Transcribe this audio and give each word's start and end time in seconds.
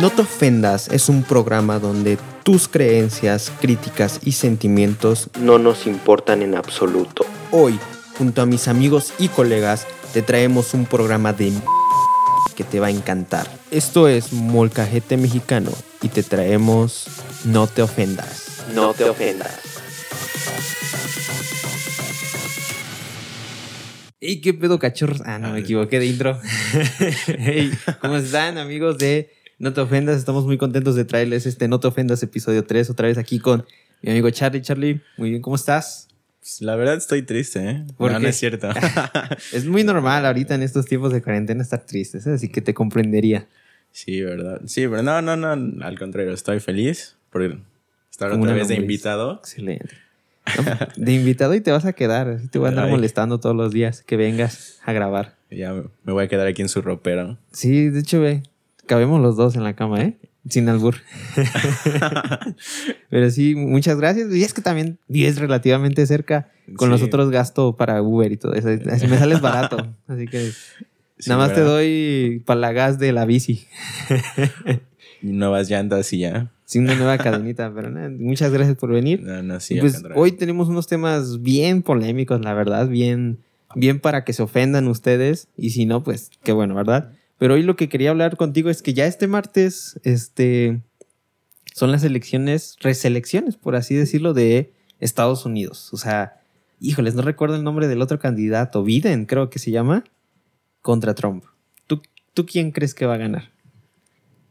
No 0.00 0.10
te 0.10 0.22
ofendas 0.22 0.88
es 0.88 1.08
un 1.08 1.24
programa 1.24 1.80
donde 1.80 2.18
tus 2.44 2.68
creencias, 2.68 3.50
críticas 3.60 4.20
y 4.24 4.32
sentimientos 4.32 5.28
no 5.40 5.58
nos 5.58 5.86
importan 5.86 6.42
en 6.42 6.54
absoluto. 6.54 7.26
Hoy, 7.50 7.78
junto 8.16 8.40
a 8.40 8.46
mis 8.46 8.68
amigos 8.68 9.12
y 9.18 9.28
colegas, 9.28 9.86
te 10.12 10.22
traemos 10.22 10.72
un 10.72 10.86
programa 10.86 11.32
de 11.32 11.52
que 12.54 12.64
te 12.64 12.80
va 12.80 12.88
a 12.88 12.90
encantar. 12.90 13.48
Esto 13.70 14.08
es 14.08 14.32
Molcajete 14.32 15.16
Mexicano 15.16 15.70
y 16.00 16.08
te 16.08 16.22
traemos 16.22 17.06
No 17.44 17.66
te 17.66 17.82
ofendas. 17.82 18.64
No 18.74 18.94
te 18.94 19.04
ofendas. 19.04 19.67
Hey, 24.20 24.40
qué 24.40 24.52
pedo 24.52 24.80
cachorros. 24.80 25.22
Ah, 25.24 25.38
no, 25.38 25.52
me 25.52 25.60
equivoqué 25.60 26.00
de 26.00 26.06
intro. 26.06 26.40
hey, 27.38 27.70
¿cómo 28.00 28.16
están 28.16 28.58
amigos 28.58 28.98
de 28.98 29.30
No 29.60 29.72
te 29.72 29.80
ofendas? 29.80 30.16
Estamos 30.16 30.44
muy 30.44 30.58
contentos 30.58 30.96
de 30.96 31.04
traerles 31.04 31.46
este 31.46 31.68
No 31.68 31.78
te 31.78 31.86
ofendas 31.86 32.20
episodio 32.24 32.64
3 32.64 32.90
otra 32.90 33.06
vez 33.06 33.16
aquí 33.16 33.38
con 33.38 33.64
mi 34.02 34.10
amigo 34.10 34.28
Charlie. 34.30 34.60
Charlie, 34.60 35.00
muy 35.18 35.30
bien, 35.30 35.40
¿cómo 35.40 35.54
estás? 35.54 36.08
Pues, 36.40 36.60
la 36.62 36.74
verdad 36.74 36.96
estoy 36.96 37.22
triste, 37.22 37.60
¿eh? 37.60 37.86
¿Por 37.96 38.10
no, 38.10 38.26
es 38.26 38.36
cierto. 38.36 38.68
Es 39.52 39.66
muy 39.66 39.84
normal 39.84 40.26
ahorita 40.26 40.56
en 40.56 40.64
estos 40.64 40.86
tiempos 40.86 41.12
de 41.12 41.22
cuarentena 41.22 41.62
estar 41.62 41.86
tristes, 41.86 42.26
¿eh? 42.26 42.32
así 42.32 42.48
que 42.48 42.60
te 42.60 42.74
comprendería. 42.74 43.46
sí, 43.92 44.20
verdad. 44.22 44.62
Sí, 44.66 44.88
pero 44.88 45.04
no, 45.04 45.22
no, 45.22 45.36
no. 45.36 45.84
Al 45.84 45.96
contrario, 45.96 46.32
estoy 46.32 46.58
feliz 46.58 47.14
por 47.30 47.42
estar 48.10 48.32
Como 48.32 48.42
otra 48.42 48.56
vez 48.56 48.66
de 48.66 48.74
invitado. 48.74 49.34
Excelente. 49.34 50.07
De 50.96 51.12
invitado 51.12 51.54
y 51.54 51.60
te 51.60 51.70
vas 51.70 51.84
a 51.84 51.92
quedar. 51.92 52.40
Te 52.50 52.58
voy 52.58 52.66
a 52.66 52.68
andar 52.70 52.84
Ay. 52.86 52.90
molestando 52.90 53.38
todos 53.40 53.54
los 53.56 53.72
días 53.72 54.02
que 54.02 54.16
vengas 54.16 54.78
a 54.84 54.92
grabar. 54.92 55.36
Ya 55.50 55.72
me- 55.72 56.12
voy 56.12 56.24
a 56.24 56.28
quedar 56.28 56.46
aquí 56.46 56.62
en 56.62 56.68
su 56.68 56.82
ropero. 56.82 57.38
Sí, 57.52 57.88
de 57.88 58.00
hecho, 58.00 58.20
ve, 58.20 58.42
cabemos 58.86 59.20
los 59.20 59.36
dos 59.36 59.56
en 59.56 59.64
la 59.64 59.74
cama, 59.74 60.02
¿eh? 60.02 60.16
Sin 60.48 60.68
albur. 60.68 60.94
Pero 63.10 63.30
sí, 63.30 63.54
muchas 63.54 63.96
gracias. 63.98 64.32
Y 64.34 64.42
es 64.44 64.54
que 64.54 64.62
también 64.62 64.98
vives 65.08 65.38
relativamente 65.38 66.06
cerca. 66.06 66.50
Con 66.76 66.88
Sí. 66.88 66.92
los 66.92 67.02
otros 67.02 67.30
gasto 67.30 67.76
para 67.76 68.02
Uber 68.02 68.30
y 68.30 68.36
todo 68.36 68.52
eso. 68.54 68.68
Así 68.90 69.06
me 69.06 69.18
sales 69.18 69.40
barato. 69.40 69.94
Así 70.06 70.26
que 70.26 70.50
Sí, 71.20 71.30
nada 71.30 71.46
más 71.46 71.54
te 71.54 71.62
doy 71.62 72.42
para 72.46 72.60
la 72.60 72.72
gas 72.72 72.98
de 72.98 73.12
la 73.12 73.24
bici. 73.24 73.66
Nuevas 75.22 75.68
llantas 75.68 76.12
y 76.12 76.18
ya. 76.20 76.52
Sin 76.68 76.82
una 76.82 76.96
nueva 76.96 77.16
cadenita. 77.16 77.72
Pero 77.74 77.90
nada, 77.90 78.10
muchas 78.10 78.52
gracias 78.52 78.76
por 78.76 78.92
venir. 78.92 79.22
No, 79.22 79.42
no, 79.42 79.58
sí. 79.58 79.80
Pues 79.80 80.02
hoy 80.14 80.32
tenemos 80.32 80.68
unos 80.68 80.86
temas 80.86 81.40
bien 81.40 81.80
polémicos, 81.82 82.42
la 82.42 82.52
verdad, 82.52 82.88
bien, 82.88 83.38
bien 83.74 84.00
para 84.00 84.22
que 84.22 84.34
se 84.34 84.42
ofendan 84.42 84.86
ustedes. 84.86 85.48
Y 85.56 85.70
si 85.70 85.86
no, 85.86 86.04
pues 86.04 86.30
qué 86.44 86.52
bueno, 86.52 86.74
¿verdad? 86.74 87.12
Pero 87.38 87.54
hoy 87.54 87.62
lo 87.62 87.74
que 87.74 87.88
quería 87.88 88.10
hablar 88.10 88.36
contigo 88.36 88.68
es 88.68 88.82
que 88.82 88.92
ya 88.92 89.06
este 89.06 89.28
martes, 89.28 89.98
este, 90.04 90.82
son 91.74 91.90
las 91.90 92.04
elecciones, 92.04 92.76
reselecciones, 92.80 93.56
por 93.56 93.74
así 93.74 93.94
decirlo, 93.94 94.34
de 94.34 94.74
Estados 95.00 95.46
Unidos. 95.46 95.88
O 95.94 95.96
sea, 95.96 96.42
híjoles, 96.80 97.14
no 97.14 97.22
recuerdo 97.22 97.56
el 97.56 97.64
nombre 97.64 97.88
del 97.88 98.02
otro 98.02 98.18
candidato, 98.18 98.82
Biden, 98.82 99.24
creo 99.24 99.48
que 99.48 99.58
se 99.58 99.70
llama, 99.70 100.04
contra 100.82 101.14
Trump. 101.14 101.44
¿Tú, 101.86 102.02
tú 102.34 102.44
quién 102.44 102.72
crees 102.72 102.92
que 102.92 103.06
va 103.06 103.14
a 103.14 103.18
ganar? 103.18 103.52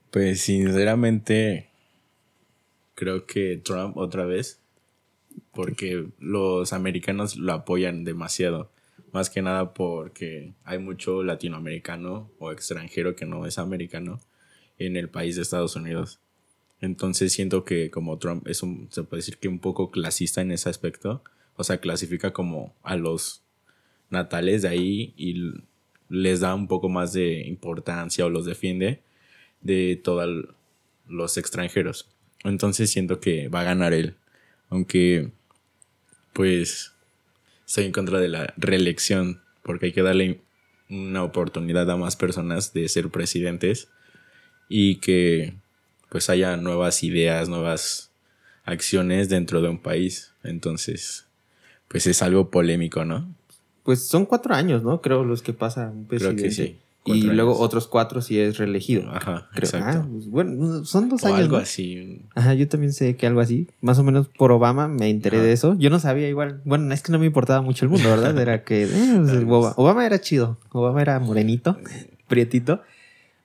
Pues 0.09 0.41
sinceramente, 0.41 1.66
creo 2.97 3.27
que 3.27 3.57
Trump 3.57 3.95
otra 3.95 4.25
vez, 4.25 4.59
porque 5.53 6.07
los 6.17 6.73
americanos 6.73 7.35
lo 7.37 7.53
apoyan 7.53 8.03
demasiado. 8.03 8.71
Más 9.11 9.29
que 9.29 9.43
nada 9.43 9.75
porque 9.75 10.53
hay 10.63 10.79
mucho 10.79 11.23
latinoamericano 11.23 12.31
o 12.39 12.51
extranjero 12.51 13.15
que 13.15 13.27
no 13.27 13.45
es 13.45 13.59
americano 13.59 14.19
en 14.79 14.97
el 14.97 15.09
país 15.09 15.35
de 15.35 15.43
Estados 15.43 15.75
Unidos. 15.75 16.19
Entonces 16.81 17.31
siento 17.33 17.63
que 17.63 17.91
como 17.91 18.17
Trump 18.17 18.47
es 18.47 18.63
un, 18.63 18.87
se 18.91 19.03
puede 19.03 19.19
decir 19.19 19.37
que 19.37 19.47
un 19.47 19.59
poco 19.59 19.91
clasista 19.91 20.41
en 20.41 20.51
ese 20.51 20.67
aspecto. 20.67 21.21
O 21.55 21.63
sea, 21.63 21.77
clasifica 21.77 22.33
como 22.33 22.73
a 22.81 22.95
los 22.95 23.43
natales 24.09 24.63
de 24.63 24.69
ahí 24.69 25.13
y 25.15 25.53
les 26.09 26.39
da 26.39 26.55
un 26.55 26.67
poco 26.67 26.89
más 26.89 27.13
de 27.13 27.47
importancia 27.47 28.25
o 28.25 28.29
los 28.29 28.45
defiende 28.45 29.03
de 29.61 30.01
todos 30.03 30.47
los 31.07 31.37
extranjeros. 31.37 32.16
Entonces 32.43 32.89
siento 32.89 33.19
que 33.19 33.49
va 33.49 33.61
a 33.61 33.65
ganar 33.65 33.93
él. 33.93 34.15
Aunque, 34.69 35.31
pues, 36.33 36.93
estoy 37.65 37.85
en 37.85 37.91
contra 37.91 38.19
de 38.19 38.27
la 38.27 38.53
reelección. 38.57 39.41
Porque 39.63 39.87
hay 39.87 39.91
que 39.91 40.01
darle 40.01 40.41
una 40.89 41.23
oportunidad 41.23 41.89
a 41.91 41.97
más 41.97 42.15
personas 42.15 42.73
de 42.73 42.87
ser 42.89 43.09
presidentes. 43.09 43.89
Y 44.69 44.97
que, 44.97 45.55
pues, 46.09 46.29
haya 46.29 46.57
nuevas 46.57 47.03
ideas, 47.03 47.49
nuevas 47.49 48.11
acciones 48.65 49.29
dentro 49.29 49.61
de 49.61 49.69
un 49.69 49.79
país. 49.79 50.33
Entonces, 50.43 51.25
pues 51.87 52.05
es 52.07 52.21
algo 52.21 52.51
polémico, 52.51 53.05
¿no? 53.05 53.33
Pues 53.83 54.05
son 54.05 54.25
cuatro 54.25 54.53
años, 54.53 54.83
¿no? 54.83 55.01
Creo 55.01 55.23
los 55.23 55.41
que 55.41 55.53
pasa 55.53 55.89
un 55.89 56.05
Creo 56.05 56.35
que 56.35 56.51
sí. 56.51 56.77
Y 57.15 57.21
luego 57.23 57.57
otros 57.59 57.87
cuatro 57.87 58.21
si 58.21 58.39
es 58.39 58.57
reelegido. 58.57 59.09
Ajá, 59.09 59.49
Creo. 59.53 59.65
exacto. 59.65 59.99
Ah, 60.03 60.07
pues, 60.11 60.27
bueno, 60.27 60.85
son 60.85 61.09
dos 61.09 61.23
o 61.23 61.27
años. 61.27 61.39
algo 61.39 61.57
¿no? 61.57 61.63
así. 61.63 62.21
Ajá, 62.35 62.53
yo 62.53 62.67
también 62.67 62.93
sé 62.93 63.15
que 63.15 63.27
algo 63.27 63.39
así. 63.39 63.67
Más 63.81 63.97
o 63.99 64.03
menos 64.03 64.27
por 64.27 64.51
Obama 64.51 64.87
me 64.87 65.09
enteré 65.09 65.37
Ajá. 65.37 65.45
de 65.45 65.53
eso. 65.53 65.75
Yo 65.77 65.89
no 65.89 65.99
sabía 65.99 66.27
igual. 66.29 66.61
Bueno, 66.65 66.93
es 66.93 67.01
que 67.01 67.11
no 67.11 67.19
me 67.19 67.25
importaba 67.25 67.61
mucho 67.61 67.85
el 67.85 67.89
mundo, 67.91 68.09
¿verdad? 68.09 68.37
Era 68.39 68.63
que 68.63 68.83
eh, 68.83 68.89
pues, 69.17 69.43
Obama, 69.43 69.73
Obama 69.77 70.05
era 70.05 70.19
chido. 70.19 70.57
Obama 70.71 71.01
era 71.01 71.19
morenito, 71.19 71.77
prietito. 72.27 72.81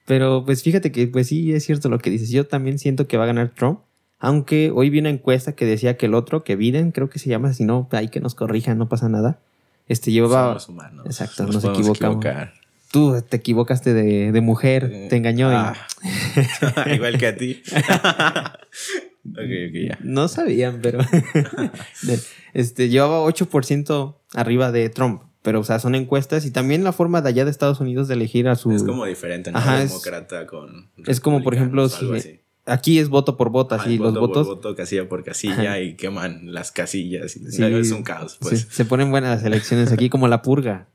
Pero 0.04 0.44
pues 0.44 0.62
fíjate 0.62 0.90
que 0.90 1.06
pues 1.06 1.28
sí 1.28 1.52
es 1.52 1.64
cierto 1.64 1.88
lo 1.88 1.98
que 1.98 2.10
dices. 2.10 2.30
Yo 2.30 2.46
también 2.46 2.78
siento 2.78 3.06
que 3.06 3.16
va 3.16 3.24
a 3.24 3.26
ganar 3.28 3.50
Trump. 3.54 3.80
Aunque 4.18 4.70
hoy 4.72 4.88
vi 4.88 5.00
una 5.00 5.10
encuesta 5.10 5.52
que 5.54 5.64
decía 5.66 5.96
que 5.96 6.06
el 6.06 6.14
otro, 6.14 6.44
que 6.44 6.54
Biden, 6.54 6.92
creo 6.92 7.10
que 7.10 7.18
se 7.18 7.28
llama, 7.28 7.52
si 7.54 7.64
no, 7.64 7.88
hay 7.90 8.08
que 8.08 8.20
nos 8.20 8.34
corrijan, 8.36 8.78
no 8.78 8.88
pasa 8.88 9.08
nada. 9.08 9.40
Este 9.88 10.12
llevaba... 10.12 10.48
Somos 10.60 10.68
humanos. 10.68 11.06
Exacto, 11.06 11.44
nos 11.44 11.56
podemos 11.56 11.80
equivocamos. 11.80 12.24
equivocar. 12.24 12.54
Tú 12.92 13.20
te 13.28 13.38
equivocaste 13.38 13.92
de, 13.94 14.30
de 14.30 14.40
mujer, 14.40 14.88
Eh, 14.92 15.06
te 15.10 15.16
engañó 15.16 15.50
y- 15.50 15.54
ah. 15.56 15.74
Igual 16.94 17.18
que 17.18 17.26
a 17.26 17.36
ti. 17.36 17.62
ok, 17.72 19.38
ok, 19.38 19.74
ya. 19.88 19.98
No 20.02 20.28
sabían, 20.28 20.80
pero 20.82 20.98
este 22.54 22.88
llevaba 22.88 23.24
8% 23.26 24.16
arriba 24.34 24.72
de 24.72 24.88
Trump. 24.90 25.22
Pero, 25.42 25.58
o 25.58 25.64
sea, 25.64 25.80
son 25.80 25.96
encuestas 25.96 26.46
y 26.46 26.52
también 26.52 26.84
la 26.84 26.92
forma 26.92 27.20
de 27.20 27.28
allá 27.30 27.44
de 27.44 27.50
Estados 27.50 27.80
Unidos 27.80 28.06
de 28.06 28.14
elegir 28.14 28.46
a 28.46 28.54
su. 28.54 28.70
Es 28.70 28.84
como 28.84 29.04
diferente, 29.06 29.50
¿no? 29.50 29.58
Ajá, 29.58 29.82
es- 29.82 29.90
Demócrata 29.90 30.46
con. 30.46 30.90
es 31.06 31.18
como, 31.20 31.42
por 31.42 31.54
ejemplo, 31.54 31.88
si-. 31.88 32.40
Aquí 32.64 33.00
es 33.00 33.08
voto 33.08 33.36
por 33.36 33.50
voto, 33.50 33.74
Ajá, 33.74 33.82
así 33.82 33.98
los 33.98 34.14
voto 34.14 34.20
votos. 34.20 34.46
Por 34.46 34.56
voto, 34.56 34.76
casilla 34.76 35.08
por 35.08 35.24
casilla 35.24 35.80
y 35.80 35.96
queman 35.96 36.52
las 36.52 36.70
casillas. 36.70 37.32
sí, 37.32 37.60
es 37.64 37.90
un 37.90 38.04
caos, 38.04 38.36
pues. 38.40 38.60
sí, 38.60 38.66
se 38.70 38.84
ponen 38.84 39.10
buenas 39.10 39.34
las 39.38 39.44
elecciones 39.44 39.90
aquí, 39.90 40.08
como 40.08 40.28
la 40.28 40.42
purga. 40.42 40.86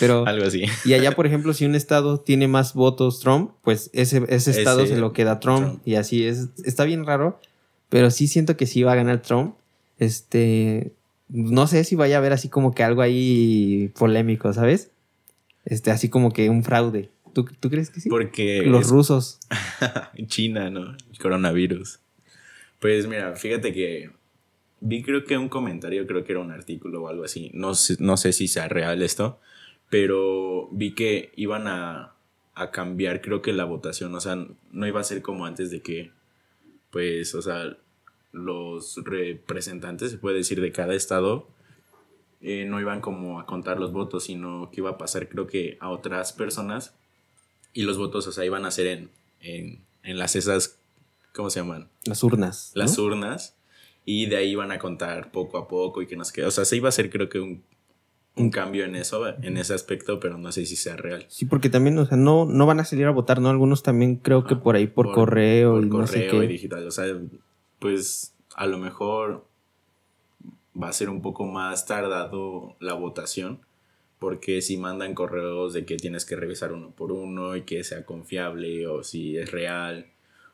Pero. 0.00 0.26
Algo 0.26 0.46
así. 0.46 0.64
Y 0.84 0.94
allá, 0.94 1.12
por 1.12 1.26
ejemplo, 1.26 1.52
si 1.54 1.64
un 1.66 1.74
estado 1.74 2.20
tiene 2.20 2.48
más 2.48 2.74
votos 2.74 3.20
Trump, 3.20 3.52
pues 3.62 3.90
ese, 3.92 4.22
ese 4.28 4.50
estado 4.50 4.80
Ese- 4.82 4.94
se 4.94 5.00
lo 5.00 5.12
queda 5.12 5.40
Trump, 5.40 5.60
Trump. 5.66 5.82
Y 5.88 5.94
así 5.96 6.26
es. 6.26 6.48
Está 6.64 6.84
bien 6.84 7.04
raro, 7.06 7.40
pero 7.88 8.10
sí 8.10 8.26
siento 8.28 8.56
que 8.56 8.66
sí 8.66 8.82
va 8.82 8.92
a 8.92 8.96
ganar 8.96 9.22
Trump. 9.22 9.54
Este. 9.98 10.92
No 11.28 11.66
sé 11.66 11.84
si 11.84 11.96
vaya 11.96 12.16
a 12.16 12.18
haber 12.18 12.32
así 12.32 12.48
como 12.48 12.74
que 12.74 12.82
algo 12.82 13.02
ahí 13.02 13.90
polémico, 13.98 14.52
¿sabes? 14.52 14.90
Este, 15.64 15.90
así 15.90 16.08
como 16.08 16.32
que 16.32 16.50
un 16.50 16.62
fraude. 16.62 17.10
¿Tú, 17.32 17.46
tú 17.58 17.70
crees 17.70 17.90
que 17.90 18.00
sí? 18.00 18.08
Porque. 18.08 18.62
Los 18.64 18.82
es- 18.86 18.90
rusos. 18.90 19.38
China, 20.26 20.70
¿no? 20.70 20.92
El 21.10 21.18
coronavirus. 21.20 21.98
Pues 22.80 23.06
mira, 23.06 23.34
fíjate 23.34 23.72
que 23.72 24.10
vi 24.80 25.02
creo 25.02 25.24
que 25.24 25.38
un 25.38 25.48
comentario, 25.48 26.06
creo 26.06 26.22
que 26.24 26.32
era 26.32 26.40
un 26.42 26.50
artículo 26.50 27.02
o 27.04 27.08
algo 27.08 27.24
así. 27.24 27.50
No 27.54 27.74
sé, 27.74 27.96
no 27.98 28.16
sé 28.18 28.32
si 28.34 28.46
sea 28.46 28.68
real 28.68 29.02
esto, 29.02 29.40
pero 29.94 30.68
vi 30.72 30.92
que 30.92 31.30
iban 31.36 31.68
a, 31.68 32.16
a 32.56 32.72
cambiar, 32.72 33.20
creo 33.20 33.42
que 33.42 33.52
la 33.52 33.64
votación, 33.64 34.12
o 34.16 34.20
sea, 34.20 34.34
no 34.72 34.86
iba 34.88 34.98
a 34.98 35.04
ser 35.04 35.22
como 35.22 35.46
antes 35.46 35.70
de 35.70 35.82
que, 35.82 36.10
pues, 36.90 37.32
o 37.36 37.40
sea, 37.40 37.76
los 38.32 38.96
representantes, 39.04 40.10
se 40.10 40.18
puede 40.18 40.38
decir, 40.38 40.60
de 40.60 40.72
cada 40.72 40.96
estado, 40.96 41.46
eh, 42.40 42.64
no 42.68 42.80
iban 42.80 43.00
como 43.00 43.38
a 43.38 43.46
contar 43.46 43.78
los 43.78 43.92
votos, 43.92 44.24
sino 44.24 44.68
que 44.72 44.80
iba 44.80 44.90
a 44.90 44.98
pasar, 44.98 45.28
creo 45.28 45.46
que, 45.46 45.78
a 45.78 45.90
otras 45.90 46.32
personas 46.32 46.96
y 47.72 47.82
los 47.82 47.96
votos, 47.96 48.26
o 48.26 48.32
sea, 48.32 48.44
iban 48.44 48.64
a 48.64 48.72
ser 48.72 48.88
en, 48.88 49.10
en, 49.38 49.84
en 50.02 50.18
las 50.18 50.34
esas, 50.34 50.80
¿cómo 51.32 51.50
se 51.50 51.60
llaman? 51.60 51.88
Las 52.04 52.24
urnas. 52.24 52.72
¿no? 52.74 52.82
Las 52.82 52.98
urnas. 52.98 53.54
Y 54.04 54.26
de 54.26 54.38
ahí 54.38 54.50
iban 54.50 54.72
a 54.72 54.80
contar 54.80 55.30
poco 55.30 55.56
a 55.56 55.68
poco 55.68 56.02
y 56.02 56.08
que 56.08 56.16
nos 56.16 56.32
queda. 56.32 56.48
O 56.48 56.50
sea, 56.50 56.64
se 56.64 56.74
iba 56.76 56.88
a 56.88 56.90
hacer 56.90 57.10
creo 57.10 57.28
que 57.28 57.38
un, 57.38 57.62
un 58.36 58.50
cambio 58.50 58.84
en 58.84 58.96
eso, 58.96 59.26
en 59.28 59.56
ese 59.56 59.74
aspecto, 59.74 60.18
pero 60.18 60.38
no 60.38 60.50
sé 60.50 60.66
si 60.66 60.74
sea 60.76 60.96
real. 60.96 61.24
Sí, 61.28 61.44
porque 61.44 61.70
también, 61.70 61.96
o 61.98 62.06
sea, 62.06 62.16
no, 62.16 62.46
no 62.46 62.66
van 62.66 62.80
a 62.80 62.84
salir 62.84 63.06
a 63.06 63.10
votar, 63.10 63.40
¿no? 63.40 63.48
Algunos 63.48 63.82
también 63.82 64.16
creo 64.16 64.44
que 64.44 64.56
por 64.56 64.74
ahí 64.74 64.88
por, 64.88 65.12
correo 65.12 65.74
por 65.74 65.84
y 65.84 65.88
no 65.88 66.06
sé 66.06 66.26
correo 66.26 66.42
y 66.42 66.46
qué. 66.46 66.52
digital. 66.52 66.86
O 66.86 66.90
sea, 66.90 67.06
pues 67.78 68.34
a 68.56 68.66
lo 68.66 68.78
mejor 68.78 69.44
va 70.80 70.88
a 70.88 70.92
ser 70.92 71.10
un 71.10 71.22
poco 71.22 71.46
más 71.46 71.86
tardado 71.86 72.76
la 72.80 72.94
votación, 72.94 73.60
porque 74.18 74.62
si 74.62 74.78
mandan 74.78 75.14
correos 75.14 75.72
de 75.72 75.84
que 75.84 75.96
tienes 75.96 76.24
que 76.24 76.34
revisar 76.34 76.72
uno 76.72 76.90
por 76.90 77.12
uno 77.12 77.54
y 77.54 77.62
que 77.62 77.84
sea 77.84 78.04
confiable 78.04 78.86
o 78.88 79.04
si 79.04 79.36
es 79.36 79.52
real 79.52 80.06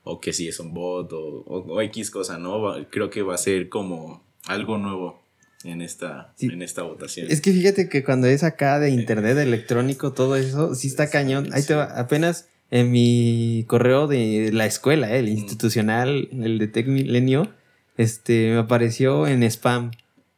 o 0.04 0.20
que 0.20 0.32
si 0.32 0.48
es 0.48 0.60
un 0.60 0.74
bot 0.74 1.10
o, 1.12 1.80
X 1.80 2.10
cosa, 2.10 2.38
¿no? 2.38 2.74
Creo 2.90 3.08
que 3.10 3.22
va 3.22 3.34
a 3.34 3.38
ser 3.38 3.68
como 3.68 4.22
algo 4.46 4.76
nuevo 4.76 5.22
en 5.64 5.82
esta, 5.82 6.34
en 6.38 6.62
esta 6.62 6.82
votación. 6.82 7.26
Es 7.30 7.40
que 7.40 7.52
fíjate 7.52 7.88
que 7.88 8.02
cuando 8.02 8.26
es 8.26 8.42
acá 8.42 8.78
de 8.78 8.90
internet 8.90 9.38
electrónico, 9.38 10.12
todo 10.12 10.36
eso, 10.36 10.74
sí 10.74 10.88
está 10.88 11.10
cañón. 11.10 11.50
Ahí 11.52 11.62
te 11.62 11.74
va, 11.74 11.84
apenas 11.84 12.48
en 12.70 12.90
mi 12.90 13.64
correo 13.66 14.06
de 14.06 14.50
la 14.52 14.66
escuela, 14.66 15.14
el 15.14 15.28
institucional, 15.28 16.28
el 16.32 16.58
de 16.58 16.68
Tech 16.68 16.86
Milenio, 16.86 17.52
este, 17.96 18.50
me 18.52 18.58
apareció 18.58 19.26
en 19.26 19.42
spam 19.42 19.90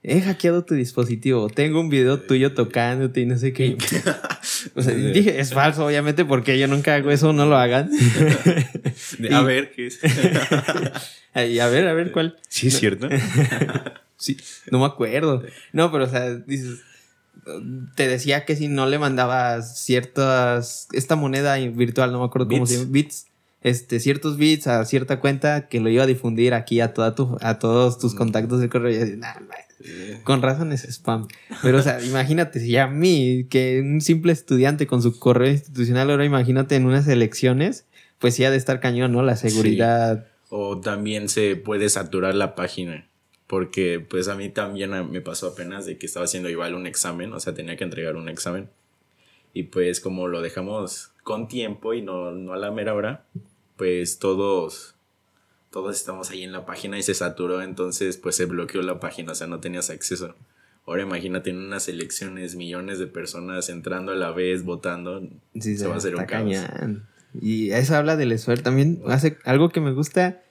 he 0.02 0.20
hackeado 0.20 0.64
tu 0.64 0.74
dispositivo, 0.74 1.48
tengo 1.48 1.80
un 1.80 1.88
video 1.88 2.20
tuyo 2.20 2.54
tocándote 2.54 3.20
y 3.20 3.26
no 3.26 3.38
sé 3.38 3.52
qué. 3.52 3.76
o 4.74 4.82
sea, 4.82 4.94
dije, 4.94 5.40
es 5.40 5.54
falso, 5.54 5.86
obviamente, 5.86 6.24
porque 6.24 6.58
yo 6.58 6.66
nunca 6.66 6.94
hago 6.96 7.10
eso, 7.10 7.32
no 7.32 7.46
lo 7.46 7.56
hagan. 7.56 7.90
a 9.32 9.42
ver, 9.42 9.72
¿qué 9.72 9.86
es? 9.86 10.00
y 11.50 11.58
a 11.60 11.68
ver, 11.68 11.86
a 11.86 11.92
ver 11.92 12.10
cuál. 12.10 12.36
Sí, 12.48 12.68
es 12.68 12.78
cierto. 12.78 13.08
Sí, 14.22 14.36
no 14.70 14.78
me 14.78 14.86
acuerdo. 14.86 15.42
No, 15.72 15.90
pero 15.90 16.04
o 16.04 16.08
sea, 16.08 16.34
dices, 16.34 16.80
te 17.94 18.08
decía 18.08 18.44
que 18.44 18.56
si 18.56 18.68
no 18.68 18.86
le 18.86 18.98
mandabas 18.98 19.78
ciertas, 19.78 20.88
esta 20.92 21.16
moneda 21.16 21.56
virtual, 21.56 22.12
no 22.12 22.20
me 22.20 22.26
acuerdo 22.26 22.48
cómo 22.48 22.66
se 22.66 22.78
llama, 22.78 22.90
bits, 22.90 23.26
este, 23.62 24.00
ciertos 24.00 24.36
bits 24.36 24.66
a 24.66 24.84
cierta 24.84 25.20
cuenta 25.20 25.68
que 25.68 25.80
lo 25.80 25.88
iba 25.88 26.04
a 26.04 26.06
difundir 26.06 26.54
aquí 26.54 26.80
a 26.80 26.94
toda 26.94 27.14
tu, 27.14 27.36
a 27.40 27.58
todos 27.58 27.98
tus 27.98 28.14
mm. 28.14 28.18
contactos 28.18 28.60
del 28.60 28.70
correo 28.70 28.92
y 28.92 29.02
así, 29.02 29.16
nah, 29.16 29.34
con 30.24 30.42
razón 30.42 30.72
es 30.72 30.84
spam. 30.84 31.26
Pero, 31.62 31.78
o 31.78 31.82
sea, 31.82 32.00
imagínate, 32.04 32.60
si 32.60 32.76
a 32.76 32.86
mí, 32.86 33.46
que 33.50 33.80
un 33.80 34.00
simple 34.00 34.32
estudiante 34.32 34.86
con 34.86 35.02
su 35.02 35.18
correo 35.18 35.50
institucional, 35.50 36.10
ahora 36.10 36.24
imagínate 36.24 36.76
en 36.76 36.86
unas 36.86 37.08
elecciones, 37.08 37.86
pues 38.18 38.34
sí 38.34 38.44
ha 38.44 38.50
de 38.50 38.56
estar 38.56 38.80
cañón, 38.80 39.12
¿no? 39.12 39.22
La 39.22 39.36
seguridad. 39.36 40.26
O 40.48 40.78
también 40.80 41.28
se 41.28 41.56
puede 41.56 41.88
saturar 41.88 42.34
la 42.34 42.54
página. 42.54 43.06
Porque, 43.46 44.00
pues 44.00 44.28
a 44.28 44.34
mí 44.34 44.48
también 44.48 44.90
me 45.10 45.20
pasó 45.20 45.48
apenas 45.48 45.84
de 45.84 45.98
que 45.98 46.06
estaba 46.06 46.24
haciendo 46.24 46.48
igual 46.48 46.74
un 46.74 46.86
examen, 46.86 47.32
o 47.32 47.40
sea, 47.40 47.54
tenía 47.54 47.76
que 47.76 47.84
entregar 47.84 48.16
un 48.16 48.28
examen. 48.28 48.70
Y 49.52 49.64
pues, 49.64 50.00
como 50.00 50.28
lo 50.28 50.40
dejamos 50.40 51.12
con 51.22 51.48
tiempo 51.48 51.92
y 51.94 52.02
no, 52.02 52.32
no 52.32 52.54
a 52.54 52.56
la 52.56 52.70
mera 52.70 52.94
hora, 52.94 53.26
pues 53.76 54.18
todos 54.18 54.94
todos 55.72 55.96
estamos 55.96 56.30
ahí 56.30 56.44
en 56.44 56.52
la 56.52 56.66
página 56.66 56.98
y 56.98 57.02
se 57.02 57.14
saturó, 57.14 57.62
entonces 57.62 58.18
pues 58.18 58.36
se 58.36 58.44
bloqueó 58.44 58.82
la 58.82 59.00
página, 59.00 59.32
o 59.32 59.34
sea, 59.34 59.46
no 59.46 59.58
tenías 59.58 59.88
acceso. 59.90 60.36
Ahora 60.86 61.02
imagínate 61.02 61.50
en 61.50 61.58
unas 61.58 61.88
elecciones, 61.88 62.56
millones 62.56 62.98
de 62.98 63.06
personas 63.06 63.68
entrando 63.70 64.12
a 64.12 64.14
la 64.14 64.32
vez, 64.32 64.64
votando, 64.64 65.26
se 65.58 65.86
va 65.86 65.94
a 65.94 65.96
hacer 65.96 66.14
un 66.14 66.26
caos. 66.26 66.52
Y 67.40 67.70
eso 67.70 67.96
habla 67.96 68.16
del 68.16 68.32
esfuerzo. 68.32 68.64
También 68.64 69.00
hace 69.06 69.38
algo 69.44 69.70
que 69.70 69.80
me 69.80 69.92
gusta, 69.92 70.42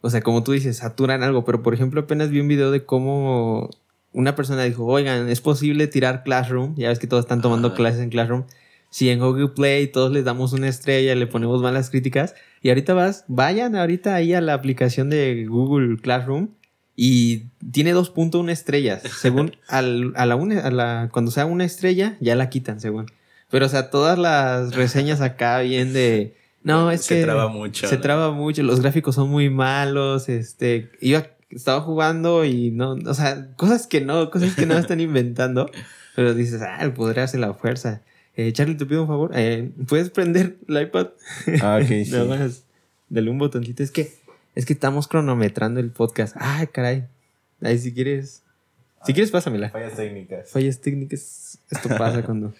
o 0.00 0.10
sea, 0.10 0.20
como 0.20 0.42
tú 0.42 0.52
dices, 0.52 0.78
saturan 0.78 1.22
algo, 1.22 1.44
pero 1.44 1.62
por 1.62 1.74
ejemplo 1.74 2.00
apenas 2.02 2.30
vi 2.30 2.40
un 2.40 2.48
video 2.48 2.70
de 2.70 2.84
cómo 2.84 3.70
una 4.12 4.34
persona 4.34 4.64
dijo, 4.64 4.84
oigan, 4.84 5.28
es 5.28 5.40
posible 5.40 5.86
tirar 5.86 6.22
Classroom, 6.22 6.74
ya 6.76 6.88
ves 6.88 6.98
que 6.98 7.06
todos 7.06 7.24
están 7.24 7.42
tomando 7.42 7.74
clases 7.74 8.00
en 8.00 8.10
Classroom, 8.10 8.44
si 8.90 9.10
en 9.10 9.18
Google 9.18 9.48
Play 9.48 9.88
todos 9.88 10.12
les 10.12 10.24
damos 10.24 10.52
una 10.52 10.68
estrella, 10.68 11.14
le 11.14 11.26
ponemos 11.26 11.60
malas 11.60 11.90
críticas, 11.90 12.34
y 12.62 12.70
ahorita 12.70 12.94
vas, 12.94 13.24
vayan 13.28 13.76
ahorita 13.76 14.14
ahí 14.14 14.32
a 14.32 14.40
la 14.40 14.54
aplicación 14.54 15.10
de 15.10 15.46
Google 15.46 15.98
Classroom 15.98 16.48
y 16.96 17.50
tiene 17.70 17.94
2.1 17.94 18.50
estrellas. 18.50 19.02
Según 19.20 19.54
al, 19.68 20.14
a, 20.16 20.26
la 20.26 20.36
una, 20.36 20.60
a 20.60 20.70
la 20.70 21.08
cuando 21.12 21.30
sea 21.30 21.46
una 21.46 21.64
estrella, 21.64 22.16
ya 22.20 22.34
la 22.34 22.48
quitan, 22.48 22.80
según. 22.80 23.06
Pero, 23.50 23.66
o 23.66 23.68
sea, 23.68 23.90
todas 23.90 24.18
las 24.18 24.74
reseñas 24.74 25.20
acá 25.20 25.60
bien 25.60 25.92
de. 25.92 26.36
No, 26.66 26.90
es 26.90 27.06
que. 27.06 27.20
Se 27.20 27.22
traba 27.22 27.46
mucho. 27.46 27.86
Se 27.86 27.96
traba 27.96 28.32
mucho, 28.32 28.64
los 28.64 28.80
gráficos 28.80 29.14
son 29.14 29.30
muy 29.30 29.48
malos. 29.50 30.28
Este. 30.28 30.90
Iba, 31.00 31.28
estaba 31.48 31.80
jugando 31.80 32.44
y 32.44 32.72
no. 32.72 32.94
O 33.06 33.14
sea, 33.14 33.54
cosas 33.54 33.86
que 33.86 34.00
no, 34.00 34.30
cosas 34.30 34.56
que 34.56 34.66
no 34.66 34.76
están 34.78 34.98
inventando. 34.98 35.70
Pero 36.16 36.34
dices, 36.34 36.60
ah, 36.62 36.92
podría 36.92 37.22
hacer 37.22 37.38
la 37.38 37.54
fuerza. 37.54 38.02
Eh, 38.34 38.52
Charlie, 38.52 38.74
te 38.74 38.84
pido 38.84 39.02
un 39.02 39.06
favor. 39.06 39.30
Eh, 39.34 39.70
¿Puedes 39.86 40.10
prender 40.10 40.56
el 40.66 40.82
iPad? 40.82 41.10
Ah, 41.62 41.78
ok. 41.80 41.86
sí. 42.04 42.10
Nada 42.10 42.24
más. 42.24 42.64
Dale 43.08 43.30
un 43.30 43.38
botoncito. 43.38 43.84
Es 43.84 43.92
que, 43.92 44.12
es 44.56 44.66
que 44.66 44.72
estamos 44.72 45.06
cronometrando 45.06 45.78
el 45.78 45.90
podcast. 45.90 46.34
Ay, 46.36 46.66
caray. 46.66 47.04
Ahí, 47.62 47.78
si 47.78 47.94
quieres. 47.94 48.42
Si 49.04 49.12
quieres, 49.12 49.30
pásamela. 49.30 49.70
Fallas 49.70 49.94
técnicas. 49.94 50.50
Fallas 50.50 50.80
técnicas. 50.80 51.60
Esto 51.70 51.90
pasa 51.90 52.24
cuando. 52.24 52.52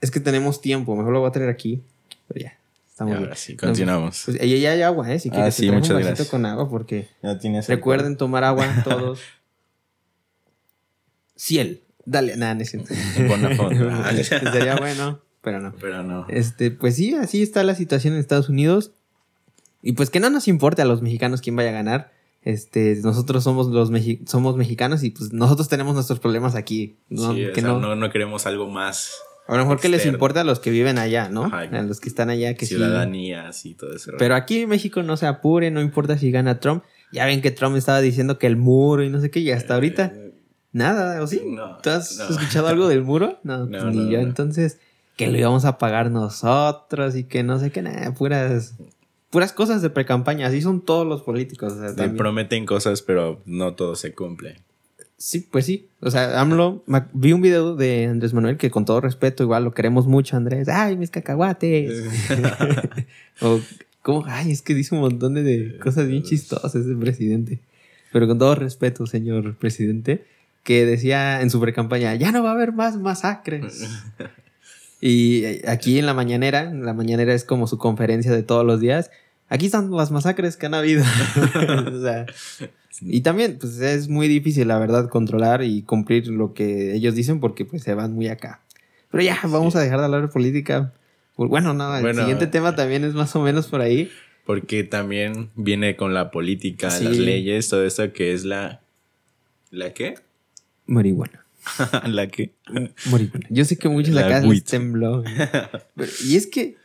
Es 0.00 0.10
que 0.10 0.18
tenemos 0.18 0.60
tiempo. 0.60 0.96
Mejor 0.96 1.12
lo 1.12 1.20
voy 1.20 1.28
a 1.28 1.32
traer 1.32 1.50
aquí. 1.50 1.80
Pero 2.26 2.46
ya. 2.46 2.58
Estamos 3.04 3.24
ahora 3.24 3.36
sí, 3.36 3.56
continuamos. 3.56 4.22
Pues, 4.24 4.38
ya 4.38 4.70
hay 4.70 4.82
agua, 4.82 5.12
¿eh? 5.12 5.18
Si 5.18 5.28
ah, 5.30 5.32
quieres, 5.32 5.54
ah, 5.54 5.56
sí, 5.56 5.70
muchas 5.70 5.90
un 5.90 6.02
gracias. 6.02 6.28
con 6.28 6.46
agua 6.46 6.68
porque. 6.68 7.08
Ya 7.22 7.38
tienes 7.38 7.68
recuerden 7.68 8.16
tomar 8.16 8.44
agua 8.44 8.66
todos. 8.84 9.20
Ciel. 11.36 11.82
Dale, 12.04 12.36
nada, 12.36 12.54
no 12.54 12.64
siento. 12.64 12.94
Sería 14.52 14.76
bueno, 14.76 15.22
pero 15.40 15.60
no. 15.60 15.74
Pero 15.80 16.02
no. 16.02 16.26
Este, 16.28 16.70
pues 16.70 16.96
sí, 16.96 17.14
así 17.14 17.42
está 17.42 17.62
la 17.62 17.74
situación 17.74 18.14
en 18.14 18.20
Estados 18.20 18.48
Unidos. 18.48 18.92
Y 19.82 19.92
pues 19.92 20.10
que 20.10 20.20
no 20.20 20.30
nos 20.30 20.48
importe 20.48 20.82
a 20.82 20.84
los 20.84 21.02
mexicanos 21.02 21.40
quién 21.40 21.56
vaya 21.56 21.70
a 21.70 21.72
ganar. 21.72 22.12
Este, 22.42 22.98
nosotros 23.02 23.44
somos 23.44 23.68
los 23.68 23.90
somos 24.26 24.56
mexicanos 24.56 25.04
y 25.04 25.10
pues 25.10 25.32
nosotros 25.32 25.68
tenemos 25.68 25.94
nuestros 25.94 26.18
problemas 26.18 26.54
aquí. 26.54 26.98
No, 27.08 27.34
que 27.34 27.62
no, 27.62 27.94
no, 27.94 28.10
queremos 28.10 28.46
algo 28.46 28.68
más. 28.68 29.12
A 29.48 29.56
lo 29.56 29.64
mejor 29.64 29.80
que 29.80 29.88
les 29.88 30.06
importa 30.06 30.42
a 30.42 30.44
los 30.44 30.60
que 30.60 30.70
viven 30.70 30.98
allá, 30.98 31.28
¿no? 31.28 31.44
a 31.52 31.82
los 31.82 32.00
que 32.00 32.08
están 32.08 32.30
allá 32.30 32.54
que 32.54 32.66
Ciudadanías 32.66 33.66
y 33.66 33.74
todo 33.74 33.94
eso. 33.94 34.12
Pero 34.18 34.34
aquí 34.34 34.62
en 34.62 34.68
México 34.68 35.02
no 35.02 35.16
se 35.16 35.26
apure, 35.26 35.70
no 35.70 35.80
importa 35.80 36.16
si 36.16 36.30
gana 36.30 36.60
Trump. 36.60 36.84
Ya 37.12 37.26
ven 37.26 37.42
que 37.42 37.50
Trump 37.50 37.76
estaba 37.76 38.00
diciendo 38.00 38.38
que 38.38 38.46
el 38.46 38.56
muro 38.56 39.02
y 39.02 39.10
no 39.10 39.20
sé 39.20 39.30
qué, 39.30 39.40
y 39.40 39.50
hasta 39.50 39.74
ahorita 39.74 40.12
eh, 40.14 40.32
Nada, 40.72 41.22
¿o 41.22 41.26
sí? 41.26 41.42
No, 41.44 41.76
¿Tú 41.82 41.90
has 41.90 42.18
escuchado 42.18 42.68
algo 42.68 42.88
del 42.88 43.02
muro? 43.02 43.38
No, 43.44 43.68
pues 43.68 43.84
ni 43.84 44.10
yo. 44.10 44.20
Entonces, 44.20 44.78
que 45.16 45.30
lo 45.30 45.36
íbamos 45.36 45.64
a 45.64 45.78
pagar 45.78 46.10
nosotros 46.10 47.14
y 47.16 47.24
que 47.24 47.42
no 47.42 47.58
sé 47.58 47.70
qué, 47.70 47.82
nada, 47.82 48.14
puras, 48.14 48.74
puras 49.30 49.52
cosas 49.52 49.82
de 49.82 49.90
pre-campaña. 49.90 50.46
Así 50.46 50.62
son 50.62 50.80
todos 50.80 51.06
los 51.06 51.22
políticos. 51.22 51.74
O 51.74 52.16
prometen 52.16 52.64
cosas, 52.64 53.02
pero 53.02 53.42
no 53.44 53.74
todo 53.74 53.96
se 53.96 54.14
cumple. 54.14 54.56
Sí, 55.22 55.46
pues 55.48 55.66
sí. 55.66 55.86
O 56.00 56.10
sea, 56.10 56.40
AMLO, 56.40 56.82
vi 57.12 57.32
un 57.32 57.42
video 57.42 57.76
de 57.76 58.06
Andrés 58.06 58.34
Manuel 58.34 58.56
que 58.56 58.72
con 58.72 58.84
todo 58.84 59.00
respeto, 59.00 59.44
igual 59.44 59.62
lo 59.62 59.72
queremos 59.72 60.08
mucho, 60.08 60.36
Andrés. 60.36 60.68
¡Ay, 60.68 60.96
mis 60.96 61.10
cacahuates! 61.10 62.08
o, 63.40 63.60
¿cómo? 64.02 64.24
Ay, 64.26 64.50
es 64.50 64.62
que 64.62 64.74
dice 64.74 64.96
un 64.96 65.00
montón 65.02 65.34
de 65.34 65.78
cosas 65.80 66.08
bien 66.08 66.24
chistosas 66.24 66.74
ese 66.74 66.96
presidente. 66.96 67.60
Pero 68.12 68.26
con 68.26 68.40
todo 68.40 68.56
respeto, 68.56 69.06
señor 69.06 69.54
presidente 69.54 70.24
que 70.64 70.84
decía 70.84 71.40
en 71.40 71.50
su 71.50 71.60
pre-campaña, 71.60 72.16
ya 72.16 72.32
no 72.32 72.42
va 72.42 72.50
a 72.50 72.54
haber 72.54 72.72
más 72.72 72.96
masacres. 72.96 73.88
y 75.00 75.44
eh, 75.44 75.62
aquí 75.68 76.00
en 76.00 76.06
la 76.06 76.14
mañanera, 76.14 76.64
la 76.64 76.94
mañanera 76.94 77.32
es 77.32 77.44
como 77.44 77.68
su 77.68 77.78
conferencia 77.78 78.32
de 78.32 78.42
todos 78.42 78.66
los 78.66 78.80
días, 78.80 79.12
aquí 79.52 79.66
están 79.66 79.90
las 79.90 80.10
masacres 80.10 80.56
que 80.56 80.66
han 80.66 80.74
habido. 80.74 81.04
y 83.02 83.20
también, 83.20 83.58
pues 83.60 83.78
es 83.80 84.08
muy 84.08 84.26
difícil, 84.26 84.68
la 84.68 84.78
verdad, 84.78 85.08
controlar 85.10 85.62
y 85.62 85.82
cumplir 85.82 86.28
lo 86.28 86.54
que 86.54 86.94
ellos 86.94 87.14
dicen 87.14 87.38
porque 87.38 87.64
pues 87.66 87.82
se 87.82 87.94
van 87.94 88.14
muy 88.14 88.28
acá. 88.28 88.62
Pero 89.10 89.22
ya, 89.22 89.38
vamos 89.44 89.76
a 89.76 89.80
dejar 89.80 89.98
de 89.98 90.06
hablar 90.06 90.22
de 90.22 90.28
política. 90.28 90.94
Bueno, 91.36 91.74
no, 91.74 91.96
el 91.96 92.16
siguiente 92.16 92.46
tema 92.46 92.74
también 92.74 93.04
es 93.04 93.14
más 93.14 93.36
o 93.36 93.42
menos 93.42 93.66
por 93.66 93.82
ahí. 93.82 94.10
Porque 94.46 94.84
también 94.84 95.50
viene 95.54 95.96
con 95.96 96.14
la 96.14 96.30
política, 96.30 96.88
las 96.88 97.18
leyes, 97.18 97.68
todo 97.68 97.84
eso 97.84 98.12
que 98.12 98.32
es 98.32 98.44
la... 98.44 98.80
¿La 99.70 99.92
qué? 99.92 100.14
Marihuana. 100.86 101.44
¿La 102.06 102.26
qué? 102.26 102.52
Marihuana. 103.10 103.46
Yo 103.50 103.64
sé 103.64 103.76
que 103.76 103.88
muchos 103.88 104.14
la 104.14 104.26
acá 104.26 104.42
tembló. 104.66 105.24
y 106.24 106.36
es 106.36 106.46
que 106.46 106.76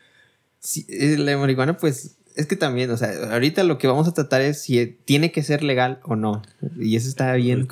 si, 0.59 0.85
eh, 0.89 1.17
la 1.17 1.37
marihuana, 1.37 1.77
pues, 1.77 2.16
es 2.37 2.45
que 2.45 2.55
también, 2.55 2.89
o 2.91 2.97
sea, 2.97 3.33
ahorita 3.33 3.63
lo 3.63 3.77
que 3.77 3.87
vamos 3.87 4.07
a 4.07 4.13
tratar 4.13 4.41
es 4.41 4.61
si 4.61 4.85
tiene 5.05 5.31
que 5.31 5.43
ser 5.43 5.63
legal 5.63 5.99
o 6.03 6.15
no. 6.15 6.43
Y 6.79 6.95
eso 6.95 7.09
está 7.09 7.33
bien, 7.33 7.67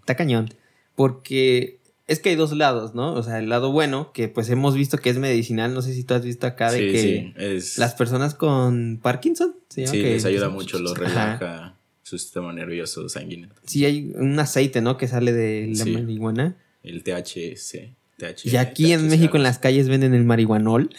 está, 0.00 0.16
cañón. 0.16 0.48
Porque 0.96 1.78
es 2.06 2.18
que 2.18 2.30
hay 2.30 2.36
dos 2.36 2.52
lados, 2.52 2.94
¿no? 2.94 3.12
O 3.12 3.22
sea, 3.22 3.38
el 3.38 3.48
lado 3.48 3.70
bueno, 3.70 4.10
que 4.12 4.28
pues 4.28 4.48
hemos 4.48 4.74
visto 4.74 4.98
que 4.98 5.10
es 5.10 5.18
medicinal, 5.18 5.74
no 5.74 5.82
sé 5.82 5.94
si 5.94 6.04
tú 6.04 6.14
has 6.14 6.24
visto 6.24 6.46
acá 6.46 6.72
de 6.72 6.78
que 6.90 7.62
las 7.76 7.94
personas 7.94 8.34
con 8.34 8.98
Parkinson, 9.02 9.54
¿se 9.68 9.82
llama? 9.82 9.92
Sí, 9.92 10.02
les 10.02 10.24
ayuda 10.24 10.48
mucho, 10.48 10.78
los 10.78 10.96
relaja 10.96 11.76
su 12.02 12.18
sistema 12.18 12.52
nervioso 12.54 13.08
sanguíneo. 13.10 13.50
Sí, 13.66 13.84
hay 13.84 14.12
un 14.16 14.38
aceite, 14.40 14.80
¿no? 14.80 14.96
Que 14.96 15.06
sale 15.06 15.32
de 15.32 15.70
la 15.76 15.84
marihuana. 15.84 16.56
El 16.82 17.02
THC. 17.02 17.97
Y 18.44 18.56
aquí 18.56 18.92
en 18.92 19.08
México 19.08 19.36
en 19.36 19.44
las 19.44 19.58
calles 19.58 19.88
venden 19.88 20.12
el 20.12 20.24
marihuanol. 20.24 20.90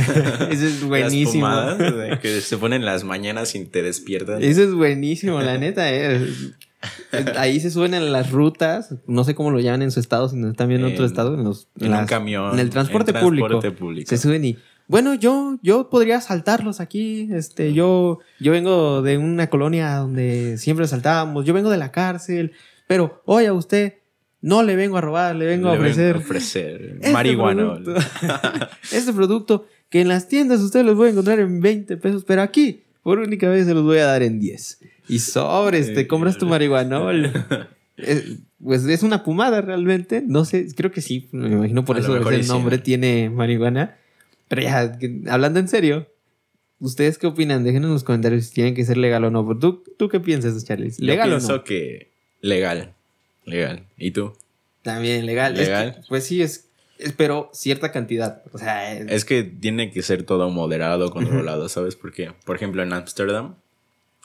Eso 0.50 0.66
es 0.66 0.84
buenísimo. 0.84 1.48
Las 1.48 2.20
que 2.20 2.40
se 2.40 2.56
ponen 2.56 2.84
las 2.84 3.02
mañanas 3.04 3.54
y 3.54 3.64
te 3.64 3.82
despiertan. 3.82 4.42
Eso 4.42 4.62
es 4.62 4.72
buenísimo, 4.72 5.40
la 5.40 5.58
neta. 5.58 5.92
Eh. 5.92 6.28
Ahí 7.36 7.58
se 7.58 7.70
suben 7.70 7.94
en 7.94 8.12
las 8.12 8.30
rutas, 8.30 8.94
no 9.08 9.24
sé 9.24 9.34
cómo 9.34 9.50
lo 9.50 9.58
llaman 9.58 9.82
en 9.82 9.90
su 9.90 9.98
estado, 9.98 10.28
si 10.28 10.36
no 10.36 10.48
están 10.48 10.68
viendo 10.68 10.86
en 10.86 10.92
otro 10.94 11.04
estado, 11.04 11.34
en, 11.34 11.42
los, 11.42 11.66
en, 11.80 11.92
un 11.92 12.06
camión. 12.06 12.54
En 12.54 12.60
el 12.60 12.70
transporte, 12.70 13.12
público, 13.12 13.60
Se 14.06 14.16
suben 14.16 14.44
y, 14.44 14.58
bueno, 14.86 15.14
yo, 15.14 15.58
yo 15.60 15.90
podría 15.90 16.20
saltarlos 16.20 16.78
aquí. 16.78 17.28
Este, 17.32 17.72
yo, 17.72 18.20
yo 18.38 18.52
vengo 18.52 19.02
de 19.02 19.18
una 19.18 19.50
colonia 19.50 19.96
donde 19.96 20.56
siempre 20.58 20.86
saltábamos, 20.86 21.44
yo 21.44 21.52
vengo 21.52 21.70
de 21.70 21.78
la 21.78 21.90
cárcel, 21.90 22.52
pero, 22.86 23.22
oye, 23.24 23.50
usted, 23.50 23.94
no 24.40 24.62
le 24.62 24.76
vengo 24.76 24.96
a 24.96 25.00
robar, 25.00 25.34
le 25.36 25.46
vengo 25.46 25.68
a 25.68 25.72
ofrecer. 25.72 26.14
Vengo 26.14 26.18
a 26.18 26.22
ofrecer 26.22 26.96
este 27.00 27.12
marihuana. 27.12 27.74
Producto, 27.74 27.94
este 28.92 29.12
producto 29.12 29.66
que 29.88 30.00
en 30.00 30.08
las 30.08 30.28
tiendas 30.28 30.60
usted 30.60 30.84
los 30.84 30.96
puede 30.96 31.10
encontrar 31.10 31.40
en 31.40 31.60
20 31.60 31.96
pesos, 31.96 32.24
pero 32.24 32.42
aquí 32.42 32.82
por 33.02 33.18
única 33.18 33.48
vez 33.48 33.66
se 33.66 33.74
los 33.74 33.84
voy 33.84 33.98
a 33.98 34.06
dar 34.06 34.22
en 34.22 34.38
10. 34.38 34.80
Y 35.08 35.20
sobres, 35.20 35.94
te 35.94 36.06
compras 36.06 36.36
tu 36.36 36.46
marihuanol. 36.46 37.32
pues 38.62 38.84
es 38.84 39.02
una 39.02 39.24
pomada 39.24 39.60
realmente. 39.62 40.22
No 40.26 40.44
sé, 40.44 40.66
creo 40.74 40.90
que 40.90 41.00
sí. 41.00 41.28
Me 41.32 41.48
imagino 41.48 41.84
por 41.84 41.98
eso 41.98 42.16
el 42.16 42.46
nombre 42.46 42.78
tiene 42.78 43.30
marihuana. 43.30 43.96
Pero 44.48 44.62
ya, 44.62 44.98
hablando 45.30 45.58
en 45.58 45.68
serio, 45.68 46.06
¿ustedes 46.80 47.18
qué 47.18 47.26
opinan? 47.26 47.64
Déjenos 47.64 47.88
en 47.88 47.94
los 47.94 48.04
comentarios 48.04 48.46
si 48.46 48.54
tienen 48.54 48.74
que 48.74 48.84
ser 48.84 48.98
legal 48.98 49.24
o 49.24 49.30
no. 49.30 49.58
¿Tú, 49.58 49.84
tú 49.98 50.08
qué 50.08 50.20
piensas, 50.20 50.62
Charlie? 50.64 50.92
¿Legal 50.98 51.30
o 51.30 51.32
no? 51.32 51.38
pienso 51.38 51.64
que 51.64 52.12
legal. 52.40 52.94
Legal. 53.48 53.86
¿Y 53.96 54.10
tú? 54.10 54.32
También 54.82 55.26
legal. 55.26 55.54
¿Legal? 55.54 56.02
pues 56.08 56.24
sí, 56.26 56.42
es 56.42 56.68
pero 57.16 57.50
cierta 57.52 57.92
cantidad. 57.92 58.42
O 58.52 58.58
sea, 58.58 58.92
es... 58.92 59.24
que 59.24 59.44
tiene 59.44 59.90
que 59.90 60.02
ser 60.02 60.24
todo 60.24 60.50
moderado, 60.50 61.10
controlado, 61.10 61.68
¿sabes? 61.68 61.96
Porque, 61.96 62.32
por 62.44 62.56
ejemplo, 62.56 62.82
en 62.82 62.92
Ámsterdam, 62.92 63.54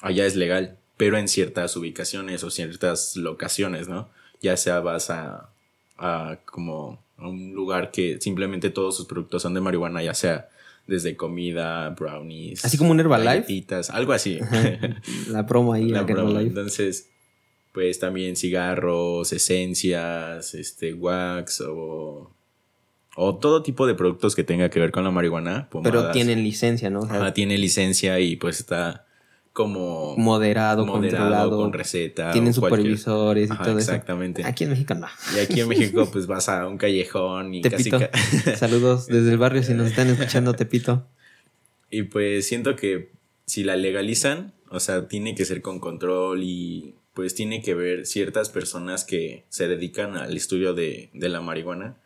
allá 0.02 0.26
es 0.26 0.36
legal, 0.36 0.78
pero 0.98 1.18
en 1.18 1.28
ciertas 1.28 1.76
ubicaciones 1.76 2.44
o 2.44 2.50
ciertas 2.50 3.16
locaciones, 3.16 3.88
¿no? 3.88 4.10
Ya 4.42 4.58
sea 4.58 4.80
vas 4.80 5.10
a, 5.10 5.50
a 5.98 6.40
como 6.46 7.04
a 7.18 7.28
un 7.28 7.54
lugar 7.54 7.92
que 7.92 8.20
simplemente 8.20 8.70
todos 8.70 8.98
sus 8.98 9.06
productos 9.06 9.44
son 9.44 9.54
de 9.54 9.62
marihuana, 9.62 10.02
ya 10.02 10.14
sea 10.14 10.50
desde 10.88 11.16
comida, 11.16 11.90
brownies. 11.92 12.66
Así 12.66 12.78
como 12.78 12.92
un 12.92 13.00
Herbalife. 13.00 13.66
algo 13.90 14.14
así. 14.14 14.40
La 15.30 15.46
promo 15.46 15.74
ahí, 15.74 15.90
la 15.90 16.06
promo. 16.06 16.40
Entonces, 16.40 17.10
pues 17.74 18.00
también 18.00 18.38
cigarros, 18.38 19.34
esencias, 19.34 20.54
este, 20.54 20.94
wax 20.94 21.62
o 21.68 22.32
o 23.16 23.36
todo 23.36 23.62
tipo 23.62 23.86
de 23.86 23.96
productos 23.96 24.36
que 24.36 24.44
tenga 24.44 24.70
que 24.70 24.80
ver 24.80 24.92
con 24.92 25.04
la 25.04 25.12
marihuana. 25.12 25.70
Pero 25.84 26.12
tienen 26.12 26.44
licencia, 26.44 26.90
¿no? 26.90 27.08
tiene 27.34 27.58
licencia 27.58 28.20
y 28.20 28.36
pues 28.36 28.60
está 28.60 29.06
como 29.52 30.18
moderado, 30.18 30.88
controlado, 30.88 31.58
con 31.58 31.74
receta. 31.74 32.32
Tienen 32.32 32.54
supervisores 32.54 33.52
y 33.52 33.58
todo 33.58 33.78
exactamente. 33.78 34.42
eso. 34.42 34.50
Aquí 34.50 34.64
en 34.64 34.72
México 34.72 34.96
no. 34.96 35.08
Y 35.36 35.40
aquí 35.42 35.62
en 35.62 35.68
México 35.70 36.10
pues 36.12 36.26
vas 36.26 36.50
a 36.50 36.68
un 36.68 36.78
callejón 36.78 37.54
y 37.54 37.62
Tepito. 37.62 38.00
casi... 38.00 38.38
Saludos 38.58 39.06
desde 39.06 39.32
el 39.32 39.38
barrio 39.38 39.62
si 39.62 39.76
nos 39.76 39.88
están 39.88 40.10
escuchando, 40.10 40.54
Tepito. 40.56 41.06
Y 41.92 42.04
pues 42.04 42.48
siento 42.48 42.76
que 42.76 43.12
si 43.46 43.64
la 43.64 43.76
legalizan, 43.76 44.54
o 44.72 44.80
sea, 44.80 45.08
tiene 45.08 45.36
que 45.36 45.46
ser 45.46 45.62
con 45.62 45.80
control 45.80 46.42
y 46.42 46.96
pues 47.14 47.36
tiene 47.36 47.62
que 47.62 47.76
ver 47.76 48.06
ciertas 48.06 48.50
personas 48.50 49.06
que 49.06 49.46
se 49.50 49.68
dedican 49.68 50.18
al 50.18 50.36
estudio 50.36 50.74
de, 50.74 51.10
de 51.14 51.30
la 51.30 51.42
marihuana 51.42 51.98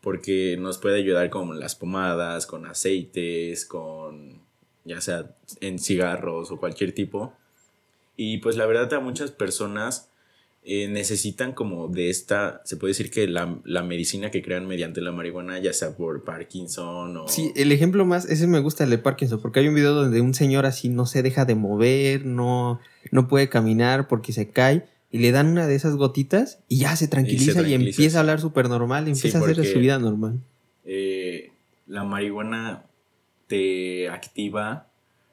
porque 0.00 0.56
nos 0.56 0.78
puede 0.78 0.98
ayudar 0.98 1.30
con 1.30 1.58
las 1.58 1.74
pomadas, 1.74 2.46
con 2.46 2.64
aceites, 2.64 3.66
con 3.66 4.40
ya 4.84 5.00
sea 5.00 5.34
en 5.60 5.80
cigarros 5.80 6.52
o 6.52 6.58
cualquier 6.58 6.92
tipo. 6.92 7.34
Y 8.16 8.38
pues 8.38 8.56
la 8.56 8.66
verdad 8.66 8.94
a 8.94 9.00
muchas 9.00 9.32
personas 9.32 10.08
eh, 10.68 10.88
necesitan 10.88 11.52
como 11.52 11.86
de 11.86 12.10
esta, 12.10 12.60
se 12.64 12.76
puede 12.76 12.90
decir 12.90 13.08
que 13.08 13.28
la, 13.28 13.56
la, 13.62 13.84
medicina 13.84 14.32
que 14.32 14.42
crean 14.42 14.66
mediante 14.66 15.00
la 15.00 15.12
marihuana, 15.12 15.60
ya 15.60 15.72
sea 15.72 15.96
por 15.96 16.24
Parkinson 16.24 17.16
o... 17.16 17.28
Sí, 17.28 17.52
el 17.54 17.70
ejemplo 17.70 18.04
más, 18.04 18.28
ese 18.28 18.48
me 18.48 18.58
gusta 18.58 18.82
el 18.82 18.90
de 18.90 18.98
Parkinson, 18.98 19.40
porque 19.40 19.60
hay 19.60 19.68
un 19.68 19.76
video 19.76 19.94
donde 19.94 20.20
un 20.20 20.34
señor 20.34 20.66
así 20.66 20.88
no 20.88 21.06
se 21.06 21.22
deja 21.22 21.44
de 21.44 21.54
mover, 21.54 22.26
no, 22.26 22.80
no 23.12 23.28
puede 23.28 23.48
caminar 23.48 24.08
porque 24.08 24.32
se 24.32 24.48
cae 24.48 24.84
y 25.12 25.18
le 25.18 25.30
dan 25.30 25.46
una 25.46 25.68
de 25.68 25.76
esas 25.76 25.94
gotitas 25.94 26.58
y 26.68 26.78
ya 26.78 26.96
se 26.96 27.06
tranquiliza 27.06 27.62
y, 27.62 27.74
empieza 27.74 28.18
a 28.18 28.20
hablar 28.22 28.40
súper 28.40 28.68
normal, 28.68 29.06
empieza 29.06 29.38
a 29.38 29.42
hacer 29.42 29.64
su 29.64 29.78
vida 29.78 30.00
normal. 30.00 30.40
Eh, 30.84 31.52
la 31.86 32.02
marihuana 32.02 32.86
te 33.46 34.08
activa 34.08 34.88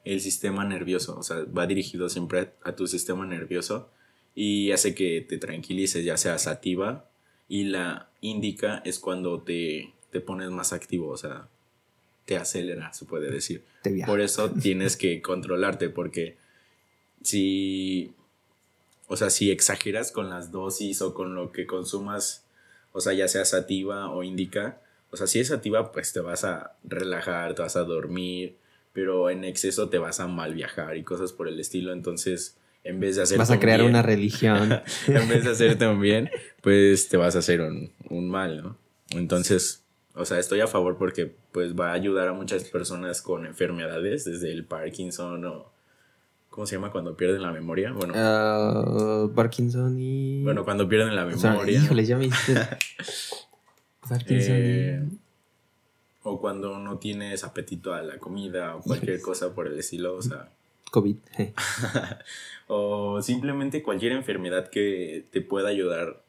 el 0.05 0.21
sistema 0.21 0.63
nervioso, 0.63 1.17
o 1.17 1.23
sea, 1.23 1.37
va 1.45 1.65
dirigido 1.65 2.07
siempre 2.09 2.51
a, 2.63 2.75
tu 2.75 2.85
sistema 2.85 3.25
nervioso 3.25 3.89
y 4.35 4.71
hace 4.71 4.95
que 4.95 5.21
te 5.21 5.37
tranquilices, 5.37 6.03
ya 6.03 6.17
sea 6.17 6.37
sativa 6.37 7.09
y 7.47 7.65
la 7.65 8.09
indica 8.21 8.81
es 8.85 8.99
cuando 8.99 9.41
te, 9.41 9.93
te 10.11 10.21
pones 10.21 10.49
más 10.49 10.73
activo, 10.73 11.09
o 11.09 11.17
sea, 11.17 11.47
te 12.25 12.37
acelera, 12.37 12.93
se 12.93 13.05
puede 13.05 13.29
decir. 13.31 13.63
Por 14.05 14.21
eso 14.21 14.51
tienes 14.61 14.97
que 14.97 15.21
controlarte, 15.21 15.89
porque 15.89 16.37
si 17.21 18.13
o 19.07 19.15
sea, 19.15 19.29
si 19.29 19.51
exageras 19.51 20.11
con 20.11 20.29
las 20.29 20.51
dosis 20.51 21.01
o 21.01 21.13
con 21.13 21.35
lo 21.35 21.51
que 21.51 21.67
consumas, 21.67 22.45
o 22.93 23.01
sea, 23.01 23.13
ya 23.13 23.27
sea 23.27 23.45
sativa 23.45 24.09
o 24.09 24.23
indica, 24.23 24.81
o 25.11 25.17
sea, 25.17 25.27
si 25.27 25.39
es 25.39 25.49
sativa, 25.49 25.91
pues 25.91 26.13
te 26.13 26.19
vas 26.19 26.43
a 26.43 26.75
relajar, 26.83 27.53
te 27.53 27.61
vas 27.61 27.75
a 27.75 27.83
dormir, 27.83 28.55
pero 28.93 29.29
en 29.29 29.43
exceso 29.43 29.89
te 29.89 29.99
vas 29.99 30.19
a 30.19 30.27
mal 30.27 30.55
viajar 30.55 30.97
y 30.97 31.03
cosas 31.03 31.31
por 31.33 31.47
el 31.47 31.59
estilo. 31.59 31.93
Entonces, 31.93 32.57
en 32.83 32.99
vez 32.99 33.15
de 33.15 33.23
hacer. 33.23 33.37
Vas 33.37 33.51
a 33.51 33.59
crear 33.59 33.83
una 33.83 34.01
religión. 34.03 34.81
en 35.07 35.29
vez 35.29 35.43
de 35.45 35.51
hacerte 35.51 35.87
un 35.87 36.01
bien, 36.01 36.29
pues 36.61 37.09
te 37.09 37.17
vas 37.17 37.35
a 37.35 37.39
hacer 37.39 37.61
un, 37.61 37.91
un 38.09 38.29
mal, 38.29 38.63
¿no? 38.63 38.77
Entonces, 39.11 39.83
o 40.15 40.25
sea, 40.25 40.39
estoy 40.39 40.61
a 40.61 40.67
favor 40.67 40.97
porque 40.97 41.35
pues 41.51 41.73
va 41.75 41.91
a 41.91 41.93
ayudar 41.93 42.27
a 42.27 42.33
muchas 42.33 42.63
personas 42.65 43.21
con 43.21 43.45
enfermedades, 43.45 44.25
desde 44.25 44.51
el 44.51 44.65
Parkinson 44.65 45.45
o 45.45 45.73
¿Cómo 46.53 46.67
se 46.67 46.75
llama 46.75 46.91
cuando 46.91 47.17
pierden 47.17 47.41
la 47.41 47.51
memoria? 47.51 47.91
Bueno. 47.93 48.13
Uh, 48.13 49.33
Parkinson 49.33 49.99
y. 49.99 50.43
Bueno, 50.43 50.63
cuando 50.63 50.87
pierden 50.87 51.15
la 51.15 51.25
memoria. 51.25 51.79
híjole, 51.79 52.05
ya 52.05 52.15
me 52.15 52.25
hiciste. 52.27 52.61
Parkinson 54.07 54.55
eh, 54.55 55.03
O 56.21 56.39
cuando 56.39 56.77
no 56.77 56.99
tienes 56.99 57.43
apetito 57.43 57.91
a 57.91 58.03
la 58.03 58.19
comida 58.19 58.75
o 58.75 58.81
cualquier 58.81 59.19
cosa 59.19 59.55
por 59.55 59.65
el 59.65 59.79
estilo, 59.79 60.15
o 60.15 60.21
sea. 60.21 60.51
COVID. 60.93 61.17
o 62.67 63.19
simplemente 63.23 63.81
cualquier 63.81 64.11
enfermedad 64.11 64.69
que 64.69 65.25
te 65.31 65.41
pueda 65.41 65.69
ayudar 65.69 66.23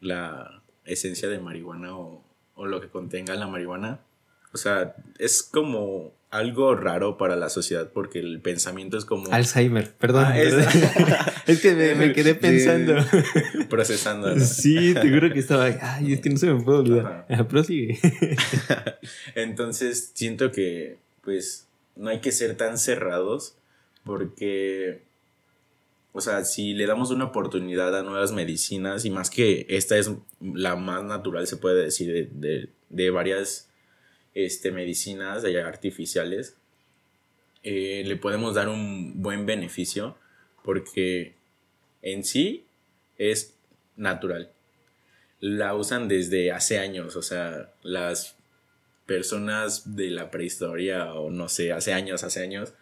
la 0.00 0.60
esencia 0.84 1.28
de 1.28 1.38
marihuana 1.38 1.96
o, 1.96 2.24
o 2.56 2.66
lo 2.66 2.80
que 2.80 2.88
contenga 2.88 3.36
la 3.36 3.46
marihuana. 3.46 4.00
O 4.52 4.56
sea, 4.56 4.96
es 5.20 5.44
como 5.44 6.12
algo 6.30 6.74
raro 6.74 7.16
para 7.16 7.36
la 7.36 7.48
sociedad 7.48 7.92
porque 7.94 8.18
el 8.18 8.40
pensamiento 8.40 8.98
es 8.98 9.04
como... 9.04 9.32
Alzheimer, 9.32 9.94
perdón. 9.94 10.24
Ah, 10.26 10.36
es... 10.40 10.52
que 11.62 11.94
me, 11.94 12.12
quedé 12.12 12.34
pensando. 12.34 12.96
procesando. 13.70 14.36
Sí, 14.40 14.94
te 14.94 15.08
juro 15.10 15.32
que 15.32 15.38
estaba... 15.38 15.66
Ay, 15.80 16.14
es 16.14 16.20
que 16.20 16.30
no 16.30 16.38
se 16.38 16.52
me 16.52 16.60
puede 16.60 16.78
olvidar. 16.78 17.46
Prosigue. 17.46 18.00
Entonces, 19.36 20.10
siento 20.14 20.50
que, 20.50 20.98
pues, 21.22 21.68
no 21.94 22.10
hay 22.10 22.18
que 22.18 22.32
ser 22.32 22.56
tan 22.56 22.78
cerrados 22.78 23.57
porque... 24.08 25.06
O 26.12 26.20
sea, 26.20 26.44
si 26.44 26.72
le 26.72 26.86
damos 26.86 27.12
una 27.12 27.26
oportunidad 27.26 27.96
a 27.96 28.02
nuevas 28.02 28.32
medicinas 28.32 29.04
y 29.04 29.10
más 29.10 29.30
que 29.30 29.66
esta 29.68 29.96
es 29.96 30.10
la 30.40 30.74
más 30.74 31.04
natural, 31.04 31.46
se 31.46 31.58
puede 31.58 31.84
decir, 31.84 32.12
de, 32.12 32.28
de, 32.32 32.68
de 32.88 33.10
varias 33.10 33.68
este, 34.34 34.72
medicinas 34.72 35.44
artificiales, 35.44 36.56
eh, 37.62 38.02
le 38.06 38.16
podemos 38.16 38.54
dar 38.54 38.68
un 38.68 39.22
buen 39.22 39.46
beneficio 39.46 40.16
porque 40.64 41.34
en 42.02 42.24
sí 42.24 42.64
es 43.16 43.54
natural. 43.96 44.50
La 45.40 45.74
usan 45.74 46.08
desde 46.08 46.52
hace 46.52 46.78
años, 46.78 47.16
o 47.16 47.22
sea, 47.22 47.72
las 47.82 48.36
personas 49.06 49.96
de 49.96 50.10
la 50.10 50.30
prehistoria 50.30 51.14
o 51.14 51.30
no 51.30 51.48
sé, 51.48 51.72
hace 51.72 51.92
años, 51.92 52.24
hace 52.24 52.42
años, 52.42 52.74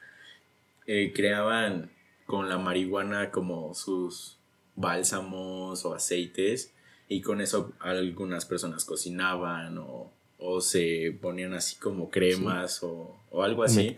eh, 0.87 1.13
creaban 1.15 1.91
con 2.27 2.49
la 2.49 2.59
marihuana 2.59 3.31
como 3.31 3.75
sus 3.75 4.39
bálsamos 4.75 5.85
o 5.85 5.95
aceites 5.95 6.73
y 7.09 7.21
con 7.21 7.41
eso 7.41 7.73
algunas 7.81 8.45
personas 8.45 8.85
cocinaban 8.85 9.79
o 9.79 10.11
o 10.39 10.61
se 10.61 11.17
ponían 11.21 11.55
así 11.55 11.77
como 11.77 12.11
cremas 12.11 12.83
o, 12.83 13.19
algo 13.43 13.65
así. 13.65 13.95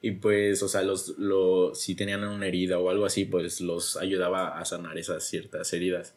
Y 0.00 0.12
pues, 0.12 0.62
o 0.62 0.68
sea, 0.68 0.82
los, 0.82 1.14
si 1.74 1.94
tenían 1.94 2.24
una 2.24 2.46
herida 2.46 2.78
o 2.78 2.90
algo 2.90 3.06
así, 3.06 3.24
pues 3.24 3.60
los 3.60 3.96
ayudaba 3.96 4.58
a 4.58 4.64
sanar 4.64 4.98
esas 4.98 5.24
ciertas 5.24 5.72
heridas. 5.72 6.14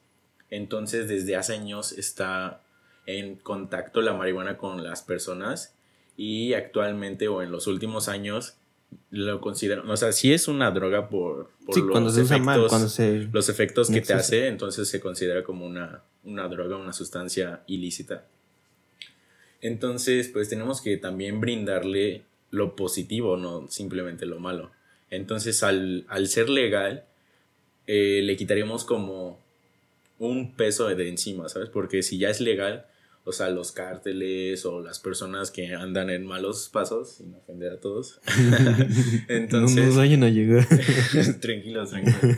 Entonces, 0.49 1.07
desde 1.07 1.35
hace 1.35 1.53
años 1.53 1.91
está 1.91 2.61
en 3.05 3.35
contacto 3.35 4.01
la 4.01 4.13
marihuana 4.13 4.57
con 4.57 4.83
las 4.83 5.03
personas 5.03 5.75
y 6.17 6.53
actualmente 6.53 7.27
o 7.27 7.43
en 7.43 7.51
los 7.51 7.67
últimos 7.67 8.07
años 8.07 8.55
lo 9.11 9.41
consideran, 9.41 9.89
o 9.89 9.97
sea, 9.97 10.11
sí 10.11 10.33
es 10.33 10.47
una 10.47 10.71
droga 10.71 11.09
por, 11.09 11.49
por 11.65 11.75
Sí, 11.75 11.81
los 11.81 11.91
cuando 11.91 12.09
se 12.09 12.21
usa 12.21 12.35
efectos, 12.37 12.45
mal, 12.45 12.67
cuando 12.67 12.89
se... 12.89 13.27
los 13.31 13.49
efectos 13.49 13.89
que 13.89 14.01
te 14.01 14.13
hace, 14.13 14.47
entonces 14.47 14.87
se 14.87 14.99
considera 14.99 15.43
como 15.43 15.65
una, 15.65 16.01
una 16.23 16.47
droga, 16.47 16.77
una 16.77 16.93
sustancia 16.93 17.61
ilícita. 17.67 18.25
Entonces, 19.61 20.29
pues 20.29 20.49
tenemos 20.49 20.81
que 20.81 20.97
también 20.97 21.39
brindarle 21.39 22.23
lo 22.51 22.75
positivo, 22.75 23.37
no 23.37 23.67
simplemente 23.69 24.25
lo 24.25 24.39
malo. 24.39 24.71
Entonces, 25.09 25.63
al, 25.63 26.05
al 26.07 26.27
ser 26.27 26.49
legal, 26.49 27.05
eh, 27.87 28.21
le 28.23 28.35
quitaríamos 28.35 28.83
como 28.83 29.39
un 30.19 30.53
peso 30.53 30.87
de 30.87 31.09
encima, 31.09 31.49
¿sabes? 31.49 31.69
Porque 31.69 32.03
si 32.03 32.17
ya 32.17 32.29
es 32.29 32.41
legal, 32.41 32.85
o 33.27 33.31
sea, 33.31 33.49
los 33.49 33.71
cárteles 33.71 34.65
o 34.65 34.81
las 34.81 34.99
personas 34.99 35.49
que 35.51 35.73
andan 35.73 36.09
en 36.09 36.25
malos 36.25 36.69
pasos, 36.71 37.15
sin 37.17 37.33
ofender 37.33 37.73
a 37.73 37.79
todos. 37.79 38.19
Entonces, 39.27 39.75
no 39.77 39.85
nos 39.87 39.95
vayan 39.97 40.23
a 40.23 40.29
llegar. 40.29 40.67
tranquilos, 41.41 41.89
tranquilos. 41.91 42.37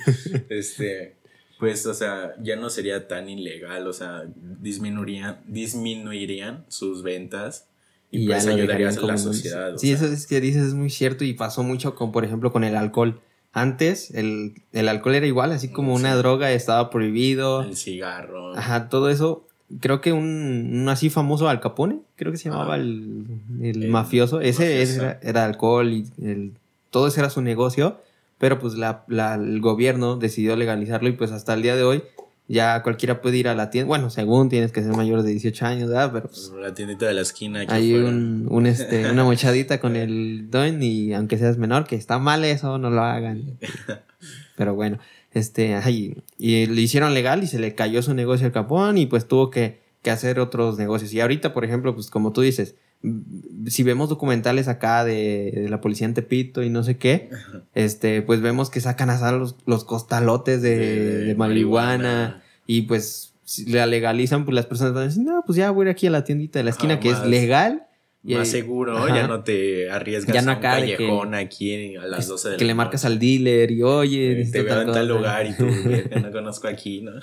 Este, 0.50 1.18
pues, 1.60 1.86
o 1.86 1.94
sea, 1.94 2.36
ya 2.42 2.56
no 2.56 2.70
sería 2.70 3.08
tan 3.08 3.30
ilegal, 3.30 3.88
o 3.88 3.94
sea, 3.94 4.24
disminuirían, 4.62 5.42
disminuirían 5.48 6.66
sus 6.70 7.04
ventas 7.04 7.68
y, 8.12 8.26
ya 8.28 8.36
pues 8.36 8.46
lo 8.46 8.54
ayudarías 8.54 8.98
a 8.98 9.02
la 9.02 9.18
sociedad. 9.18 9.74
o 9.74 9.78
Sí, 9.78 9.88
sea. 9.88 9.96
eso 9.98 10.06
es 10.08 10.28
que 10.28 10.40
dices 10.40 10.68
es 10.68 10.74
muy 10.74 10.90
cierto 10.90 11.24
y 11.26 11.34
pasó 11.34 11.64
mucho 11.64 11.96
con, 11.96 12.12
por 12.12 12.24
ejemplo, 12.24 12.52
con 12.52 12.64
el 12.64 12.76
alcohol. 12.76 13.20
Antes 13.54 14.12
el, 14.12 14.54
el 14.72 14.88
alcohol 14.88 15.16
era 15.16 15.26
igual, 15.26 15.52
así 15.52 15.70
como 15.72 15.94
una 15.96 16.12
Sí. 16.14 16.18
droga, 16.20 16.52
estaba 16.52 16.90
prohibido. 16.90 17.64
El 17.64 17.76
cigarro. 17.76 18.56
Ajá, 18.56 18.88
todo 18.88 19.10
eso. 19.10 19.47
Creo 19.82 20.00
que 20.00 20.14
un, 20.14 20.72
un 20.82 20.90
así 20.90 21.10
famoso 21.10 21.50
Al 21.50 21.60
Capone, 21.60 22.00
creo 22.16 22.32
que 22.32 22.38
se 22.38 22.50
llamaba 22.50 22.76
Ah. 22.76 22.78
el, 22.78 23.26
el 23.62 23.84
El 23.84 23.90
mafioso. 23.90 24.40
Ese, 24.40 24.82
ese 24.82 25.00
era, 25.00 25.20
era 25.22 25.46
alcohol 25.46 25.90
y 25.92 26.06
el, 26.24 26.54
todo 26.90 27.08
ese 27.08 27.20
era 27.20 27.30
su 27.30 27.42
negocio. 27.42 28.00
Pero 28.40 28.60
pues 28.60 28.76
la, 28.76 29.04
la- 29.08 29.36
el 29.36 29.60
gobierno 29.62 30.16
decidió 30.16 30.56
legalizarlo 30.56 31.10
y 31.10 31.14
pues 31.14 31.32
hasta 31.32 31.54
el 31.56 31.64
día 31.64 31.76
de 31.76 31.84
hoy 31.84 32.04
ya 32.48 32.82
cualquiera 32.82 33.20
puede 33.20 33.36
ir 33.38 33.48
a 33.50 33.56
la 33.56 33.70
tienda. 33.72 33.88
Bueno, 33.90 34.10
según 34.10 34.48
tienes 34.48 34.72
que 34.72 34.82
ser 34.84 34.94
mayor 34.96 35.22
de 35.24 35.32
18 35.32 35.66
años, 35.66 35.90
¿verdad? 35.90 36.12
Pero 36.14 36.28
pues 36.28 36.54
La 36.62 36.74
tiendita 36.74 37.06
de 37.08 37.14
la 37.16 37.22
esquina. 37.22 37.62
aquí 37.62 37.74
hay 37.74 37.94
un, 37.96 38.48
un, 38.50 38.68
este, 38.68 39.12
una 39.12 39.24
mochadita 39.26 39.80
con 39.82 39.96
el 39.98 40.50
don 40.50 40.82
y 40.82 41.14
aunque 41.14 41.38
seas 41.38 41.58
menor, 41.58 41.86
que 41.88 41.96
está 41.98 42.20
mal 42.20 42.46
eso, 42.46 42.78
no 42.78 42.90
lo 42.90 43.02
hagan. 43.02 43.58
Pero 44.56 44.76
bueno, 44.76 44.98
este, 45.34 45.76
ay, 45.76 46.18
y 46.38 46.66
le 46.66 46.82
hicieron 46.82 47.14
legal 47.14 47.44
y 47.44 47.48
se 47.48 47.60
le 47.60 47.76
cayó 47.76 48.02
su 48.02 48.14
negocio 48.14 48.46
al 48.46 48.52
Capón 48.52 48.98
y 48.98 49.06
pues 49.06 49.28
tuvo 49.28 49.50
que, 49.50 49.80
que 50.02 50.12
hacer 50.12 50.40
otros 50.40 50.78
negocios. 50.78 51.14
Y 51.14 51.22
ahorita, 51.22 51.54
por 51.54 51.66
ejemplo, 51.66 51.94
pues 51.94 52.10
como 52.10 52.32
tú 52.32 52.42
dices, 52.42 52.76
mm, 53.04 53.68
si 53.68 53.84
vemos 53.84 54.10
documentales 54.10 54.68
acá 54.68 55.04
de, 55.04 55.52
de 55.54 55.70
la 55.70 55.82
policía 55.82 56.08
en 56.08 56.14
Tepito 56.14 56.64
y 56.64 56.70
no 56.70 56.84
sé 56.84 56.98
qué, 56.98 57.30
este, 57.76 58.22
pues 58.22 58.42
vemos 58.42 58.70
que 58.70 58.82
sacan 58.82 59.10
a 59.10 59.32
los, 59.32 59.56
los 59.66 59.84
costalotes 59.84 60.62
de, 60.62 61.26
de 61.26 61.36
marihuana. 61.36 62.42
Y 62.66 62.84
pues 62.84 63.34
si 63.44 63.66
la 63.66 63.86
legalizan, 63.86 64.44
pues 64.44 64.56
las 64.56 64.66
personas 64.66 64.94
van 64.94 65.04
a 65.04 65.08
decir, 65.08 65.24
no, 65.24 65.42
pues 65.46 65.58
ya 65.58 65.72
voy 65.72 65.86
a 65.86 65.90
ir 65.90 65.92
aquí 65.92 66.08
a 66.08 66.12
la 66.12 66.24
tiendita 66.26 66.60
de 66.60 66.64
la 66.64 66.72
esquina 66.72 67.00
que 67.00 67.10
es 67.10 67.26
legal. 67.26 67.87
Y 68.28 68.36
Más 68.36 68.50
seguro, 68.50 68.98
Ajá. 68.98 69.16
ya 69.16 69.28
no 69.28 69.42
te 69.44 69.90
arriesgas 69.90 70.34
Ya 70.36 70.42
no 70.42 70.52
a 70.52 70.56
un 70.56 70.62
de 70.62 70.68
que- 70.68 70.98
callejón 70.98 71.34
aquí 71.34 71.96
a 71.96 72.06
las 72.08 72.28
12 72.28 72.50
de 72.50 72.54
la 72.56 72.58
que 72.60 72.66
le 72.66 72.74
marcas 72.74 73.06
al 73.06 73.20
dealer 73.20 73.72
y 73.72 73.82
oye, 73.84 74.42
Eh, 74.42 74.50
Te 74.52 74.64
veo 74.64 74.82
en 74.82 74.88
tal 74.88 74.94
cosa". 74.94 75.04
lugar 75.04 75.46
y 75.48 75.54
tú, 75.54 75.66
"Verga, 75.86 76.20
no 76.20 76.32
conozco 76.32 76.68
aquí, 76.68 77.02
¿no? 77.02 77.14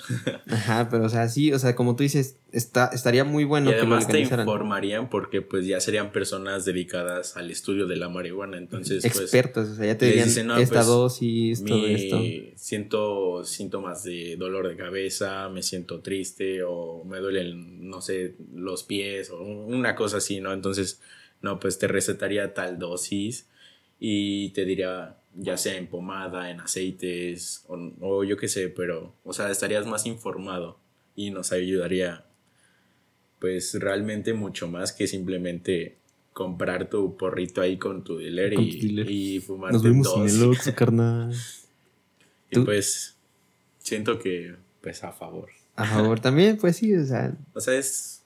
Ajá, 0.47 0.87
pero 0.89 1.05
o 1.05 1.09
sea, 1.09 1.29
sí, 1.29 1.53
o 1.53 1.59
sea, 1.59 1.75
como 1.75 1.95
tú 1.95 2.01
dices, 2.03 2.37
está, 2.51 2.89
estaría 2.91 3.23
muy 3.23 3.43
bueno 3.43 3.69
y 3.69 3.73
que 3.73 3.77
lo 3.77 3.83
además 3.83 4.07
te 4.07 4.13
legalizaran. 4.13 4.45
informarían 4.47 5.09
porque 5.09 5.41
pues 5.41 5.67
ya 5.67 5.79
serían 5.79 6.11
personas 6.11 6.65
dedicadas 6.65 7.37
al 7.37 7.51
estudio 7.51 7.85
de 7.85 7.97
la 7.97 8.09
marihuana. 8.09 8.57
Entonces, 8.57 9.03
pues 9.03 9.15
Expertos, 9.15 9.69
o 9.69 9.75
sea, 9.75 9.85
ya 9.85 9.97
te 9.99 10.07
dirían 10.07 10.25
dicen, 10.27 10.47
"No, 10.47 10.57
esta 10.57 10.75
pues, 10.77 10.87
dosis, 10.87 11.63
todo 11.65 11.85
esto. 11.85 12.19
siento 12.55 13.43
síntomas 13.43 14.03
de 14.03 14.35
dolor 14.37 14.67
de 14.67 14.75
cabeza, 14.75 15.49
me 15.49 15.61
siento 15.61 15.99
triste 16.01 16.63
o 16.63 17.03
me 17.05 17.19
duelen, 17.19 17.87
no 17.89 18.01
sé, 18.01 18.35
los 18.53 18.83
pies 18.83 19.29
o 19.29 19.39
una 19.41 19.95
cosa 19.95 20.17
así, 20.17 20.39
¿no? 20.39 20.53
Entonces, 20.53 20.94
no, 21.41 21.59
pues 21.59 21.77
te 21.79 21.87
recetaría 21.87 22.53
tal 22.53 22.79
dosis 22.79 23.47
y 23.99 24.49
te 24.49 24.65
diría 24.65 25.17
ya 25.37 25.57
sea 25.57 25.75
en 25.77 25.87
pomada, 25.87 26.49
en 26.49 26.61
aceites 26.61 27.63
o, 27.67 27.77
o 28.01 28.23
yo 28.23 28.37
qué 28.37 28.47
sé, 28.47 28.69
pero, 28.69 29.13
o 29.23 29.33
sea, 29.33 29.49
estarías 29.51 29.85
más 29.85 30.05
informado 30.05 30.79
y 31.15 31.31
nos 31.31 31.51
ayudaría 31.51 32.25
pues 33.39 33.73
realmente 33.75 34.33
mucho 34.33 34.67
más 34.67 34.93
que 34.93 35.07
simplemente 35.07 35.97
comprar 36.33 36.89
tu 36.89 37.15
porrito 37.17 37.61
ahí 37.61 37.77
con 37.77 38.03
tu 38.03 38.17
dealer, 38.17 38.53
Con 38.55 38.63
y, 38.63 38.71
tu 38.79 38.87
dealer. 38.87 39.09
y 39.09 39.39
fumarte 39.39 39.73
Nos 39.73 39.83
vemos 39.83 40.07
dos. 40.07 40.31
en 40.31 40.41
el 40.41 40.49
Oxxo, 40.49 40.73
carnal. 40.75 41.33
Y 42.51 42.55
¿Tú? 42.55 42.65
pues 42.65 43.15
siento 43.79 44.19
que 44.19 44.55
pues 44.81 45.03
a 45.03 45.11
favor. 45.11 45.49
A 45.75 45.85
favor 45.85 46.19
también, 46.19 46.57
pues 46.57 46.77
sí, 46.77 46.93
o 46.95 47.03
sea. 47.03 47.35
O 47.53 47.59
sea, 47.59 47.73
es 47.75 48.21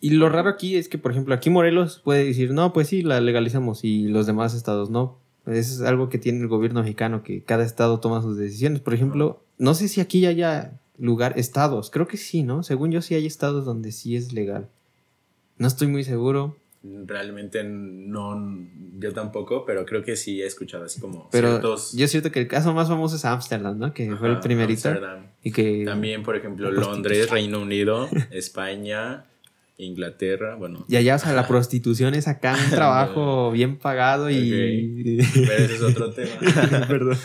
Y 0.00 0.10
lo 0.10 0.28
raro 0.28 0.50
aquí 0.50 0.76
es 0.76 0.88
que, 0.88 0.98
por 0.98 1.10
ejemplo, 1.10 1.34
aquí 1.34 1.50
Morelos 1.50 2.00
puede 2.04 2.24
decir, 2.24 2.52
no, 2.52 2.72
pues 2.72 2.88
sí, 2.88 3.02
la 3.02 3.20
legalizamos 3.20 3.84
y 3.84 4.08
los 4.08 4.26
demás 4.26 4.54
estados 4.54 4.90
no. 4.90 5.18
Eso 5.46 5.74
es 5.74 5.80
algo 5.82 6.08
que 6.08 6.18
tiene 6.18 6.40
el 6.40 6.48
gobierno 6.48 6.82
mexicano, 6.82 7.22
que 7.22 7.42
cada 7.42 7.64
estado 7.64 8.00
toma 8.00 8.20
sus 8.20 8.36
decisiones. 8.36 8.80
Por 8.80 8.94
ejemplo, 8.94 9.42
no 9.58 9.74
sé 9.74 9.88
si 9.88 10.00
aquí 10.00 10.26
haya 10.26 10.78
lugar, 10.98 11.38
estados, 11.38 11.90
creo 11.90 12.06
que 12.06 12.16
sí, 12.16 12.42
¿no? 12.42 12.62
Según 12.62 12.90
yo 12.90 13.00
sí 13.00 13.14
hay 13.14 13.26
estados 13.26 13.64
donde 13.64 13.92
sí 13.92 14.16
es 14.16 14.32
legal. 14.32 14.68
No 15.58 15.66
estoy 15.68 15.88
muy 15.88 16.04
seguro, 16.04 16.56
realmente 17.06 17.62
no 17.64 18.66
yo 18.98 19.12
tampoco, 19.12 19.64
pero 19.64 19.84
creo 19.84 20.02
que 20.02 20.16
sí 20.16 20.42
he 20.42 20.46
escuchado 20.46 20.84
así 20.84 21.00
como 21.00 21.28
pero 21.30 21.48
ciertos 21.48 21.92
yo 21.92 22.08
siento 22.08 22.30
que 22.30 22.40
el 22.40 22.48
caso 22.48 22.72
más 22.72 22.88
famoso 22.88 23.16
es 23.16 23.24
Ámsterdam, 23.24 23.78
¿no? 23.78 23.92
Que 23.92 24.14
fue 24.16 24.28
el 24.28 24.40
primerito. 24.40 24.88
Ámsterdam. 24.88 25.26
Y 25.42 25.52
que... 25.52 25.84
También, 25.84 26.22
por 26.22 26.36
ejemplo, 26.36 26.70
Londres, 26.70 27.30
Reino 27.30 27.60
Unido, 27.60 28.08
España, 28.30 29.26
Inglaterra, 29.78 30.54
bueno, 30.56 30.86
Y 30.88 30.96
allá, 30.96 31.16
o 31.16 31.18
sea, 31.18 31.34
la 31.34 31.46
prostitución 31.46 32.14
es 32.14 32.28
acá 32.28 32.56
un 32.64 32.70
trabajo 32.74 33.50
bien 33.50 33.76
pagado 33.78 34.30
y... 34.30 35.18
pero 35.34 35.64
ese 35.64 35.74
es 35.74 35.82
otro 35.82 36.12
tema. 36.12 36.30
Perdón. 36.88 37.18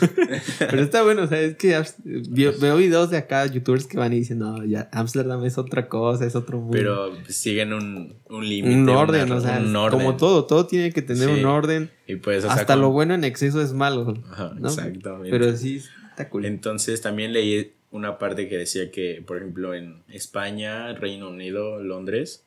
Pero 0.58 0.82
está 0.82 1.02
bueno, 1.02 1.22
o 1.22 1.26
sea, 1.26 1.40
es 1.40 1.56
que 1.56 1.74
Ams- 1.76 1.96
veo, 2.04 2.76
videos 2.76 3.08
de 3.10 3.16
acá, 3.16 3.46
youtubers 3.46 3.86
que 3.86 3.96
van 3.96 4.12
y 4.12 4.16
dicen, 4.16 4.38
no, 4.38 4.62
ya 4.66 4.88
Amsterdam 4.92 5.42
es 5.44 5.56
otra 5.56 5.88
cosa, 5.88 6.26
es 6.26 6.36
otro 6.36 6.58
mundo. 6.58 6.76
Pero 6.76 7.12
siguen 7.28 7.72
un, 7.72 8.16
un 8.28 8.46
límite. 8.48 8.74
un 8.74 8.88
orden, 8.90 9.24
una- 9.26 9.36
o 9.36 9.40
sea, 9.40 9.58
un 9.58 9.74
orden. 9.74 9.98
como 9.98 10.16
todo, 10.18 10.44
todo 10.44 10.66
tiene 10.66 10.92
que 10.92 11.00
tener 11.00 11.28
Sí. 11.30 11.40
un 11.40 11.46
orden. 11.46 11.90
Y 12.06 12.16
pues, 12.16 12.44
o 12.44 12.48
sea, 12.48 12.52
Hasta 12.56 12.76
lo 12.76 12.90
bueno 12.90 13.14
en 13.14 13.24
exceso 13.24 13.62
es 13.62 13.72
malo. 13.72 14.14
Ajá, 14.30 14.52
¿no? 14.58 14.68
exactamente. 14.68 15.30
Pero 15.30 15.56
sí, 15.56 15.80
está 16.10 16.28
cool. 16.28 16.44
Entonces 16.44 17.00
también 17.00 17.32
leí 17.32 17.72
una 17.92 18.18
parte 18.18 18.48
que 18.48 18.58
decía 18.58 18.90
que, 18.90 19.22
por 19.24 19.36
ejemplo, 19.36 19.74
en 19.74 20.02
España, 20.08 20.92
Reino 20.94 21.28
Unido, 21.28 21.80
Londres 21.80 22.44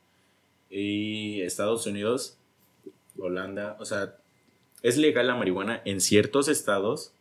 y 0.70 1.42
Estados 1.42 1.86
Unidos, 1.86 2.38
Holanda, 3.18 3.78
o 3.80 3.86
sea, 3.86 4.16
es 4.82 4.98
legal 4.98 5.28
la 5.28 5.36
marihuana 5.36 5.82
en 5.86 6.02
ciertos 6.02 6.48
estados 6.48 7.14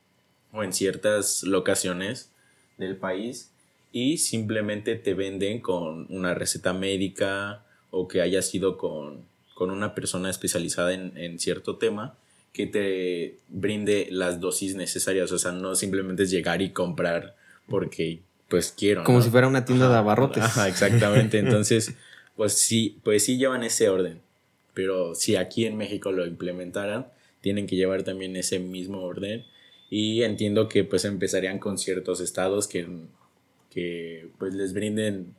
o 0.52 0.64
en 0.64 0.72
ciertas 0.72 1.42
locaciones 1.42 2.30
del 2.78 2.96
país 2.96 3.50
y 3.92 4.18
simplemente 4.18 4.96
te 4.96 5.14
venden 5.14 5.60
con 5.60 6.06
una 6.08 6.34
receta 6.34 6.72
médica 6.72 7.62
o 7.90 8.08
que 8.08 8.22
haya 8.22 8.42
sido 8.42 8.78
con, 8.78 9.24
con 9.54 9.70
una 9.70 9.94
persona 9.94 10.30
especializada 10.30 10.94
en, 10.94 11.16
en 11.16 11.38
cierto 11.38 11.76
tema 11.76 12.16
que 12.52 12.66
te 12.66 13.38
brinde 13.48 14.08
las 14.10 14.40
dosis 14.40 14.76
necesarias. 14.76 15.30
O 15.32 15.38
sea, 15.38 15.52
no 15.52 15.74
simplemente 15.74 16.22
es 16.22 16.30
llegar 16.30 16.62
y 16.62 16.70
comprar 16.70 17.36
porque 17.68 18.22
pues 18.48 18.74
quiero. 18.76 19.04
Como 19.04 19.18
¿no? 19.18 19.24
si 19.24 19.30
fuera 19.30 19.48
una 19.48 19.64
tienda 19.64 19.88
de 19.88 19.96
abarrotes. 19.96 20.42
Ajá, 20.42 20.68
exactamente. 20.68 21.38
Entonces, 21.40 21.94
pues 22.36 22.52
sí, 22.54 22.98
pues 23.02 23.24
sí 23.24 23.36
llevan 23.38 23.64
ese 23.64 23.88
orden. 23.88 24.20
Pero 24.74 25.14
si 25.14 25.36
aquí 25.36 25.66
en 25.66 25.76
México 25.76 26.12
lo 26.12 26.26
implementaran, 26.26 27.06
tienen 27.40 27.66
que 27.66 27.76
llevar 27.76 28.02
también 28.02 28.36
ese 28.36 28.58
mismo 28.58 29.00
orden. 29.02 29.44
Y 29.90 30.22
entiendo 30.22 30.68
que 30.68 30.84
pues 30.84 31.04
empezarían 31.04 31.58
con 31.58 31.78
ciertos 31.78 32.20
estados 32.20 32.66
que, 32.66 32.86
que 33.70 34.28
pues 34.38 34.54
les 34.54 34.72
brinden 34.72 35.34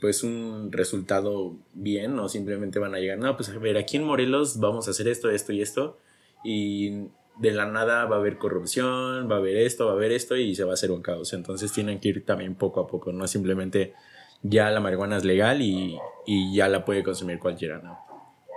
pues 0.00 0.22
un 0.22 0.72
resultado 0.72 1.56
bien 1.72 2.18
o 2.18 2.28
simplemente 2.28 2.78
van 2.78 2.94
a 2.94 2.98
llegar, 2.98 3.18
no, 3.18 3.36
pues 3.36 3.48
a 3.48 3.58
ver, 3.58 3.76
aquí 3.76 3.96
en 3.96 4.04
Morelos 4.04 4.58
vamos 4.58 4.88
a 4.88 4.90
hacer 4.90 5.06
esto, 5.06 5.30
esto 5.30 5.52
y 5.52 5.62
esto 5.62 5.98
y 6.44 7.06
de 7.38 7.52
la 7.52 7.66
nada 7.66 8.04
va 8.06 8.16
a 8.16 8.18
haber 8.18 8.38
corrupción, 8.38 9.30
va 9.30 9.36
a 9.36 9.38
haber 9.38 9.56
esto, 9.56 9.86
va 9.86 9.92
a 9.92 9.94
haber 9.94 10.12
esto 10.12 10.36
y 10.36 10.54
se 10.54 10.64
va 10.64 10.72
a 10.72 10.74
hacer 10.74 10.90
un 10.90 11.02
caos. 11.02 11.32
Entonces 11.32 11.72
tienen 11.72 12.00
que 12.00 12.08
ir 12.08 12.24
también 12.24 12.54
poco 12.54 12.80
a 12.80 12.86
poco, 12.86 13.12
no 13.12 13.26
simplemente 13.26 13.94
ya 14.42 14.70
la 14.70 14.80
marihuana 14.80 15.16
es 15.16 15.24
legal 15.24 15.60
y, 15.62 15.98
y 16.26 16.54
ya 16.54 16.68
la 16.68 16.84
puede 16.84 17.02
consumir 17.02 17.38
cualquiera, 17.38 17.78
¿no? 17.78 17.98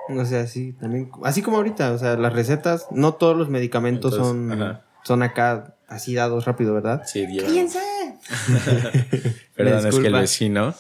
O 0.10 0.26
sea, 0.26 0.48
sí, 0.48 0.74
también. 0.74 1.12
Así 1.24 1.42
como 1.42 1.58
ahorita, 1.58 1.92
o 1.92 1.98
sea, 1.98 2.16
las 2.18 2.34
recetas, 2.34 2.88
no 2.92 3.14
todos 3.14 3.38
los 3.38 3.50
medicamentos 3.50 4.14
Entonces, 4.14 4.28
son, 4.28 4.52
ajá. 4.52 4.82
son 5.04 5.24
acá 5.24 5.76
así 5.88 6.16
dados 6.16 6.46
rápido, 6.46 6.74
¿verdad? 6.74 7.04
Sí, 7.06 7.28
¡Cállense! 7.40 7.80
Perdón, 9.56 9.88
es 9.88 10.00
que 10.00 10.08
el 10.08 10.14
vecino 10.14 10.74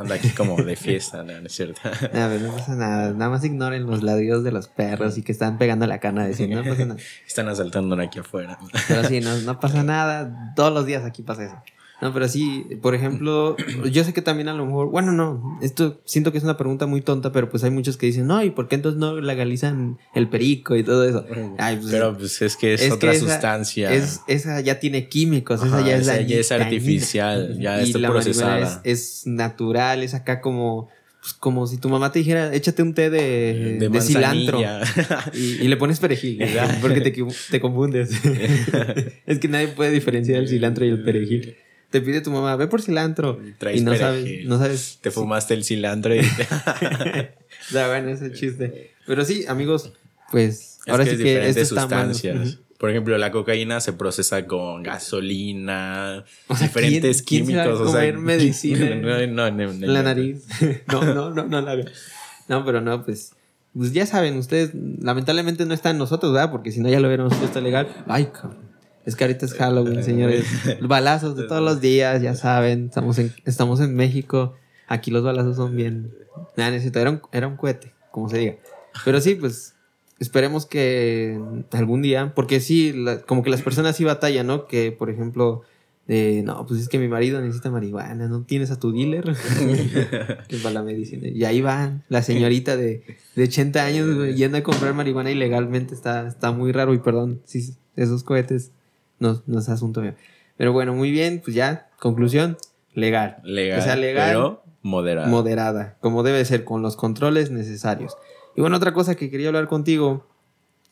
Anda 0.00 0.14
aquí 0.14 0.30
como 0.30 0.56
de 0.56 0.76
fiesta, 0.76 1.22
no, 1.22 1.38
no 1.38 1.46
es 1.46 1.52
cierto. 1.52 1.80
A 2.14 2.26
ver, 2.26 2.40
no 2.40 2.52
pasa 2.52 2.74
nada. 2.74 3.12
Nada 3.12 3.30
más 3.30 3.44
ignoren 3.44 3.84
los 3.84 4.02
ladridos 4.02 4.42
de 4.42 4.50
los 4.50 4.66
perros 4.66 5.18
y 5.18 5.22
que 5.22 5.30
están 5.30 5.58
pegando 5.58 5.86
la 5.86 6.00
cana 6.00 6.26
diciendo, 6.26 6.62
no 6.62 6.70
pasa 6.70 6.86
nada. 6.86 7.00
Están 7.26 7.48
asaltando 7.48 8.00
aquí 8.00 8.18
afuera. 8.18 8.58
Pero 8.88 9.04
sí, 9.04 9.20
no, 9.20 9.36
no 9.36 9.60
pasa 9.60 9.82
nada. 9.84 10.54
Todos 10.56 10.72
los 10.72 10.86
días 10.86 11.04
aquí 11.04 11.22
pasa 11.22 11.44
eso. 11.44 11.62
No, 12.00 12.14
pero 12.14 12.28
sí, 12.28 12.66
por 12.80 12.94
ejemplo, 12.94 13.56
yo 13.90 14.04
sé 14.04 14.12
que 14.12 14.22
también 14.22 14.48
a 14.48 14.54
lo 14.54 14.64
mejor, 14.64 14.88
bueno, 14.88 15.12
no, 15.12 15.58
esto 15.62 16.00
siento 16.04 16.32
que 16.32 16.38
es 16.38 16.44
una 16.44 16.56
pregunta 16.56 16.86
muy 16.86 17.02
tonta, 17.02 17.30
pero 17.32 17.50
pues 17.50 17.62
hay 17.62 17.70
muchos 17.70 17.96
que 17.96 18.06
dicen, 18.06 18.26
no, 18.26 18.42
¿y 18.42 18.50
por 18.50 18.68
qué 18.68 18.76
entonces 18.76 18.98
no 18.98 19.20
legalizan 19.20 19.98
el 20.14 20.28
perico 20.28 20.76
y 20.76 20.82
todo 20.82 21.06
eso? 21.06 21.26
Ay, 21.58 21.76
pues, 21.76 21.90
pero 21.90 22.16
pues 22.16 22.40
es 22.42 22.56
que 22.56 22.74
es, 22.74 22.90
otra 22.90 23.14
sustancia. 23.14 23.92
Es, 23.92 24.20
esa 24.26 24.60
ya 24.60 24.80
tiene 24.80 25.08
químicos, 25.08 25.62
esa 25.62 25.86
ya 25.86 25.96
es, 25.96 26.02
esa 26.02 26.20
ya 26.22 26.36
es 26.36 26.52
artificial, 26.52 27.58
ya 27.58 27.80
está 27.80 27.98
procesada. 28.08 28.80
Es, 28.84 29.22
es, 29.22 29.26
natural, 29.26 30.02
es 30.02 30.14
acá 30.14 30.40
como... 30.40 30.88
Pues 31.20 31.34
como 31.34 31.66
si 31.66 31.76
tu 31.76 31.90
mamá 31.90 32.10
te 32.10 32.20
dijera, 32.20 32.54
échate 32.54 32.82
un 32.82 32.94
té 32.94 33.10
de, 33.10 33.76
de, 33.90 34.00
cilantro 34.00 34.58
y, 35.34 35.62
y, 35.62 35.68
le 35.68 35.76
pones 35.76 36.00
perejil, 36.00 36.42
porque 36.80 37.02
te, 37.02 37.12
te 37.50 37.60
confundes. 37.60 38.10
es 39.26 39.38
que 39.38 39.48
nadie 39.48 39.68
puede 39.68 39.90
diferenciar 39.90 40.38
el 40.38 40.48
cilantro 40.48 40.86
y 40.86 40.88
el 40.88 41.02
perejil 41.02 41.56
te 41.90 42.00
pide 42.00 42.20
tu 42.20 42.30
mamá, 42.30 42.56
ve 42.56 42.68
por 42.68 42.80
cilantro. 42.80 43.40
y 43.74 43.80
no 43.80 43.96
sabes, 43.96 44.46
no 44.46 44.58
sabes. 44.58 44.98
Te 45.00 45.10
fumaste 45.10 45.54
el 45.54 45.64
cilantro 45.64 46.14
y. 46.14 46.20
da 47.72 47.88
bueno, 47.88 48.10
ese 48.10 48.32
chiste. 48.32 48.92
Pero 49.06 49.24
sí, 49.24 49.44
amigos, 49.48 49.92
pues 50.30 50.78
ahora 50.86 51.04
sí 51.04 51.16
que 51.16 51.48
esto 51.48 51.64
sustancias. 51.64 52.58
Por 52.78 52.88
ejemplo, 52.88 53.18
la 53.18 53.30
cocaína 53.30 53.80
se 53.80 53.92
procesa 53.92 54.46
con 54.46 54.82
gasolina, 54.82 56.24
diferentes 56.48 57.20
químicos. 57.20 57.78
o 57.80 57.92
sea, 57.92 58.10
medicina. 58.14 58.94
no, 58.94 59.26
no, 59.26 59.50
no, 59.50 59.86
la 59.86 60.02
nariz. 60.02 60.46
no, 60.90 61.02
no, 61.02 61.30
no, 61.30 61.46
no 61.46 61.60
la 61.60 61.76
No, 62.48 62.64
pero 62.64 62.80
no, 62.80 63.04
pues. 63.04 63.32
Pues 63.76 63.92
ya 63.92 64.04
saben, 64.04 64.36
ustedes 64.36 64.72
lamentablemente 64.74 65.64
no 65.64 65.74
están 65.74 65.96
nosotros, 65.96 66.32
¿verdad? 66.32 66.50
Porque 66.50 66.72
si 66.72 66.80
no 66.80 66.88
ya 66.88 66.98
lo 66.98 67.06
hubiéramos 67.06 67.34
puesto 67.34 67.60
legal. 67.60 67.86
Ay, 68.08 68.26
cabrón. 68.26 68.69
Es 69.06 69.16
que 69.16 69.24
ahorita 69.24 69.46
es 69.46 69.54
Halloween, 69.54 70.04
señores. 70.04 70.46
Balazos 70.82 71.36
de 71.36 71.44
todos 71.44 71.62
los 71.62 71.80
días, 71.82 72.20
ya 72.22 72.34
saben. 72.34 72.86
Estamos 72.86 73.18
en, 73.18 73.32
estamos 73.44 73.80
en 73.80 73.94
México. 73.94 74.54
Aquí 74.86 75.10
los 75.10 75.22
balazos 75.22 75.56
son 75.56 75.76
bien. 75.76 76.12
Nada, 76.56 76.70
necesito. 76.70 76.98
Era 76.98 77.10
un, 77.10 77.22
era 77.32 77.46
un 77.46 77.56
cohete, 77.56 77.92
como 78.10 78.28
se 78.28 78.38
diga. 78.38 78.56
Pero 79.04 79.20
sí, 79.20 79.34
pues 79.34 79.74
esperemos 80.18 80.66
que 80.66 81.40
algún 81.72 82.02
día, 82.02 82.32
porque 82.34 82.60
sí, 82.60 82.94
como 83.26 83.42
que 83.42 83.50
las 83.50 83.62
personas 83.62 83.96
sí 83.96 84.04
batallan, 84.04 84.46
¿no? 84.46 84.66
Que, 84.66 84.92
por 84.92 85.08
ejemplo, 85.08 85.62
de, 86.06 86.42
no, 86.44 86.66
pues 86.66 86.80
es 86.80 86.88
que 86.88 86.98
mi 86.98 87.08
marido 87.08 87.40
necesita 87.40 87.70
marihuana, 87.70 88.28
no 88.28 88.42
tienes 88.42 88.70
a 88.70 88.78
tu 88.78 88.92
dealer, 88.92 89.24
que 90.48 90.56
es 90.56 90.62
para 90.62 90.74
la 90.74 90.82
medicina. 90.82 91.28
Y 91.28 91.44
ahí 91.44 91.60
va 91.62 92.02
la 92.08 92.22
señorita 92.22 92.76
de, 92.76 93.04
de 93.34 93.44
80 93.44 93.84
años 93.84 94.36
yendo 94.36 94.58
a 94.58 94.62
comprar 94.62 94.92
marihuana 94.92 95.30
ilegalmente, 95.30 95.94
está, 95.94 96.26
está 96.26 96.52
muy 96.52 96.72
raro 96.72 96.92
y 96.92 96.98
perdón, 96.98 97.40
sí, 97.44 97.74
esos 97.96 98.22
cohetes 98.24 98.72
no, 99.20 99.42
no 99.46 99.60
es 99.60 99.68
asunto 99.68 100.00
mío. 100.00 100.14
Pero 100.56 100.72
bueno, 100.72 100.92
muy 100.94 101.10
bien, 101.10 101.40
pues 101.42 101.54
ya, 101.54 101.88
conclusión, 101.98 102.58
legal. 102.92 103.36
Legal. 103.44 103.78
O 103.78 103.82
sea, 103.82 103.96
legal. 103.96 104.28
Pero 104.30 104.62
moderada. 104.82 105.28
Moderada, 105.28 105.96
como 106.00 106.22
debe 106.22 106.44
ser, 106.44 106.64
con 106.64 106.82
los 106.82 106.96
controles 106.96 107.50
necesarios. 107.50 108.16
Y 108.56 108.60
bueno, 108.60 108.76
otra 108.76 108.92
cosa 108.92 109.14
que 109.14 109.30
quería 109.30 109.48
hablar 109.48 109.68
contigo, 109.68 110.26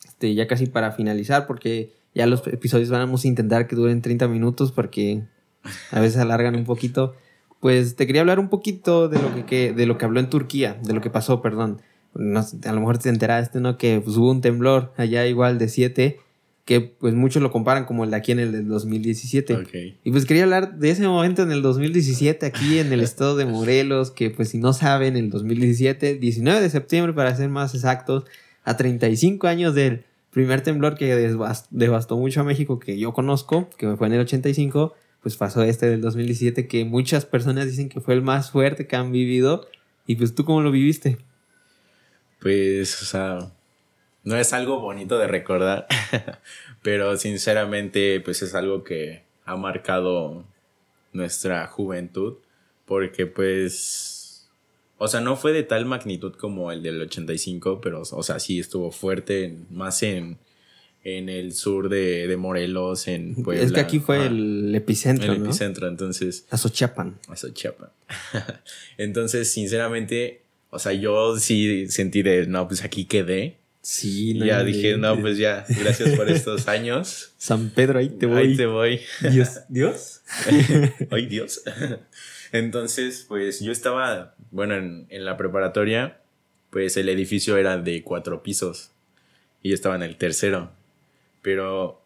este, 0.07 0.33
ya 0.33 0.47
casi 0.47 0.67
para 0.67 0.91
finalizar, 0.91 1.47
porque 1.47 1.93
ya 2.15 2.25
los 2.25 2.45
episodios 2.47 2.89
vamos 2.89 3.25
a 3.25 3.27
intentar 3.27 3.67
que 3.67 3.75
duren 3.75 4.01
30 4.01 4.27
minutos, 4.27 4.71
porque 4.71 5.23
a 5.91 5.99
veces 5.99 6.17
alargan 6.17 6.55
un 6.55 6.65
poquito. 6.65 7.15
Pues 7.59 7.95
te 7.95 8.07
quería 8.07 8.21
hablar 8.21 8.39
un 8.39 8.49
poquito 8.49 9.09
de 9.09 9.21
lo 9.21 9.45
que, 9.45 9.73
de 9.73 9.85
lo 9.85 9.97
que 9.97 10.05
habló 10.05 10.19
en 10.19 10.29
Turquía, 10.29 10.79
de 10.81 10.93
lo 10.93 11.01
que 11.01 11.09
pasó, 11.09 11.41
perdón. 11.41 11.81
a 12.15 12.71
lo 12.71 12.79
mejor 12.79 12.99
te 12.99 13.09
enteraste, 13.09 13.59
¿no? 13.59 13.77
Que 13.77 13.99
pues, 13.99 14.15
hubo 14.15 14.31
un 14.31 14.41
temblor 14.41 14.93
allá 14.95 15.25
igual 15.25 15.57
de 15.59 15.67
7 15.67 16.19
que 16.69 16.81
pues 16.81 17.15
muchos 17.15 17.41
lo 17.41 17.51
comparan 17.51 17.85
como 17.85 18.03
el 18.03 18.11
de 18.11 18.17
aquí 18.17 18.31
en 18.31 18.37
el 18.37 18.51
del 18.51 18.67
2017. 18.67 19.97
Y 20.03 20.11
pues 20.11 20.27
quería 20.27 20.43
hablar 20.43 20.77
de 20.77 20.91
ese 20.91 21.07
momento 21.07 21.41
en 21.41 21.51
el 21.51 21.63
2017 21.63 22.45
aquí 22.45 22.77
en 22.77 22.93
el 22.93 22.99
estado 23.01 23.35
de 23.35 23.47
Morelos, 23.47 24.11
que 24.11 24.29
pues 24.29 24.49
si 24.49 24.59
no 24.59 24.71
saben, 24.71 25.17
el 25.17 25.31
2017, 25.31 26.19
19 26.19 26.61
de 26.61 26.69
septiembre 26.69 27.13
para 27.13 27.35
ser 27.35 27.49
más 27.49 27.73
exactos, 27.73 28.25
a 28.65 28.77
35 28.77 29.47
años 29.47 29.73
del 29.73 30.03
primer 30.29 30.61
temblor 30.61 30.93
que 30.93 31.15
devastó 31.71 32.17
mucho 32.17 32.41
a 32.41 32.43
México 32.43 32.77
que 32.77 32.99
yo 32.99 33.13
conozco, 33.13 33.67
que 33.75 33.95
fue 33.95 34.05
en 34.05 34.13
el 34.13 34.19
85, 34.19 34.93
pues 35.23 35.37
pasó 35.37 35.63
este 35.63 35.89
del 35.89 36.01
2017 36.01 36.67
que 36.67 36.85
muchas 36.85 37.25
personas 37.25 37.65
dicen 37.65 37.89
que 37.89 37.99
fue 37.99 38.13
el 38.13 38.21
más 38.21 38.51
fuerte 38.51 38.85
que 38.85 38.95
han 38.95 39.11
vivido. 39.11 39.67
Y 40.05 40.17
pues 40.17 40.35
tú 40.35 40.45
cómo 40.45 40.61
lo 40.61 40.69
viviste? 40.69 41.17
Pues, 42.39 43.01
o 43.01 43.05
sea, 43.05 43.51
no 44.23 44.37
es 44.37 44.53
algo 44.53 44.79
bonito 44.79 45.17
de 45.17 45.27
recordar, 45.27 45.87
pero 46.81 47.17
sinceramente 47.17 48.19
pues 48.21 48.41
es 48.41 48.55
algo 48.55 48.83
que 48.83 49.23
ha 49.45 49.55
marcado 49.55 50.45
nuestra 51.13 51.65
juventud 51.67 52.37
porque 52.89 53.27
pues, 53.27 54.49
o 54.97 55.07
sea, 55.07 55.21
no 55.21 55.35
fue 55.35 55.53
de 55.53 55.61
tal 55.61 55.85
magnitud 55.85 56.33
como 56.33 56.71
el 56.71 56.81
del 56.81 56.99
85, 57.03 57.81
pero 57.81 58.01
o 58.01 58.23
sea, 58.23 58.39
sí 58.39 58.59
estuvo 58.59 58.91
fuerte, 58.91 59.59
más 59.69 60.01
en, 60.01 60.39
en 61.03 61.29
el 61.29 61.53
sur 61.53 61.87
de, 61.87 62.35
Morelos, 62.35 63.07
en 63.07 63.35
Puebla. 63.35 63.63
Es 63.63 63.71
que 63.71 63.79
aquí 63.79 63.99
fue 63.99 64.25
el 64.25 64.73
epicentro. 64.73 65.31
El 65.31 65.43
epicentro, 65.43 65.87
entonces. 65.87 66.47
Azochapan. 66.49 67.19
Azochapan. 67.27 67.91
entonces, 68.97 69.51
sinceramente, 69.51 70.41
o 70.71 70.79
sea, 70.79 70.91
yo 70.93 71.37
sí 71.37 71.87
sentí 71.89 72.23
de, 72.23 72.47
no, 72.47 72.67
pues 72.67 72.83
aquí 72.83 73.05
quedé. 73.05 73.58
Sí, 73.81 74.33
no, 74.33 74.45
ya 74.45 74.63
dije, 74.63 74.97
no, 74.97 75.19
pues 75.19 75.37
ya, 75.37 75.65
gracias 75.67 76.15
por 76.15 76.29
estos 76.29 76.67
años. 76.67 77.33
San 77.37 77.69
Pedro, 77.69 77.99
ahí 77.99 78.09
te 78.09 78.25
voy. 78.25 78.37
Ahí 78.37 78.57
te 78.57 78.65
voy. 78.65 79.01
Dios, 79.31 79.61
Dios. 79.69 80.21
Ay, 81.11 81.25
Dios. 81.27 81.63
Entonces, 82.51 83.25
pues 83.27 83.61
yo 83.61 83.71
estaba, 83.71 84.35
bueno, 84.51 84.75
en, 84.75 85.07
en, 85.09 85.23
la 85.23 85.37
preparatoria, 85.37 86.19
pues 86.71 86.97
el 86.97 87.09
edificio 87.09 87.57
era 87.57 87.77
de 87.77 88.03
cuatro 88.03 88.43
pisos 88.43 88.91
y 89.63 89.69
yo 89.69 89.75
estaba 89.75 89.95
en 89.95 90.03
el 90.03 90.17
tercero. 90.17 90.71
Pero 91.41 91.99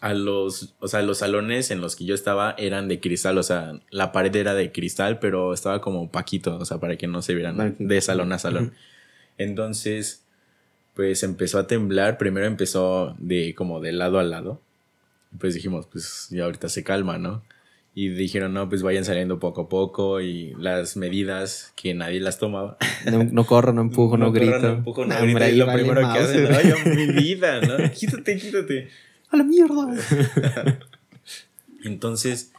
a 0.00 0.14
los, 0.14 0.74
o 0.80 0.88
sea, 0.88 1.02
los 1.02 1.18
salones 1.18 1.70
en 1.70 1.80
los 1.80 1.94
que 1.94 2.06
yo 2.06 2.14
estaba 2.14 2.54
eran 2.58 2.88
de 2.88 3.00
cristal, 3.00 3.36
o 3.38 3.42
sea, 3.42 3.78
la 3.90 4.12
pared 4.12 4.34
era 4.34 4.54
de 4.54 4.72
cristal, 4.72 5.18
pero 5.18 5.52
estaba 5.52 5.80
como 5.80 6.10
paquito, 6.10 6.56
o 6.56 6.64
sea, 6.64 6.78
para 6.78 6.96
que 6.96 7.06
no 7.06 7.22
se 7.22 7.34
vieran 7.34 7.76
de 7.78 8.00
salón 8.00 8.32
a 8.32 8.38
salón. 8.38 8.72
Entonces, 9.36 10.24
pues 11.00 11.22
empezó 11.22 11.58
a 11.58 11.66
temblar. 11.66 12.18
Primero 12.18 12.44
empezó 12.44 13.16
de 13.18 13.54
como 13.54 13.80
de 13.80 13.90
lado 13.90 14.18
a 14.18 14.22
lado. 14.22 14.60
Pues 15.38 15.54
dijimos, 15.54 15.86
pues 15.90 16.26
ya 16.28 16.44
ahorita 16.44 16.68
se 16.68 16.84
calma, 16.84 17.16
¿no? 17.16 17.42
Y 17.94 18.10
dijeron, 18.10 18.52
no, 18.52 18.68
pues 18.68 18.82
vayan 18.82 19.06
saliendo 19.06 19.38
poco 19.38 19.62
a 19.62 19.68
poco 19.70 20.20
y 20.20 20.52
las 20.58 20.98
medidas 20.98 21.72
que 21.74 21.94
nadie 21.94 22.20
las 22.20 22.38
tomaba. 22.38 22.76
No, 23.32 23.46
corro, 23.46 23.72
no 23.72 23.80
empujo, 23.80 24.18
no, 24.18 24.30
grito. 24.30 24.58
no 24.58 24.68
empujo, 24.68 25.06
no, 25.06 25.18
grito. 25.22 25.48
y 25.48 25.56
lo 25.56 25.72
primero 25.72 26.02
que 26.02 26.18
hacen, 26.18 26.48
ay, 26.52 26.74
mi 26.94 27.06
vida, 27.22 27.62
¿no? 27.62 27.90
Quítate, 27.90 28.36
quítate. 28.36 28.90
A 29.30 29.38
la 29.38 29.44
mierda. 29.44 29.96
Entonces, 31.82 32.52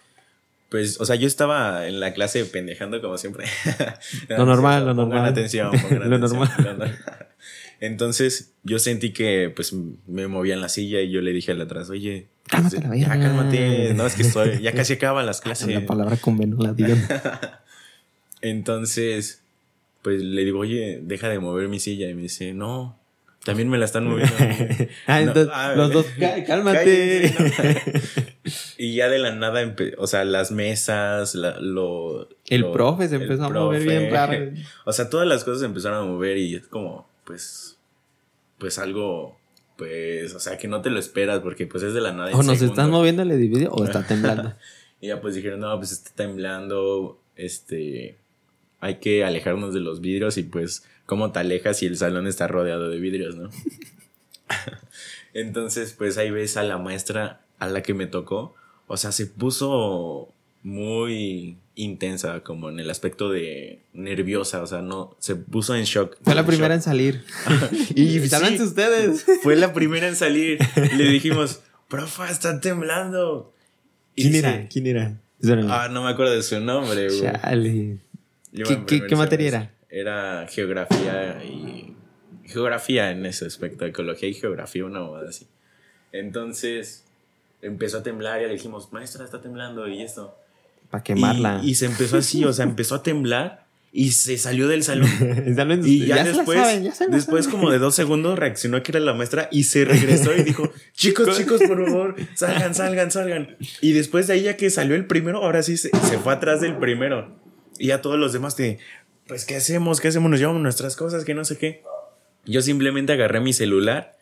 pues, 0.69 0.99
o 0.99 1.05
sea, 1.05 1.15
yo 1.15 1.27
estaba 1.27 1.87
en 1.87 1.99
la 1.99 2.15
clase 2.15 2.43
pendejando 2.45 3.03
como 3.03 3.19
siempre. 3.19 3.45
lo 4.29 4.47
normal, 4.47 4.83
lo 4.87 4.95
normal. 4.95 5.25
atención, 5.25 5.73
lo 5.91 6.17
normal. 6.17 6.49
Entonces 7.81 8.53
yo 8.63 8.77
sentí 8.77 9.11
que 9.11 9.51
pues 9.53 9.73
me 10.07 10.27
movía 10.27 10.53
en 10.53 10.61
la 10.61 10.69
silla 10.69 11.01
y 11.01 11.11
yo 11.11 11.19
le 11.21 11.33
dije 11.33 11.51
al 11.51 11.61
atrás, 11.61 11.89
oye, 11.89 12.27
cálmate, 12.47 12.79
la 12.79 12.95
ya 12.95 13.07
cálmate, 13.19 13.93
no 13.95 14.05
es 14.05 14.13
que 14.15 14.21
estoy, 14.21 14.61
ya 14.61 14.71
casi 14.75 14.93
acaban 14.93 15.25
las 15.25 15.41
clases. 15.41 15.67
La 15.67 15.85
palabra 15.85 16.15
con 16.17 16.37
la 16.59 16.75
Entonces, 18.41 19.41
pues 20.03 20.21
le 20.21 20.45
digo, 20.45 20.59
oye, 20.59 20.99
deja 21.01 21.27
de 21.27 21.39
mover 21.39 21.67
mi 21.69 21.79
silla 21.79 22.07
y 22.07 22.13
me 22.13 22.21
dice, 22.21 22.53
no, 22.53 22.99
también 23.43 23.67
me 23.67 23.79
la 23.79 23.85
están 23.85 24.05
moviendo. 24.05 24.35
ah, 25.07 25.21
entonces 25.21 25.51
los 25.75 25.91
dos, 25.91 26.05
cálmate. 26.45 27.33
y 28.77 28.93
ya 28.93 29.09
de 29.09 29.17
la 29.17 29.33
nada, 29.33 29.75
o 29.97 30.05
sea, 30.05 30.23
las 30.23 30.51
mesas, 30.51 31.33
lo... 31.33 32.29
El 32.47 32.69
profe 32.69 33.07
se 33.07 33.15
empezó 33.15 33.45
a 33.45 33.49
mover 33.49 33.83
bien 33.83 34.11
raro. 34.11 34.51
O 34.85 34.93
sea, 34.93 35.09
todas 35.09 35.27
las 35.27 35.43
cosas 35.43 35.61
se 35.61 35.65
empezaron 35.65 35.97
a 35.97 36.05
mover 36.05 36.37
y 36.37 36.55
es 36.55 36.67
como, 36.67 37.07
pues, 37.23 37.70
pues 38.61 38.77
algo, 38.77 39.39
pues, 39.75 40.35
o 40.35 40.39
sea, 40.39 40.59
que 40.59 40.67
no 40.67 40.83
te 40.83 40.91
lo 40.91 40.99
esperas 40.99 41.39
porque 41.39 41.65
pues 41.65 41.81
es 41.83 41.95
de 41.95 41.99
la 41.99 42.13
nada. 42.13 42.29
O 42.35 42.43
nos 42.43 42.61
están 42.61 42.91
moviendo 42.91 43.23
el 43.23 43.31
edificio 43.31 43.71
o 43.71 43.83
está 43.83 44.05
temblando. 44.05 44.53
y 45.01 45.07
ya 45.07 45.19
pues 45.19 45.33
dijeron, 45.33 45.61
no, 45.61 45.75
pues 45.79 45.91
está 45.91 46.11
temblando, 46.11 47.19
este, 47.35 48.19
hay 48.79 48.99
que 48.99 49.25
alejarnos 49.25 49.73
de 49.73 49.79
los 49.79 49.99
vidrios 49.99 50.37
y 50.37 50.43
pues, 50.43 50.85
¿cómo 51.07 51.31
te 51.31 51.39
alejas 51.39 51.79
si 51.79 51.87
el 51.87 51.97
salón 51.97 52.27
está 52.27 52.47
rodeado 52.47 52.87
de 52.87 52.99
vidrios, 52.99 53.35
no? 53.35 53.49
Entonces, 55.33 55.95
pues 55.97 56.19
ahí 56.19 56.29
ves 56.29 56.55
a 56.55 56.63
la 56.63 56.77
maestra 56.77 57.41
a 57.57 57.67
la 57.67 57.81
que 57.81 57.95
me 57.95 58.05
tocó, 58.05 58.53
o 58.85 58.95
sea, 58.95 59.11
se 59.11 59.25
puso 59.25 60.31
muy 60.61 61.57
intensa, 61.83 62.41
como 62.41 62.69
en 62.69 62.79
el 62.79 62.89
aspecto 62.89 63.29
de 63.29 63.79
nerviosa, 63.93 64.61
o 64.61 64.67
sea, 64.67 64.81
no, 64.81 65.15
se 65.19 65.35
puso 65.35 65.75
en 65.75 65.83
shock. 65.83 66.17
Fue 66.23 66.35
la 66.35 66.45
primera 66.45 66.73
en 66.73 66.81
salir. 66.81 67.23
y 67.95 68.19
sí, 68.19 68.61
ustedes. 68.61 69.25
Fue 69.41 69.55
la 69.55 69.73
primera 69.73 70.07
en 70.07 70.15
salir. 70.15 70.59
Le 70.95 71.05
dijimos, 71.05 71.61
profa, 71.87 72.29
está 72.29 72.59
temblando. 72.59 73.53
¿Quién 74.15 74.35
era? 74.35 74.67
¿Quién 74.67 74.87
era? 74.87 75.17
Ah, 75.69 75.89
no 75.91 76.03
me 76.03 76.11
acuerdo 76.11 76.33
de 76.33 76.43
su 76.43 76.59
nombre, 76.59 77.07
güey. 77.07 77.21
Chale. 77.21 77.97
¿Qué, 78.85 79.05
qué, 79.07 79.15
materia 79.15 79.47
era? 79.47 79.71
Era 79.89 80.47
geografía 80.49 81.43
y. 81.43 81.95
Geografía 82.45 83.11
en 83.11 83.25
ese 83.25 83.45
aspecto, 83.45 83.85
ecología 83.85 84.27
y 84.27 84.33
geografía, 84.33 84.83
una 84.83 84.99
boda 84.99 85.29
así. 85.29 85.47
Entonces 86.11 87.05
empezó 87.61 87.99
a 87.99 88.03
temblar 88.03 88.41
y 88.41 88.47
le 88.47 88.53
dijimos, 88.53 88.91
maestra, 88.91 89.23
está 89.23 89.39
temblando 89.41 89.87
y 89.87 90.01
esto. 90.01 90.37
Para 90.91 91.03
quemarla. 91.03 91.61
Y, 91.63 91.75
se 91.75 91.85
empezó 91.85 92.17
así, 92.17 92.45
o 92.45 92.53
sea, 92.53 92.63
empezó 92.63 92.95
a 92.95 93.03
temblar 93.03 93.65
y 93.91 94.11
se 94.11 94.37
salió 94.37 94.67
del 94.67 94.83
salón. 94.83 95.09
y 95.83 96.05
ya, 96.05 96.23
después, 96.23 96.59
después 97.09 97.47
como 97.47 97.71
de 97.71 97.79
dos 97.79 97.95
segundos 97.95 98.37
reaccionó 98.37 98.83
que 98.83 98.91
era 98.91 98.99
la 98.99 99.13
maestra 99.13 99.49
y 99.51 99.63
se 99.63 99.85
regresó 99.85 100.35
y 100.35 100.43
dijo, 100.43 100.71
chicos, 100.93 101.37
chicos, 101.37 101.61
por 101.67 101.85
favor, 101.85 102.15
salgan, 102.35 102.75
salgan, 102.75 103.09
salgan. 103.09 103.57
Y 103.81 103.93
después 103.93 104.27
de 104.27 104.33
ahí 104.33 104.43
ya 104.43 104.57
que 104.57 104.69
salió 104.69 104.95
el 104.95 105.07
primero, 105.07 105.39
ahora 105.39 105.63
sí 105.63 105.77
se, 105.77 105.89
se 105.89 106.19
fue 106.19 106.33
atrás 106.33 106.61
del 106.61 106.77
primero. 106.77 107.39
Y 107.79 107.91
a 107.91 108.01
todos 108.01 108.19
los 108.19 108.31
demás 108.31 108.55
te, 108.55 108.79
pues, 109.27 109.45
¿qué 109.45 109.55
hacemos? 109.55 110.01
¿Qué 110.01 110.09
hacemos? 110.09 110.29
Nos 110.29 110.39
llevamos 110.39 110.61
nuestras 110.61 110.95
cosas, 110.97 111.23
que 111.23 111.33
no 111.33 111.45
sé 111.45 111.57
qué. 111.57 111.83
Yo 112.45 112.61
simplemente 112.61 113.13
agarré 113.13 113.39
mi 113.39 113.53
celular 113.53 114.17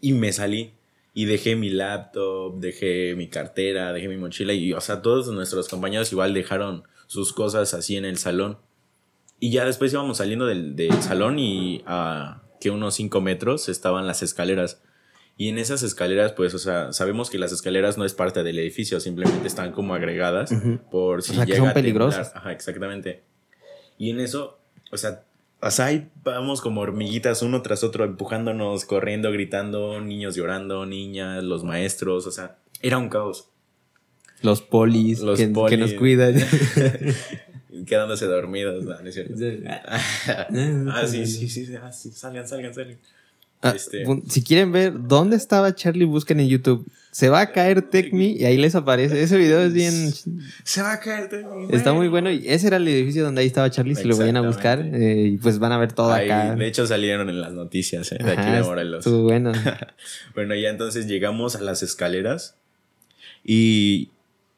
y 0.00 0.12
me 0.12 0.32
salí 0.32 0.74
y 1.16 1.26
dejé 1.26 1.54
mi 1.54 1.70
laptop, 1.70 2.58
dejé 2.58 3.14
mi 3.16 3.28
cartera, 3.28 3.92
dejé 3.92 4.08
mi 4.08 4.16
mochila 4.16 4.52
y, 4.52 4.72
o 4.72 4.80
sea, 4.80 5.00
todos 5.00 5.28
nuestros 5.28 5.68
compañeros 5.68 6.10
igual 6.10 6.34
dejaron 6.34 6.82
sus 7.06 7.32
cosas 7.32 7.72
así 7.72 7.96
en 7.96 8.04
el 8.04 8.18
salón. 8.18 8.58
Y 9.38 9.52
ya 9.52 9.64
después 9.64 9.92
íbamos 9.92 10.18
saliendo 10.18 10.46
del, 10.46 10.76
salón 11.00 11.38
y 11.38 11.82
a 11.86 12.42
que 12.60 12.70
unos 12.70 12.94
5 12.94 13.20
metros 13.20 13.68
estaban 13.68 14.08
las 14.08 14.22
escaleras. 14.22 14.82
Y 15.36 15.48
en 15.48 15.58
esas 15.58 15.84
escaleras, 15.84 16.32
pues, 16.32 16.52
o 16.54 16.58
sea, 16.58 16.92
sabemos 16.92 17.30
que 17.30 17.38
las 17.38 17.52
escaleras 17.52 17.96
no 17.96 18.04
es 18.04 18.14
parte 18.14 18.42
del 18.42 18.58
edificio, 18.58 18.98
simplemente 18.98 19.46
están 19.46 19.72
como 19.72 19.94
agregadas 19.94 20.52
por 20.90 21.22
si 21.22 21.32
o 21.32 21.34
sea, 21.36 21.46
que 21.46 21.56
son 21.56 21.72
peligrosas. 21.72 22.32
Ajá, 22.34 22.52
exactamente. 22.52 23.22
Y 23.98 24.10
en 24.10 24.20
eso, 24.20 24.58
o 24.90 24.96
sea, 24.96 25.24
o 25.64 25.70
sea, 25.70 25.86
ahí 25.86 26.10
vamos 26.22 26.60
como 26.60 26.82
hormiguitas 26.82 27.40
uno 27.40 27.62
tras 27.62 27.82
otro, 27.84 28.04
empujándonos, 28.04 28.84
corriendo, 28.84 29.32
gritando, 29.32 29.98
niños 29.98 30.34
llorando, 30.34 30.84
niñas, 30.84 31.42
los 31.42 31.64
maestros, 31.64 32.26
o 32.26 32.30
sea, 32.30 32.58
era 32.82 32.98
un 32.98 33.08
caos. 33.08 33.48
Los 34.42 34.60
polis, 34.60 35.20
los 35.20 35.38
que, 35.38 35.50
que 35.70 35.76
nos 35.78 35.94
cuidan. 35.94 36.34
Quedándose 37.86 38.26
dormidos, 38.26 38.84
¿no? 38.84 38.98
es 39.00 39.14
cierto? 39.14 39.34
ah, 40.28 41.06
sí, 41.06 41.26
sí, 41.26 41.48
sí, 41.48 41.74
ah, 41.82 41.90
sí, 41.90 42.12
salgan, 42.12 42.46
salgan, 42.46 42.74
salgan. 42.74 42.98
Ah, 43.64 43.72
este... 43.74 44.04
Si 44.28 44.44
quieren 44.44 44.72
ver 44.72 44.92
dónde 45.08 45.36
estaba 45.36 45.74
Charlie, 45.74 46.04
busquen 46.04 46.38
en 46.38 46.48
YouTube. 46.48 46.86
Se 47.10 47.30
va 47.30 47.40
a 47.40 47.50
caer 47.50 47.80
Tecmi 47.80 48.32
y 48.32 48.44
ahí 48.44 48.58
les 48.58 48.74
aparece. 48.74 49.22
Ese 49.22 49.38
video 49.38 49.60
es 49.62 49.72
bien. 49.72 50.12
Se 50.64 50.82
va 50.82 50.92
a 50.92 51.00
caer 51.00 51.30
Tecmi. 51.30 51.68
Está 51.70 51.94
muy 51.94 52.08
bueno. 52.08 52.30
Y 52.30 52.46
ese 52.46 52.66
era 52.66 52.76
el 52.76 52.86
edificio 52.86 53.24
donde 53.24 53.40
ahí 53.40 53.46
estaba 53.46 53.70
Charlie. 53.70 53.94
Si 53.94 54.04
lo 54.04 54.18
vayan 54.18 54.36
a 54.36 54.42
buscar, 54.42 54.80
eh, 54.80 55.30
y 55.32 55.36
pues 55.38 55.58
van 55.58 55.72
a 55.72 55.78
ver 55.78 55.92
todo 55.92 56.12
acá. 56.12 56.54
De 56.54 56.66
hecho, 56.66 56.86
salieron 56.86 57.30
en 57.30 57.40
las 57.40 57.52
noticias 57.52 58.12
eh, 58.12 58.18
de 58.22 58.32
aquí 58.32 58.50
de 58.50 58.62
Morelos. 58.62 59.06
bueno. 59.06 59.52
bueno, 60.34 60.54
ya 60.54 60.68
entonces 60.68 61.06
llegamos 61.06 61.56
a 61.56 61.62
las 61.62 61.82
escaleras 61.82 62.58
y, 63.42 64.10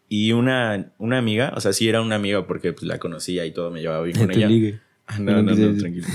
y 0.08 0.32
una, 0.32 0.92
una 0.98 1.18
amiga, 1.18 1.52
o 1.54 1.60
sea, 1.60 1.72
sí 1.72 1.88
era 1.88 2.00
una 2.00 2.16
amiga 2.16 2.44
porque 2.48 2.72
pues, 2.72 2.82
la 2.82 2.98
conocía 2.98 3.46
y 3.46 3.52
todo, 3.52 3.70
me 3.70 3.82
llevaba 3.82 4.02
bien 4.02 4.16
con 4.18 4.32
ella. 4.32 4.48
No, 5.20 5.40
no, 5.40 5.54
no, 5.54 5.78
tranquilo. 5.78 6.08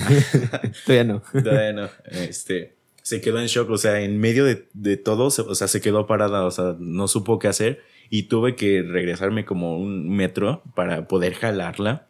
Todavía 0.86 1.04
no. 1.06 1.23
Todavía 1.32 1.71
no. 1.71 1.89
Este 2.10 2.81
se 3.02 3.22
quedó 3.22 3.40
en 3.40 3.48
shock, 3.48 3.70
o 3.70 3.78
sea, 3.78 4.02
en 4.02 4.20
medio 4.20 4.46
de, 4.46 4.68
de 4.74 4.98
todo, 4.98 5.26
o 5.26 5.56
sea, 5.56 5.68
se 5.68 5.82
quedó 5.82 6.08
parada, 6.08 6.46
o 6.46 6.52
sea, 6.52 6.76
no 6.80 7.08
supo 7.08 7.40
qué 7.40 7.48
hacer 7.48 7.82
y 8.10 8.24
tuve 8.24 8.56
que 8.56 8.84
regresarme 8.84 9.46
como 9.46 9.78
un 9.78 10.10
metro 10.10 10.62
para 10.76 11.08
poder 11.08 11.34
jalarla 11.34 12.08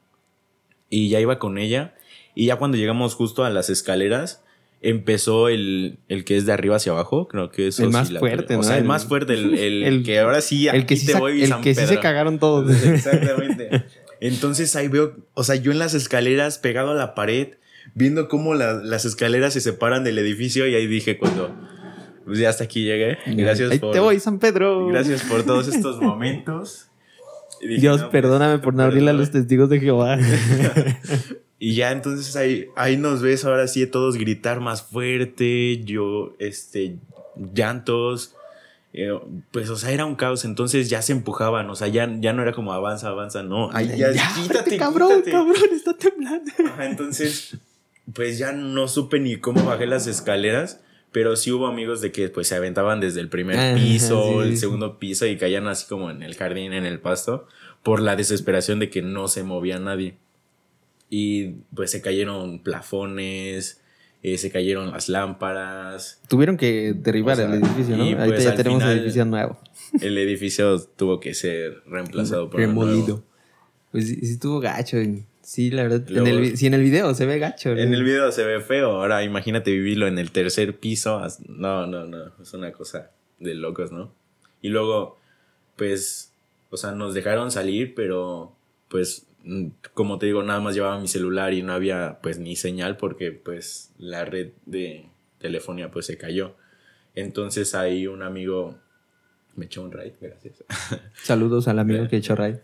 y 0.90 1.10
ya 1.10 1.20
iba 1.20 1.40
con 1.40 1.58
ella 1.58 1.94
y 2.36 2.48
ya 2.48 2.58
cuando 2.58 2.78
llegamos 2.78 3.16
justo 3.16 3.44
a 3.44 3.50
las 3.50 3.70
escaleras 3.70 4.44
empezó 4.82 5.48
el, 5.48 6.00
el 6.08 6.26
que 6.26 6.38
es 6.38 6.46
de 6.46 6.54
arriba 6.54 6.78
hacia 6.78 6.92
abajo, 6.92 7.28
creo 7.28 7.52
que 7.52 7.68
es 7.68 7.80
el 7.80 7.92
más 7.92 8.10
fuerte, 8.12 8.56
¿no? 8.56 8.62
O 8.62 8.64
sea, 8.64 8.78
el, 8.78 8.84
más 8.84 9.06
fuerte, 9.06 9.34
el, 9.34 9.84
el, 9.84 10.04
que 10.04 10.20
ahora 10.20 10.42
sí, 10.42 10.68
el 10.68 10.88
que 10.88 10.98
sí 10.98 11.06
te 11.06 11.16
voy 11.16 11.44
El 11.44 11.62
que 11.62 11.76
sí 11.76 11.86
se 11.86 12.00
cagaron 12.00 12.40
todos. 12.40 12.70
Exactamente. 12.84 13.86
Entonces 14.20 14.76
ahí 14.76 14.88
veo, 14.88 15.16
o 15.34 15.44
sea, 15.44 15.56
yo 15.56 15.72
en 15.72 15.80
las 15.80 15.94
escaleras 15.94 16.58
pegado 16.58 16.92
a 16.92 16.96
la 16.96 17.14
pared 17.14 17.50
viendo 17.94 18.28
cómo 18.28 18.54
las 18.54 19.06
escaleras 19.06 19.54
se 19.54 19.62
separan 19.62 20.04
del 20.04 20.18
edificio 20.18 20.68
y 20.68 20.76
ahí 20.76 20.88
dije 20.88 21.18
cuando 21.18 21.56
pues 22.26 22.40
ya 22.40 22.50
hasta 22.50 22.64
aquí 22.64 22.84
llegué. 22.84 23.18
Gracias 23.26 23.72
ahí 23.72 23.80
por 23.80 23.92
te 23.92 24.00
voy 24.00 24.20
San 24.20 24.40
Pedro. 24.40 24.88
Gracias 24.88 25.24
por 25.24 25.44
todos 25.44 25.68
estos 25.68 26.02
momentos. 26.02 26.88
Dios, 27.62 28.02
pues, 28.02 28.12
perdóname 28.12 28.60
por 28.60 28.74
no 28.74 28.84
abrirle 28.84 29.12
a 29.12 29.14
los 29.14 29.32
testigos 29.32 29.70
de 29.70 29.80
Jehová. 29.80 30.18
y 31.60 31.76
ya 31.76 31.92
entonces 31.92 32.36
ahí, 32.36 32.68
ahí 32.76 32.98
nos 32.98 33.22
ves 33.22 33.46
ahora 33.46 33.68
sí 33.68 33.86
todos 33.86 34.18
gritar 34.18 34.62
más 34.62 34.82
fuerte, 34.82 35.84
yo, 35.84 36.34
este, 36.40 36.98
llantos. 37.54 38.36
Eh, 38.94 39.12
pues, 39.52 39.70
o 39.70 39.78
sea, 39.78 39.92
era 39.92 40.06
un 40.06 40.16
caos, 40.16 40.44
entonces 40.44 40.90
ya 40.90 41.02
se 41.02 41.14
empujaban, 41.14 41.70
o 41.70 41.76
sea, 41.76 41.88
ya, 41.88 42.10
ya 42.20 42.34
no 42.34 42.42
era 42.42 42.52
como 42.52 42.74
avanza, 42.74 43.08
avanza, 43.08 43.42
no. 43.42 43.70
Ahí 43.72 43.98
ya, 43.98 44.12
quítate, 44.36 44.78
cabrón, 44.78 45.22
cabrón, 45.26 45.56
está 45.72 45.94
temblando. 45.96 46.52
entonces, 46.82 47.58
pues 48.14 48.38
ya 48.38 48.52
no 48.52 48.88
supe 48.88 49.20
ni 49.20 49.38
cómo 49.38 49.64
bajé 49.64 49.86
las 49.88 50.08
escaleras, 50.08 50.82
pero 51.12 51.36
sí 51.36 51.52
hubo 51.52 51.68
amigos 51.68 52.02
de 52.02 52.12
que 52.12 52.30
pues 52.30 52.48
se 52.48 52.56
aventaban 52.56 53.00
desde 53.00 53.20
el 53.20 53.30
primer 53.30 53.76
piso, 53.76 54.44
el 54.44 54.58
segundo 54.58 54.98
piso 54.98 55.26
y 55.26 55.38
caían 55.38 55.68
así 55.68 55.88
como 55.88 56.10
en 56.10 56.24
el 56.24 56.36
jardín, 56.36 56.74
en 56.74 56.86
el 56.86 57.00
pasto, 57.00 57.48
por 57.84 58.02
la 58.02 58.16
desesperación 58.16 58.80
de 58.80 58.90
que 58.90 59.02
no 59.02 59.28
se 59.28 59.44
movía 59.44 59.80
nadie. 59.80 60.18
Y 61.10 61.56
pues 61.76 61.92
se 61.92 62.02
cayeron 62.02 62.60
plafones, 62.60 63.82
eh, 64.24 64.38
se 64.38 64.52
cayeron 64.52 64.92
las 64.92 65.10
lámparas. 65.10 66.22
Tuvieron 66.28 66.56
que 66.56 66.94
derribar 66.96 67.40
el 67.40 67.56
edificio, 67.56 67.98
¿no? 67.98 68.04
Ahorita 68.04 68.26
pues, 68.26 68.44
ya 68.44 68.56
tenemos 68.56 68.84
el 68.84 68.90
edificio 69.00 69.26
nuevo. 69.26 69.60
El 70.00 70.18
edificio 70.18 70.80
tuvo 70.80 71.20
que 71.20 71.34
ser 71.34 71.84
reemplazado 71.86 72.50
por 72.50 72.62
Remolido. 72.62 73.26
Pues 73.92 74.08
sí, 74.08 74.20
estuvo 74.22 74.62
gacho. 74.62 74.98
Sí, 75.44 75.72
la 75.72 75.84
verdad. 75.84 76.10
en 76.10 76.28
el, 76.28 76.58
si 76.58 76.68
en 76.68 76.74
el 76.74 76.84
video 76.84 77.14
se 77.14 77.26
ve 77.26 77.40
gacho. 77.40 77.72
En 77.72 77.94
el 77.94 78.04
video 78.04 78.32
se 78.32 78.44
ve 78.44 78.62
feo. 78.62 78.92
Ahora 78.92 79.24
imagínate 79.24 79.72
vivirlo 79.72 80.08
en 80.08 80.20
el 80.20 80.32
tercer 80.32 80.78
piso. 80.80 81.22
No, 81.48 81.88
no, 81.88 82.06
no. 82.06 82.32
Es 82.42 82.54
una 82.54 82.72
cosa 82.72 83.12
de 83.40 83.56
locos, 83.56 83.92
¿no? 83.92 84.14
Y 84.62 84.70
luego, 84.70 85.18
pues, 85.76 86.34
o 86.70 86.78
sea, 86.78 86.92
nos 86.92 87.14
dejaron 87.14 87.52
salir, 87.52 87.96
pero 87.96 88.56
pues, 88.88 89.26
mm, 89.44 89.68
como 89.94 90.20
te 90.20 90.28
digo, 90.28 90.44
nada 90.44 90.60
más 90.60 90.76
llevaba 90.76 91.00
mi 91.00 91.08
celular 91.08 91.54
y 91.54 91.64
no 91.64 91.74
había 91.74 92.20
pues 92.22 92.38
ni 92.38 92.56
señal 92.56 92.98
porque 92.98 93.32
pues 93.32 93.92
la 93.98 94.26
red 94.26 94.52
de 94.66 95.10
telefonía 95.40 95.90
pues 95.90 96.06
se 96.06 96.18
cayó. 96.18 96.56
Entonces 97.16 97.76
ahí 97.76 98.08
un 98.08 98.22
amigo 98.22 98.78
me 99.56 99.66
echó 99.66 99.84
un 99.84 99.92
raid, 99.92 100.14
gracias. 100.22 100.64
Saludos 101.24 101.68
al 101.68 101.80
amigo 101.80 102.08
que 102.08 102.18
echó 102.18 102.36
raid. 102.36 102.56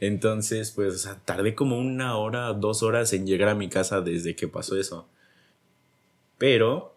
Entonces, 0.00 0.70
pues, 0.70 1.08
tardé 1.26 1.54
como 1.54 1.78
una 1.78 2.16
hora, 2.16 2.54
dos 2.54 2.82
horas 2.82 3.12
en 3.12 3.26
llegar 3.26 3.50
a 3.50 3.54
mi 3.54 3.68
casa 3.68 4.00
desde 4.00 4.34
que 4.34 4.48
pasó 4.48 4.78
eso. 4.78 5.06
Pero, 6.38 6.96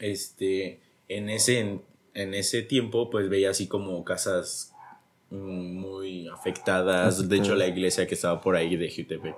este, 0.00 0.80
en 1.08 1.28
ese, 1.28 1.80
en, 2.14 2.34
ese 2.34 2.62
tiempo, 2.62 3.10
pues 3.10 3.28
veía 3.28 3.50
así 3.50 3.66
como 3.68 4.02
casas 4.04 4.72
muy 5.28 6.28
afectadas. 6.28 7.28
De 7.28 7.36
hecho, 7.36 7.54
la 7.54 7.66
iglesia 7.66 8.06
que 8.06 8.14
estaba 8.14 8.40
por 8.40 8.56
ahí 8.56 8.76
de 8.76 8.90
Jutepec 8.90 9.36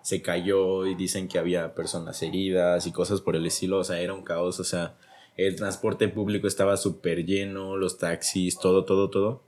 se 0.00 0.22
cayó 0.22 0.86
y 0.86 0.94
dicen 0.94 1.28
que 1.28 1.38
había 1.38 1.74
personas 1.74 2.22
heridas 2.22 2.86
y 2.86 2.92
cosas 2.92 3.20
por 3.20 3.36
el 3.36 3.44
estilo. 3.44 3.80
O 3.80 3.84
sea, 3.84 4.00
era 4.00 4.14
un 4.14 4.22
caos. 4.22 4.58
O 4.58 4.64
sea, 4.64 4.96
el 5.36 5.56
transporte 5.56 6.08
público 6.08 6.46
estaba 6.46 6.78
súper 6.78 7.26
lleno, 7.26 7.76
los 7.76 7.98
taxis, 7.98 8.58
todo, 8.58 8.86
todo, 8.86 9.10
todo. 9.10 9.42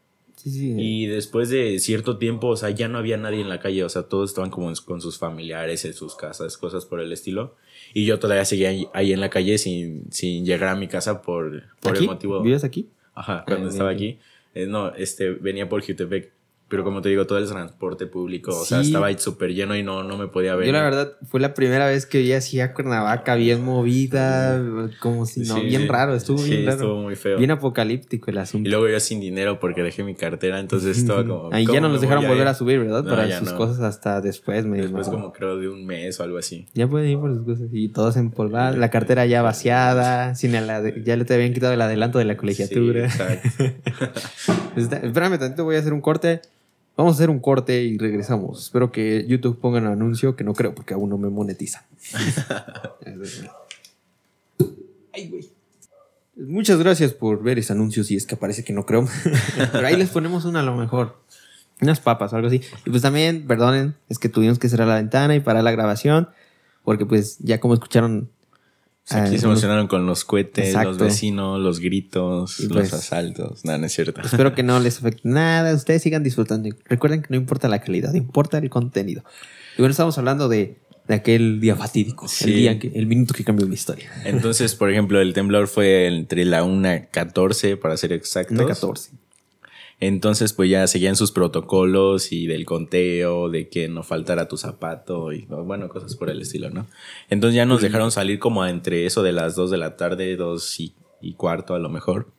Y 0.44 1.06
después 1.06 1.50
de 1.50 1.78
cierto 1.78 2.18
tiempo, 2.18 2.48
o 2.48 2.56
sea, 2.56 2.70
ya 2.70 2.88
no 2.88 2.98
había 2.98 3.16
nadie 3.16 3.40
en 3.40 3.48
la 3.48 3.60
calle, 3.60 3.84
o 3.84 3.88
sea, 3.88 4.04
todos 4.04 4.30
estaban 4.30 4.50
como 4.50 4.72
con 4.84 5.00
sus 5.00 5.18
familiares 5.18 5.84
en 5.84 5.94
sus 5.94 6.14
casas, 6.14 6.56
cosas 6.56 6.86
por 6.86 7.00
el 7.00 7.12
estilo. 7.12 7.56
Y 7.94 8.04
yo 8.04 8.18
todavía 8.18 8.44
seguía 8.44 8.70
ahí, 8.92 9.12
en 9.12 9.20
la 9.20 9.30
calle 9.30 9.58
sin, 9.58 10.12
sin 10.12 10.44
llegar 10.44 10.68
a 10.68 10.76
mi 10.76 10.88
casa 10.88 11.22
por, 11.22 11.64
por 11.80 11.96
el 11.96 12.06
motivo. 12.06 12.42
¿Vives 12.42 12.64
aquí? 12.64 12.88
Ajá, 13.14 13.44
cuando 13.46 13.66
ah, 13.66 13.70
estaba 13.70 13.90
aquí. 13.90 14.18
Eh, 14.54 14.66
no, 14.66 14.94
este, 14.94 15.30
venía 15.30 15.68
por 15.68 15.84
Jutepec. 15.84 16.32
Pero 16.68 16.84
como 16.84 17.00
te 17.00 17.08
digo, 17.08 17.26
todo 17.26 17.38
el 17.38 17.48
transporte 17.48 18.06
público, 18.06 18.50
o 18.50 18.64
sea, 18.64 18.82
estaba 18.82 19.16
súper 19.18 19.54
lleno 19.54 19.74
y 19.74 19.82
no, 19.82 20.02
no 20.02 20.18
me 20.18 20.28
podía 20.28 20.54
ver. 20.54 20.66
Yo 20.66 20.72
la 20.72 20.82
verdad 20.82 21.12
fue 21.26 21.40
la 21.40 21.54
primera 21.54 21.86
vez 21.86 22.04
que 22.04 22.18
vi 22.18 22.32
así 22.34 22.60
a 22.60 22.74
Cuernavaca 22.74 23.36
bien 23.36 23.64
movida, 23.64 24.62
como 25.00 25.24
si 25.24 25.40
no, 25.40 25.62
bien 25.62 25.88
raro, 25.88 26.14
estuvo 26.14 26.42
bien 26.42 26.66
raro. 26.66 26.76
estuvo 26.76 27.02
muy 27.02 27.16
feo. 27.16 27.38
Bien 27.38 27.52
apocalíptico 27.52 28.30
el 28.30 28.38
asunto. 28.38 28.68
Y 28.68 28.70
luego 28.70 28.86
yo 28.86 29.00
sin 29.00 29.18
dinero 29.20 29.58
porque 29.60 29.82
dejé 29.82 30.04
mi 30.04 30.14
cartera, 30.14 30.60
entonces 30.60 30.98
estaba 30.98 31.26
como... 31.26 31.48
Ahí 31.52 31.66
ya 31.66 31.80
no 31.80 31.88
nos 31.88 32.02
dejaron 32.02 32.26
volver 32.26 32.46
a 32.46 32.52
subir, 32.54 32.80
¿verdad? 32.80 33.04
Para 33.04 33.38
sus 33.38 33.52
cosas 33.52 33.80
hasta 33.80 34.20
después. 34.20 34.66
Me 34.66 34.82
después 34.82 35.08
como 35.08 35.32
creo 35.32 35.56
de 35.56 35.68
un 35.68 35.86
mes 35.86 36.20
o 36.20 36.22
algo 36.22 36.36
así. 36.36 36.66
Ya 36.74 36.86
pueden 36.86 37.10
ir 37.10 37.18
por 37.18 37.34
sus 37.34 37.44
cosas 37.44 37.68
y 37.72 37.88
todos 37.88 38.16
empolvados, 38.18 38.76
la 38.76 38.90
cartera 38.90 39.24
ya 39.24 39.40
vaciada, 39.40 40.34
sin 40.34 40.54
el 40.54 40.68
ya 41.04 41.16
le 41.16 41.24
te 41.24 41.34
habían 41.34 41.54
quitado 41.54 41.72
el 41.72 41.80
adelanto 41.80 42.18
de 42.18 42.26
la 42.26 42.36
colegiatura. 42.36 43.06
exacto. 43.06 43.48
Espérame 44.76 45.38
tantito, 45.38 45.64
voy 45.64 45.76
a 45.76 45.78
hacer 45.78 45.92
un 45.92 46.00
corte. 46.00 46.40
Vamos 46.98 47.14
a 47.14 47.14
hacer 47.14 47.30
un 47.30 47.38
corte 47.38 47.84
y 47.84 47.96
regresamos. 47.96 48.64
Espero 48.64 48.90
que 48.90 49.24
YouTube 49.28 49.60
ponga 49.60 49.78
un 49.78 49.86
anuncio, 49.86 50.34
que 50.34 50.42
no 50.42 50.52
creo 50.52 50.74
porque 50.74 50.94
aún 50.94 51.08
no 51.08 51.16
me 51.16 51.28
monetiza. 51.28 51.86
Ay, 55.14 55.28
güey. 55.28 55.48
Muchas 56.34 56.76
gracias 56.80 57.12
por 57.12 57.40
ver 57.40 57.60
ese 57.60 57.72
anuncio, 57.72 58.02
si 58.02 58.16
es 58.16 58.26
que 58.26 58.34
parece 58.34 58.64
que 58.64 58.72
no 58.72 58.84
creo. 58.84 59.06
Pero 59.72 59.86
ahí 59.86 59.94
les 59.96 60.10
ponemos 60.10 60.44
una 60.44 60.58
a 60.58 60.64
lo 60.64 60.74
mejor. 60.74 61.22
Unas 61.80 62.00
papas 62.00 62.32
o 62.32 62.36
algo 62.36 62.48
así. 62.48 62.62
Y 62.84 62.90
pues 62.90 63.02
también, 63.02 63.46
perdonen, 63.46 63.94
es 64.08 64.18
que 64.18 64.28
tuvimos 64.28 64.58
que 64.58 64.68
cerrar 64.68 64.88
la 64.88 64.96
ventana 64.96 65.36
y 65.36 65.40
parar 65.40 65.62
la 65.62 65.70
grabación. 65.70 66.28
Porque 66.82 67.06
pues 67.06 67.38
ya 67.38 67.60
como 67.60 67.74
escucharon 67.74 68.28
aquí 69.10 69.38
se 69.38 69.46
emocionaron 69.46 69.86
con 69.86 70.06
los 70.06 70.24
cohetes, 70.24 70.74
los 70.74 70.98
vecinos, 70.98 71.60
los 71.60 71.80
gritos, 71.80 72.60
los 72.60 72.72
pues, 72.72 72.92
asaltos. 72.92 73.64
Nada, 73.64 73.78
no 73.78 73.86
es 73.86 73.92
cierto. 73.92 74.20
Espero 74.20 74.54
que 74.54 74.62
no 74.62 74.80
les 74.80 74.98
afecte 74.98 75.22
nada. 75.24 75.74
Ustedes 75.74 76.02
sigan 76.02 76.22
disfrutando. 76.22 76.68
Recuerden 76.84 77.22
que 77.22 77.28
no 77.30 77.36
importa 77.36 77.68
la 77.68 77.80
calidad, 77.80 78.12
importa 78.14 78.58
el 78.58 78.70
contenido. 78.70 79.22
Y 79.76 79.82
bueno, 79.82 79.92
estamos 79.92 80.18
hablando 80.18 80.48
de, 80.48 80.78
aquel 81.08 81.60
día 81.60 81.76
fatídico, 81.76 82.26
el 82.42 82.54
día 82.54 82.78
el 82.94 83.06
minuto 83.06 83.32
que 83.32 83.44
cambió 83.44 83.66
mi 83.66 83.74
historia. 83.74 84.10
Entonces, 84.24 84.74
por 84.74 84.90
ejemplo, 84.90 85.20
el 85.20 85.32
temblor 85.32 85.68
fue 85.68 86.06
entre 86.06 86.44
la 86.44 86.64
1.14, 86.64 87.78
para 87.78 87.96
ser 87.96 88.12
exactos. 88.12 88.58
1.14. 88.58 89.10
Entonces, 90.00 90.52
pues 90.52 90.70
ya 90.70 90.86
seguían 90.86 91.16
sus 91.16 91.32
protocolos 91.32 92.30
y 92.30 92.46
del 92.46 92.64
conteo, 92.64 93.48
de 93.48 93.68
que 93.68 93.88
no 93.88 94.04
faltara 94.04 94.46
tu 94.46 94.56
zapato 94.56 95.32
y 95.32 95.44
bueno, 95.46 95.88
cosas 95.88 96.14
por 96.14 96.30
el 96.30 96.40
estilo, 96.40 96.70
¿no? 96.70 96.86
Entonces 97.30 97.56
ya 97.56 97.66
nos 97.66 97.82
dejaron 97.82 98.12
salir 98.12 98.38
como 98.38 98.64
entre 98.64 99.06
eso 99.06 99.24
de 99.24 99.32
las 99.32 99.56
2 99.56 99.72
de 99.72 99.78
la 99.78 99.96
tarde, 99.96 100.36
2 100.36 100.80
y, 100.80 100.94
y, 101.20 101.32
cuarto 101.34 101.74
a 101.74 101.80
lo 101.80 101.88
mejor. 101.88 102.30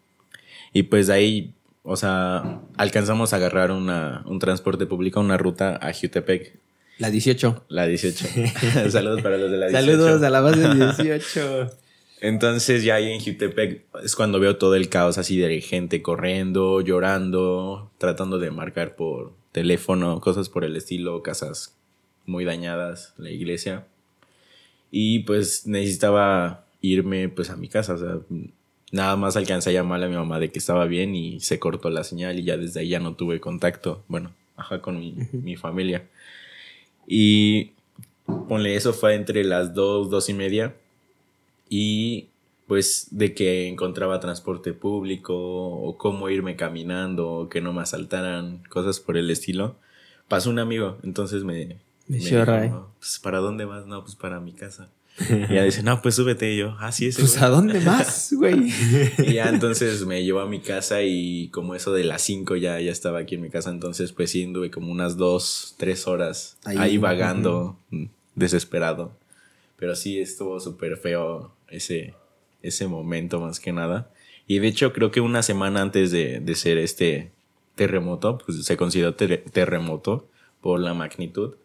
Y 0.71 0.83
pues 0.83 1.07
de 1.07 1.13
ahí, 1.13 1.53
o 1.83 1.97
sea, 1.97 2.61
alcanzamos 2.77 3.33
a 3.33 3.35
agarrar 3.35 3.71
una, 3.71 4.23
un 4.25 4.39
transporte 4.39 4.85
público, 4.85 5.19
una 5.19 5.37
ruta 5.37 5.77
a 5.81 5.91
Jutepec. 5.93 6.59
La 6.97 7.09
18. 7.09 7.65
La 7.67 7.87
18. 7.87 8.25
Saludos 8.89 9.21
para 9.21 9.37
los 9.37 9.51
de 9.51 9.57
la 9.57 9.67
18. 9.67 9.85
Saludos 9.85 10.23
a 10.23 10.29
la 10.29 10.39
base 10.39 10.75
18. 10.75 11.71
Entonces 12.21 12.83
ya 12.83 12.95
ahí 12.95 13.11
en 13.11 13.21
Jutepec 13.21 13.85
es 14.03 14.15
cuando 14.15 14.39
veo 14.39 14.57
todo 14.57 14.75
el 14.75 14.89
caos 14.89 15.17
así 15.17 15.37
de 15.37 15.61
gente 15.61 16.01
corriendo, 16.01 16.81
llorando, 16.81 17.91
tratando 17.97 18.39
de 18.39 18.51
marcar 18.51 18.95
por 18.95 19.33
teléfono, 19.51 20.19
cosas 20.19 20.49
por 20.49 20.65
el 20.65 20.75
estilo, 20.75 21.23
casas 21.23 21.77
muy 22.25 22.43
dañadas, 22.43 23.13
la 23.17 23.29
iglesia. 23.29 23.87
Y 24.91 25.19
pues 25.19 25.65
necesitaba 25.65 26.65
irme 26.81 27.29
pues 27.29 27.49
a 27.49 27.55
mi 27.55 27.69
casa, 27.69 27.93
o 27.93 27.97
sea, 27.97 28.19
nada 28.91 29.15
más 29.15 29.37
alcancé 29.37 29.69
a 29.69 29.73
llamar 29.73 30.03
a 30.03 30.09
mi 30.09 30.15
mamá 30.15 30.39
de 30.39 30.51
que 30.51 30.59
estaba 30.59 30.85
bien 30.85 31.15
y 31.15 31.39
se 31.39 31.59
cortó 31.59 31.89
la 31.89 32.03
señal 32.03 32.39
y 32.39 32.43
ya 32.43 32.57
desde 32.57 32.81
ahí 32.81 32.89
ya 32.89 32.99
no 32.99 33.15
tuve 33.15 33.39
contacto, 33.39 34.03
bueno, 34.07 34.33
ajá, 34.57 34.81
con 34.81 34.99
mi, 34.99 35.15
mi 35.31 35.55
familia. 35.55 36.07
Y 37.07 37.71
ponle, 38.47 38.75
eso 38.75 38.93
fue 38.93 39.15
entre 39.15 39.43
las 39.43 39.73
dos, 39.73 40.09
dos 40.09 40.29
y 40.29 40.33
media 40.33 40.75
y 41.69 42.29
pues 42.67 43.07
de 43.11 43.33
que 43.33 43.67
encontraba 43.67 44.19
transporte 44.19 44.73
público 44.73 45.35
o 45.35 45.97
cómo 45.97 46.29
irme 46.29 46.55
caminando, 46.55 47.47
que 47.49 47.61
no 47.61 47.73
me 47.73 47.81
asaltaran, 47.81 48.61
cosas 48.69 48.99
por 48.99 49.17
el 49.17 49.31
estilo. 49.31 49.75
Pasó 50.27 50.51
un 50.51 50.59
amigo, 50.59 50.99
entonces 51.01 51.43
me, 51.43 51.79
me, 52.07 52.17
dijo, 52.17 52.91
pues, 52.99 53.19
¿para 53.23 53.39
dónde 53.39 53.65
vas? 53.65 53.87
No, 53.87 54.03
pues 54.03 54.15
para 54.15 54.39
mi 54.39 54.53
casa. 54.53 54.89
Y 55.19 55.55
ya 55.55 55.63
dice, 55.63 55.83
no, 55.83 56.01
pues 56.01 56.15
súbete. 56.15 56.53
Y 56.53 56.57
yo, 56.57 56.75
ah, 56.79 56.91
sí, 56.91 57.09
Pues 57.11 57.41
a 57.41 57.49
dónde 57.49 57.79
más, 57.81 58.33
güey. 58.37 58.71
y 59.17 59.33
ya 59.33 59.49
entonces 59.49 60.05
me 60.05 60.23
llevó 60.23 60.39
a 60.39 60.47
mi 60.47 60.59
casa 60.59 61.01
y 61.01 61.49
como 61.49 61.75
eso 61.75 61.91
de 61.91 62.03
las 62.03 62.21
5 62.21 62.55
ya, 62.55 62.79
ya 62.79 62.91
estaba 62.91 63.19
aquí 63.19 63.35
en 63.35 63.41
mi 63.41 63.49
casa. 63.49 63.69
Entonces, 63.71 64.11
pues 64.11 64.31
sí, 64.31 64.43
anduve 64.43 64.71
como 64.71 64.91
unas 64.91 65.17
dos, 65.17 65.75
tres 65.77 66.07
horas 66.07 66.57
ahí, 66.63 66.97
vagando, 66.97 67.77
desesperado. 68.35 69.11
Pero 69.77 69.95
sí 69.95 70.19
estuvo 70.19 70.59
súper 70.59 70.97
feo 70.97 71.51
ese, 71.71 72.15
ese 72.61 72.87
momento 72.87 73.39
más 73.39 73.59
que 73.59 73.71
nada. 73.71 74.11
Y 74.47 74.59
de 74.59 74.67
hecho 74.67 74.93
creo 74.93 75.11
que 75.11 75.21
una 75.21 75.43
semana 75.43 75.81
antes 75.81 76.11
de, 76.11 76.39
de 76.39 76.55
ser 76.55 76.77
este 76.77 77.31
terremoto, 77.75 78.39
pues 78.45 78.65
se 78.65 78.77
consideró 78.77 79.15
terremoto 79.15 80.27
por 80.61 80.79
la 80.79 80.93
magnitud, 80.93 81.55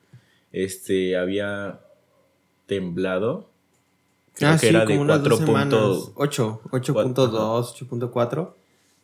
este 0.52 1.16
había 1.16 1.80
temblado. 2.66 3.50
Creo 4.34 4.50
ah, 4.50 4.58
que 4.60 4.68
era 4.68 4.86
de 4.86 4.98
4.8, 4.98 6.14
8.2, 6.14 7.88
8.4. 7.88 8.54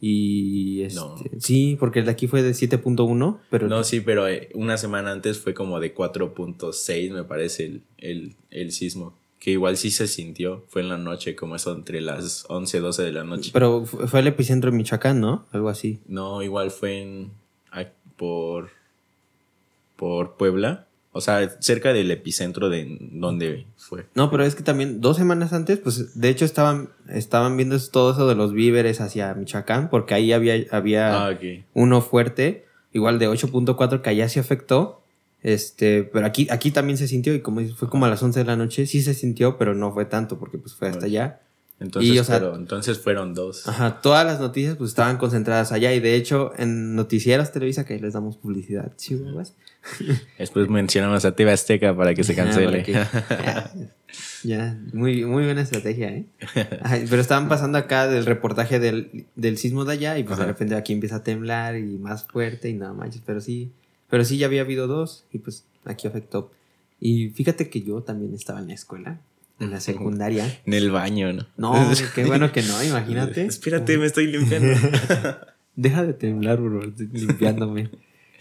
Y 0.03 0.83
este, 0.83 1.41
sí, 1.41 1.77
porque 1.79 1.99
el 1.99 2.07
de 2.07 2.13
aquí 2.13 2.27
fue 2.27 2.43
de 2.43 2.53
7.1, 2.53 3.39
pero... 3.51 3.69
No, 3.69 3.85
sí, 3.85 4.01
pero 4.01 4.27
eh, 4.27 4.49
una 4.55 4.79
semana 4.79 5.13
antes 5.13 5.39
fue 5.39 5.53
como 5.53 5.79
de 5.79 5.95
4.6, 5.95 7.13
me 7.13 7.25
parece, 7.25 7.67
el, 7.67 7.83
el, 7.99 8.37
el, 8.51 8.73
sismo. 8.73 9.15
Que 9.41 9.51
igual 9.51 9.77
sí 9.77 9.91
se 9.91 10.07
sintió, 10.07 10.65
fue 10.69 10.83
en 10.83 10.89
la 10.89 10.99
noche, 10.99 11.35
como 11.35 11.57
eso 11.57 11.73
entre 11.75 12.01
las 12.01 12.45
11, 12.49 12.79
12 12.79 13.03
de 13.03 13.13
la 13.13 13.25
noche. 13.25 13.51
Pero 13.53 13.85
fue 13.85 14.21
el 14.21 14.29
epicentro 14.29 14.71
en 14.71 14.77
Michoacán, 14.77 15.21
¿no? 15.21 15.47
Algo 15.51 15.69
así. 15.69 15.99
No, 16.07 16.43
igual 16.43 16.71
fue 16.71 17.01
en... 17.01 17.31
por... 18.17 18.71
por 19.97 20.37
Puebla. 20.37 20.87
O 21.13 21.21
sea, 21.21 21.57
cerca 21.61 21.93
del 21.93 22.11
epicentro 22.11 22.69
de 22.69 22.97
donde 23.01 23.67
fue. 23.77 24.07
No, 24.15 24.31
pero 24.31 24.45
es 24.45 24.55
que 24.55 24.63
también 24.63 25.01
dos 25.01 25.17
semanas 25.17 25.53
antes, 25.53 25.79
pues 25.79 26.21
de 26.21 26.29
hecho 26.29 26.45
estaban, 26.45 26.91
estaban 27.09 27.57
viendo 27.57 27.77
todo 27.91 28.13
eso 28.13 28.29
de 28.29 28.37
los 28.37 28.53
víveres 28.53 29.01
hacia 29.01 29.35
Michoacán, 29.35 29.91
porque 29.91 30.15
ahí 30.15 30.33
había, 30.33 30.55
había 30.71 31.27
ah, 31.27 31.39
uno 31.75 32.01
fuerte, 32.01 32.65
igual 32.93 33.19
de 33.19 33.29
8.4 33.29 34.03
que 34.03 34.11
allá 34.11 34.29
se 34.29 34.39
afectó. 34.39 35.00
Este, 35.43 36.05
pero 36.05 36.27
aquí, 36.27 36.47
aquí 36.51 36.71
también 36.71 36.99
se 36.99 37.09
sintió 37.09 37.35
y 37.35 37.41
como 37.41 37.67
fue 37.69 37.89
como 37.89 38.05
a 38.05 38.09
las 38.09 38.23
11 38.23 38.41
de 38.41 38.45
la 38.45 38.57
noche, 38.57 38.87
sí 38.87 39.03
se 39.03 39.15
sintió, 39.15 39.57
pero 39.57 39.75
no 39.75 39.93
fue 39.93 40.05
tanto 40.05 40.39
porque 40.39 40.59
pues 40.59 40.75
fue 40.75 40.89
hasta 40.89 41.07
allá. 41.07 41.41
Entonces, 41.81 42.29
entonces 42.29 42.99
fueron 42.99 43.33
dos. 43.33 43.67
Ajá, 43.67 44.03
todas 44.03 44.27
las 44.27 44.39
noticias 44.39 44.77
pues 44.77 44.91
estaban 44.91 45.17
concentradas 45.17 45.73
allá 45.73 45.95
y 45.95 46.01
de 46.01 46.15
hecho 46.15 46.53
en 46.59 46.95
noticieras 46.95 47.53
Televisa 47.53 47.87
que 47.87 47.99
les 47.99 48.13
damos 48.13 48.37
publicidad. 48.37 48.93
¿Sí, 48.97 49.19
Después 50.39 50.69
mencionamos 50.69 51.25
a 51.25 51.35
TV 51.35 51.53
Azteca 51.53 51.97
para 51.97 52.15
que 52.15 52.23
se 52.23 52.35
cancele. 52.37 52.85
ya, 54.45 54.79
muy, 54.93 55.25
muy 55.25 55.45
buena 55.45 55.63
estrategia, 55.63 56.11
¿eh? 56.11 56.27
pero 57.09 57.23
estaban 57.23 57.49
pasando 57.49 57.79
acá 57.79 58.09
del 58.09 58.27
reportaje 58.27 58.79
del, 58.79 59.25
del 59.35 59.57
sismo 59.57 59.87
de 59.87 59.95
allá 59.95 60.19
y 60.19 60.25
pues 60.25 60.39
de 60.39 60.45
repente 60.45 60.75
aquí 60.75 60.93
empieza 60.93 61.17
a 61.17 61.23
temblar 61.23 61.79
y 61.79 61.97
más 61.97 62.25
fuerte 62.25 62.69
y 62.69 62.75
nada 62.75 62.93
más. 62.93 63.19
Pero 63.25 63.41
sí, 63.41 63.73
pero 64.11 64.25
sí 64.25 64.37
ya 64.37 64.47
había 64.47 64.63
habido 64.63 64.87
dos 64.87 65.25
y 65.33 65.39
pues 65.39 65.65
aquí 65.85 66.07
afectó. 66.07 66.51
Y 67.01 67.31
fíjate 67.31 67.71
que 67.71 67.81
yo 67.81 68.03
también 68.03 68.35
estaba 68.35 68.61
en 68.61 68.69
la 68.69 68.75
escuela 68.75 69.21
en 69.61 69.71
la 69.71 69.81
secundaria. 69.81 70.61
En 70.65 70.75
el 70.75 70.91
baño, 70.91 71.33
¿no? 71.33 71.47
No, 71.57 71.93
qué 72.15 72.25
bueno 72.25 72.51
que 72.51 72.63
no, 72.63 72.83
imagínate. 72.83 73.45
Espérate, 73.45 73.99
me 73.99 74.07
estoy 74.07 74.27
limpiando. 74.27 74.77
Deja 75.77 76.03
de 76.03 76.15
temblar, 76.15 76.61
bro, 76.61 76.83
estoy 76.83 77.09
limpiándome. 77.13 77.91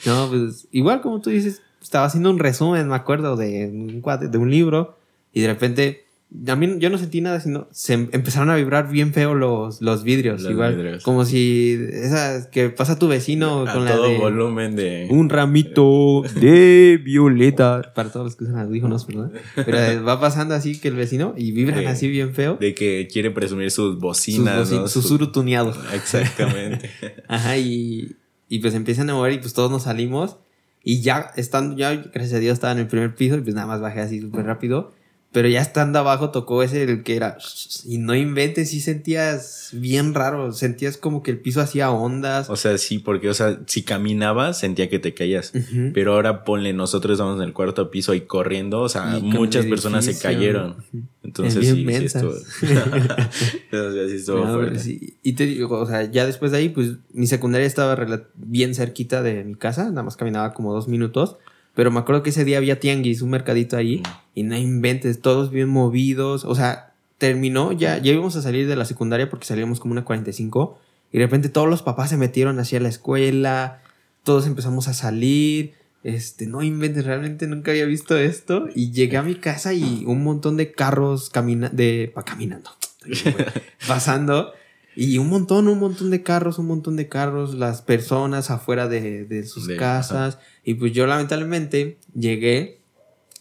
No, 0.06 0.30
pues 0.30 0.68
igual 0.72 1.02
como 1.02 1.22
tú 1.22 1.30
dices, 1.30 1.62
estaba 1.82 2.06
haciendo 2.06 2.32
un 2.32 2.40
resumen, 2.40 2.88
me 2.88 2.96
acuerdo, 2.96 3.36
de 3.36 3.68
un, 3.68 4.02
de 4.02 4.38
un 4.38 4.50
libro 4.50 4.98
y 5.34 5.42
de 5.42 5.48
repente 5.48 6.06
a 6.48 6.56
mí 6.56 6.76
yo 6.78 6.92
no 6.92 7.00
sentí 7.00 7.22
nada, 7.22 7.40
sino 7.40 7.68
se 7.72 7.94
em, 7.94 8.10
empezaron 8.12 8.52
a 8.52 8.56
vibrar 8.56 8.90
bien 8.90 9.14
feo 9.14 9.34
los, 9.34 9.82
los 9.82 10.04
vidrios. 10.04 10.44
igual. 10.44 11.00
Como 11.02 11.26
si 11.26 11.76
esa 11.92 12.52
que 12.52 12.70
pasa 12.70 13.00
tu 13.00 13.08
vecino 13.08 13.66
con 13.72 13.86
la 13.86 13.98
de 13.98 14.18
volumen 14.18 14.76
de. 14.76 15.08
Un 15.10 15.30
ramito 15.30 16.22
de 16.40 17.00
violeta. 17.04 17.94
Para 17.96 18.12
todos 18.12 18.28
los 18.28 18.36
que 18.36 18.44
usan 18.44 18.60
audífonos, 18.60 19.08
¿verdad? 19.08 19.32
Pero 19.56 20.04
va 20.04 20.20
pasando 20.20 20.54
así 20.54 20.80
que 20.80 20.90
el 20.90 20.96
vecino 20.96 21.34
y 21.36 21.52
vibran 21.52 21.88
así 21.88 22.08
bien 22.08 22.36
feo. 22.36 22.58
De 22.60 22.76
que 22.76 23.08
quiere 23.12 23.32
presumir 23.32 23.72
sus 23.72 24.00
bocinas. 24.00 24.70
Sus, 24.70 25.10
¿no? 25.12 25.74
Exactamente. 25.94 26.92
Ajá, 27.28 27.58
y, 27.58 28.18
y 28.48 28.60
pues 28.60 28.76
empiezan 28.76 29.10
a 29.10 29.16
mover 29.16 29.34
y 29.34 29.38
pues 29.40 29.54
todos 29.54 29.72
nos 29.72 29.84
salimos. 29.84 30.38
Y 30.84 31.02
ya 31.02 31.32
estando, 31.36 31.76
ya 31.76 31.94
gracias 31.96 32.34
a 32.34 32.40
Dios 32.40 32.54
estaba 32.54 32.72
en 32.72 32.80
el 32.80 32.88
primer 32.88 33.16
piso 33.16 33.36
y 33.36 33.42
pues 33.42 33.56
nada 33.56 33.68
más 33.68 33.82
bajé 33.82 34.00
así 34.00 34.22
súper 34.22 34.46
rápido 34.46 34.94
Pero 35.32 35.48
ya 35.48 35.62
estando 35.62 36.00
abajo 36.00 36.32
tocó 36.32 36.64
ese 36.64 36.82
el 36.84 37.04
que 37.04 37.16
era. 37.16 37.38
Y 37.86 38.00
no 38.00 38.16
inventes, 38.16 38.72
sí 38.72 38.82
sentías 38.82 39.70
bien 39.74 40.16
raro. 40.16 40.52
Sentías 40.54 40.98
como 40.98 41.22
que 41.22 41.30
el 41.30 41.38
piso 41.38 41.62
hacía 41.62 41.92
ondas. 41.92 42.50
O 42.50 42.56
sea, 42.56 42.80
sí, 42.80 42.98
porque, 42.98 43.30
o 43.30 43.36
sea, 43.36 43.60
si 43.68 43.84
caminabas, 43.84 44.58
sentía 44.58 44.90
que 44.90 44.98
te 44.98 45.14
caías. 45.14 45.54
Pero 45.94 46.14
ahora 46.14 46.44
ponle, 46.44 46.74
nosotros 46.74 47.14
estamos 47.14 47.38
en 47.40 47.48
el 47.48 47.54
cuarto 47.54 47.92
piso 47.92 48.16
y 48.16 48.22
corriendo. 48.22 48.82
O 48.82 48.90
sea, 48.90 49.20
muchas 49.22 49.68
personas 49.68 50.06
se 50.06 50.18
cayeron. 50.18 50.78
Entonces, 51.24 51.64
sí, 51.64 51.86
sí 51.86 52.06
estuvo. 52.06 52.34
Entonces, 53.72 54.12
sí 54.12 54.18
estuvo 54.18 54.48
fuerte. 54.48 55.16
Y 55.22 55.34
te 55.34 55.46
digo, 55.46 55.80
o 55.80 55.86
sea, 55.86 56.10
ya 56.10 56.26
después 56.26 56.52
de 56.52 56.58
ahí, 56.58 56.70
pues 56.70 56.94
mi 57.14 57.28
secundaria 57.28 57.68
estaba 57.68 57.96
bien 58.34 58.74
cerquita 58.74 59.22
de 59.22 59.44
mi 59.44 59.54
casa. 59.54 59.90
Nada 59.90 60.02
más 60.02 60.18
caminaba 60.18 60.54
como 60.56 60.74
dos 60.74 60.88
minutos. 60.88 61.38
Pero 61.76 61.92
me 61.92 62.00
acuerdo 62.00 62.24
que 62.24 62.32
ese 62.32 62.44
día 62.44 62.58
había 62.58 62.80
tianguis, 62.80 63.22
un 63.22 63.30
mercadito 63.30 63.78
ahí, 63.78 64.04
y 64.40 64.44
no 64.44 64.56
inventes, 64.56 65.20
todos 65.20 65.52
bien 65.52 65.68
movidos. 65.68 66.46
O 66.46 66.56
sea, 66.56 66.94
terminó, 67.18 67.74
ya, 67.74 67.98
ya 67.98 68.14
íbamos 68.14 68.38
a 68.38 68.42
salir 68.42 68.70
de 68.70 68.78
la 68.78 68.86
secundaria 68.86 69.30
porque 69.30 69.46
salíamos 69.46 69.82
como 69.82 69.92
una 69.92 70.06
45, 70.06 70.80
y 71.12 71.18
de 71.18 71.26
repente 71.26 71.50
todos 71.50 71.68
los 71.68 71.82
papás 71.82 72.10
se 72.10 72.16
metieron 72.16 72.58
hacia 72.58 72.80
la 72.80 72.88
escuela, 72.88 73.82
todos 74.24 74.48
empezamos 74.48 74.88
a 74.88 74.94
salir. 74.94 75.74
Este, 76.06 76.48
no 76.48 76.64
inventes, 76.64 77.04
realmente 77.04 77.48
nunca 77.48 77.72
había 77.72 77.84
visto 77.84 78.18
esto. 78.18 78.70
Y 78.74 78.92
llegué 78.92 79.18
a 79.18 79.24
mi 79.24 79.36
casa 79.36 79.74
y 79.74 80.06
un 80.06 80.24
montón 80.24 80.56
de 80.56 80.72
carros 80.72 81.30
camina 81.30 81.68
de, 81.68 82.10
pa, 82.16 82.24
caminando, 82.24 82.70
pasando. 83.90 84.54
Y 84.96 85.18
un 85.18 85.28
montón, 85.28 85.68
un 85.68 85.80
montón 85.80 86.12
de 86.12 86.24
carros, 86.24 86.60
un 86.60 86.68
montón 86.68 86.96
de 86.96 87.10
carros, 87.10 87.56
las 87.56 87.82
personas 87.82 88.52
afuera 88.52 88.88
de, 88.88 89.26
de 89.26 89.46
sus 89.46 89.68
casas. 89.68 90.38
Y 90.64 90.76
pues 90.76 90.94
yo 90.94 91.08
lamentablemente 91.08 91.98
llegué 92.14 92.79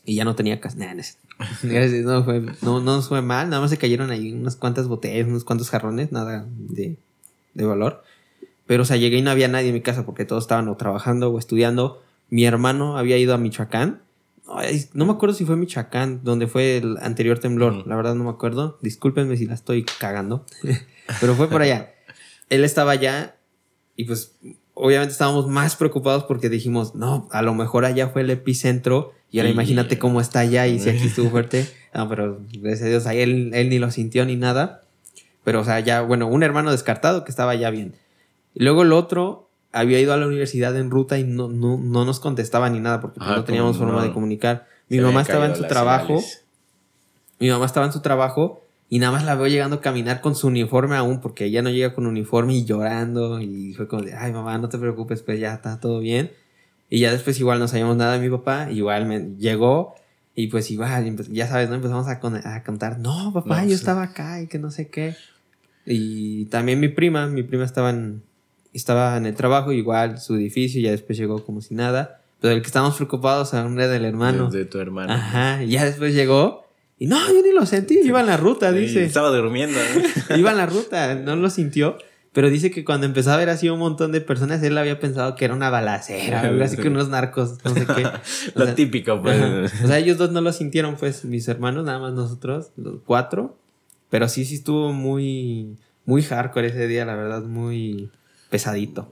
y 0.08 0.14
ya 0.14 0.24
no 0.24 0.34
tenía 0.34 0.58
casa. 0.58 0.78
no, 1.62 2.24
fue, 2.24 2.42
no, 2.62 2.80
no 2.80 3.02
fue 3.02 3.20
mal, 3.20 3.50
nada 3.50 3.60
más 3.60 3.70
se 3.70 3.76
cayeron 3.76 4.10
ahí 4.10 4.32
unas 4.32 4.56
cuantas 4.56 4.88
botellas, 4.88 5.28
unos 5.28 5.44
cuantos 5.44 5.68
jarrones, 5.68 6.12
nada 6.12 6.46
de, 6.48 6.96
de 7.52 7.64
valor. 7.66 8.02
Pero, 8.66 8.82
o 8.82 8.86
sea, 8.86 8.96
llegué 8.96 9.18
y 9.18 9.22
no 9.22 9.30
había 9.30 9.48
nadie 9.48 9.68
en 9.68 9.74
mi 9.74 9.82
casa 9.82 10.06
porque 10.06 10.24
todos 10.24 10.44
estaban 10.44 10.68
o 10.68 10.76
trabajando 10.76 11.30
o 11.30 11.38
estudiando. 11.38 12.02
Mi 12.30 12.46
hermano 12.46 12.96
había 12.96 13.18
ido 13.18 13.34
a 13.34 13.38
Michoacán. 13.38 14.00
No 14.94 15.04
me 15.04 15.12
acuerdo 15.12 15.34
si 15.34 15.44
fue 15.44 15.56
Michoacán, 15.56 16.20
donde 16.24 16.46
fue 16.46 16.78
el 16.78 16.96
anterior 16.98 17.38
temblor. 17.38 17.86
La 17.86 17.96
verdad 17.96 18.14
no 18.14 18.24
me 18.24 18.30
acuerdo. 18.30 18.78
Discúlpenme 18.80 19.36
si 19.36 19.46
la 19.46 19.54
estoy 19.54 19.84
cagando. 19.98 20.46
Pero 21.20 21.34
fue 21.34 21.48
por 21.48 21.62
allá. 21.62 21.94
Él 22.48 22.64
estaba 22.64 22.92
allá 22.92 23.36
y 23.96 24.04
pues 24.04 24.36
obviamente 24.74 25.12
estábamos 25.12 25.48
más 25.48 25.76
preocupados 25.76 26.24
porque 26.24 26.48
dijimos, 26.48 26.94
no, 26.94 27.28
a 27.30 27.42
lo 27.42 27.54
mejor 27.54 27.84
allá 27.84 28.08
fue 28.08 28.22
el 28.22 28.30
epicentro 28.30 29.12
y 29.30 29.38
ahora 29.38 29.50
imagínate 29.50 29.98
cómo 29.98 30.20
está 30.20 30.40
allá 30.40 30.66
y 30.66 30.78
si 30.78 30.88
aquí 30.90 31.06
estuvo 31.06 31.30
fuerte. 31.30 31.66
No, 31.94 32.08
pero 32.08 32.40
gracias 32.60 32.82
a 32.82 32.90
Dios, 32.90 33.06
ahí 33.06 33.20
él, 33.20 33.50
él 33.54 33.68
ni 33.70 33.78
lo 33.78 33.90
sintió 33.90 34.24
ni 34.24 34.36
nada. 34.36 34.82
Pero, 35.44 35.60
o 35.60 35.64
sea, 35.64 35.80
ya, 35.80 36.02
bueno, 36.02 36.26
un 36.26 36.42
hermano 36.42 36.70
descartado 36.70 37.24
que 37.24 37.30
estaba 37.30 37.54
ya 37.54 37.70
bien. 37.70 37.94
Y 38.54 38.64
luego 38.64 38.82
el 38.82 38.92
otro 38.92 39.48
había 39.72 40.00
ido 40.00 40.12
a 40.12 40.16
la 40.16 40.26
universidad 40.26 40.76
en 40.76 40.90
ruta 40.90 41.18
y 41.18 41.24
no, 41.24 41.48
no, 41.48 41.78
no 41.78 42.04
nos 42.04 42.20
contestaba 42.20 42.70
ni 42.70 42.80
nada 42.80 43.00
porque 43.00 43.18
pues, 43.18 43.30
no 43.30 43.44
teníamos 43.44 43.76
forma 43.76 44.02
de 44.02 44.12
comunicar. 44.12 44.66
Mi 44.88 44.98
mamá 45.00 45.22
estaba 45.22 45.46
en 45.46 45.56
su 45.56 45.64
trabajo. 45.64 46.22
Mi 47.38 47.50
mamá 47.50 47.66
estaba 47.66 47.86
en 47.86 47.92
su 47.92 48.00
trabajo 48.00 48.62
y 48.88 48.98
nada 48.98 49.12
más 49.12 49.24
la 49.24 49.34
veo 49.34 49.46
llegando 49.46 49.76
a 49.76 49.80
caminar 49.80 50.20
con 50.20 50.34
su 50.34 50.46
uniforme 50.46 50.96
aún, 50.96 51.20
porque 51.20 51.44
ella 51.44 51.62
no 51.62 51.70
llega 51.70 51.94
con 51.94 52.06
uniforme 52.06 52.54
y 52.54 52.64
llorando. 52.64 53.40
Y 53.40 53.74
fue 53.74 53.86
como 53.86 54.02
de, 54.02 54.14
ay 54.14 54.32
mamá, 54.32 54.56
no 54.58 54.68
te 54.68 54.78
preocupes, 54.78 55.22
pues 55.22 55.38
ya 55.38 55.54
está 55.54 55.78
todo 55.78 56.00
bien. 56.00 56.32
Y 56.90 57.00
ya 57.00 57.12
después 57.12 57.38
igual 57.38 57.58
no 57.58 57.68
sabíamos 57.68 57.96
nada 57.96 58.14
de 58.14 58.20
mi 58.20 58.34
papá, 58.34 58.70
igual 58.70 59.06
me 59.06 59.34
llegó 59.38 59.94
y 60.34 60.46
pues 60.46 60.70
igual, 60.70 61.16
ya 61.30 61.46
sabes, 61.48 61.68
¿no? 61.68 61.74
Empezamos 61.74 62.06
a, 62.06 62.12
a 62.12 62.62
contar, 62.62 62.98
no, 62.98 63.32
papá, 63.32 63.64
yo 63.64 63.74
estaba 63.74 64.04
acá 64.04 64.40
y 64.40 64.46
que 64.46 64.58
no 64.58 64.70
sé 64.70 64.88
qué. 64.88 65.16
Y 65.84 66.46
también 66.46 66.80
mi 66.80 66.88
prima, 66.88 67.26
mi 67.26 67.42
prima 67.42 67.64
estaba 67.64 67.90
en, 67.90 68.22
estaba 68.72 69.16
en 69.16 69.26
el 69.26 69.34
trabajo, 69.34 69.72
igual 69.72 70.20
su 70.20 70.36
edificio, 70.36 70.80
y 70.80 70.84
ya 70.84 70.92
después 70.92 71.18
llegó 71.18 71.44
como 71.44 71.60
si 71.60 71.74
nada. 71.74 72.22
Pero 72.40 72.54
el 72.54 72.60
que 72.60 72.68
estábamos 72.68 72.96
preocupados 72.96 73.52
era 73.52 73.88
del 73.88 74.04
hermano. 74.04 74.48
De, 74.48 74.64
tu 74.64 74.78
hermano. 74.78 75.12
Ajá, 75.12 75.64
y 75.64 75.70
ya 75.70 75.84
después 75.84 76.14
llegó 76.14 76.68
y 76.98 77.06
no, 77.06 77.16
yo 77.32 77.42
ni 77.42 77.52
lo 77.52 77.64
sentí, 77.64 78.00
iba 78.02 78.20
en 78.20 78.26
la 78.26 78.36
ruta, 78.36 78.72
dice. 78.72 79.04
Estaba 79.04 79.28
durmiendo. 79.28 79.78
iba 80.36 80.50
en 80.50 80.56
la 80.56 80.66
ruta, 80.66 81.14
no 81.14 81.36
lo 81.36 81.48
sintió. 81.48 81.96
Pero 82.32 82.50
dice 82.50 82.70
que 82.70 82.84
cuando 82.84 83.06
empezó 83.06 83.32
a 83.32 83.36
ver 83.36 83.48
así 83.48 83.68
un 83.68 83.78
montón 83.78 84.12
de 84.12 84.20
personas, 84.20 84.62
él 84.62 84.76
había 84.76 85.00
pensado 85.00 85.34
que 85.34 85.44
era 85.44 85.54
una 85.54 85.70
balacera, 85.70 86.40
algo 86.42 86.62
así 86.62 86.76
que 86.76 86.88
unos 86.88 87.08
narcos, 87.08 87.64
no 87.64 87.74
sé 87.74 87.86
qué. 87.86 88.06
lo 88.54 88.74
típico, 88.74 89.20
pues. 89.22 89.72
O 89.82 89.86
sea, 89.86 89.98
ellos 89.98 90.18
dos 90.18 90.30
no 90.30 90.40
lo 90.40 90.52
sintieron, 90.52 90.96
pues, 90.96 91.24
mis 91.24 91.48
hermanos, 91.48 91.84
nada 91.84 91.98
más 91.98 92.12
nosotros, 92.12 92.70
los 92.76 93.00
cuatro. 93.04 93.56
Pero 94.10 94.28
sí, 94.28 94.44
sí 94.44 94.56
estuvo 94.56 94.92
muy, 94.92 95.76
muy 96.04 96.22
hardcore 96.22 96.68
ese 96.68 96.86
día, 96.86 97.04
la 97.04 97.14
verdad, 97.14 97.42
muy 97.42 98.10
pesadito. 98.50 99.10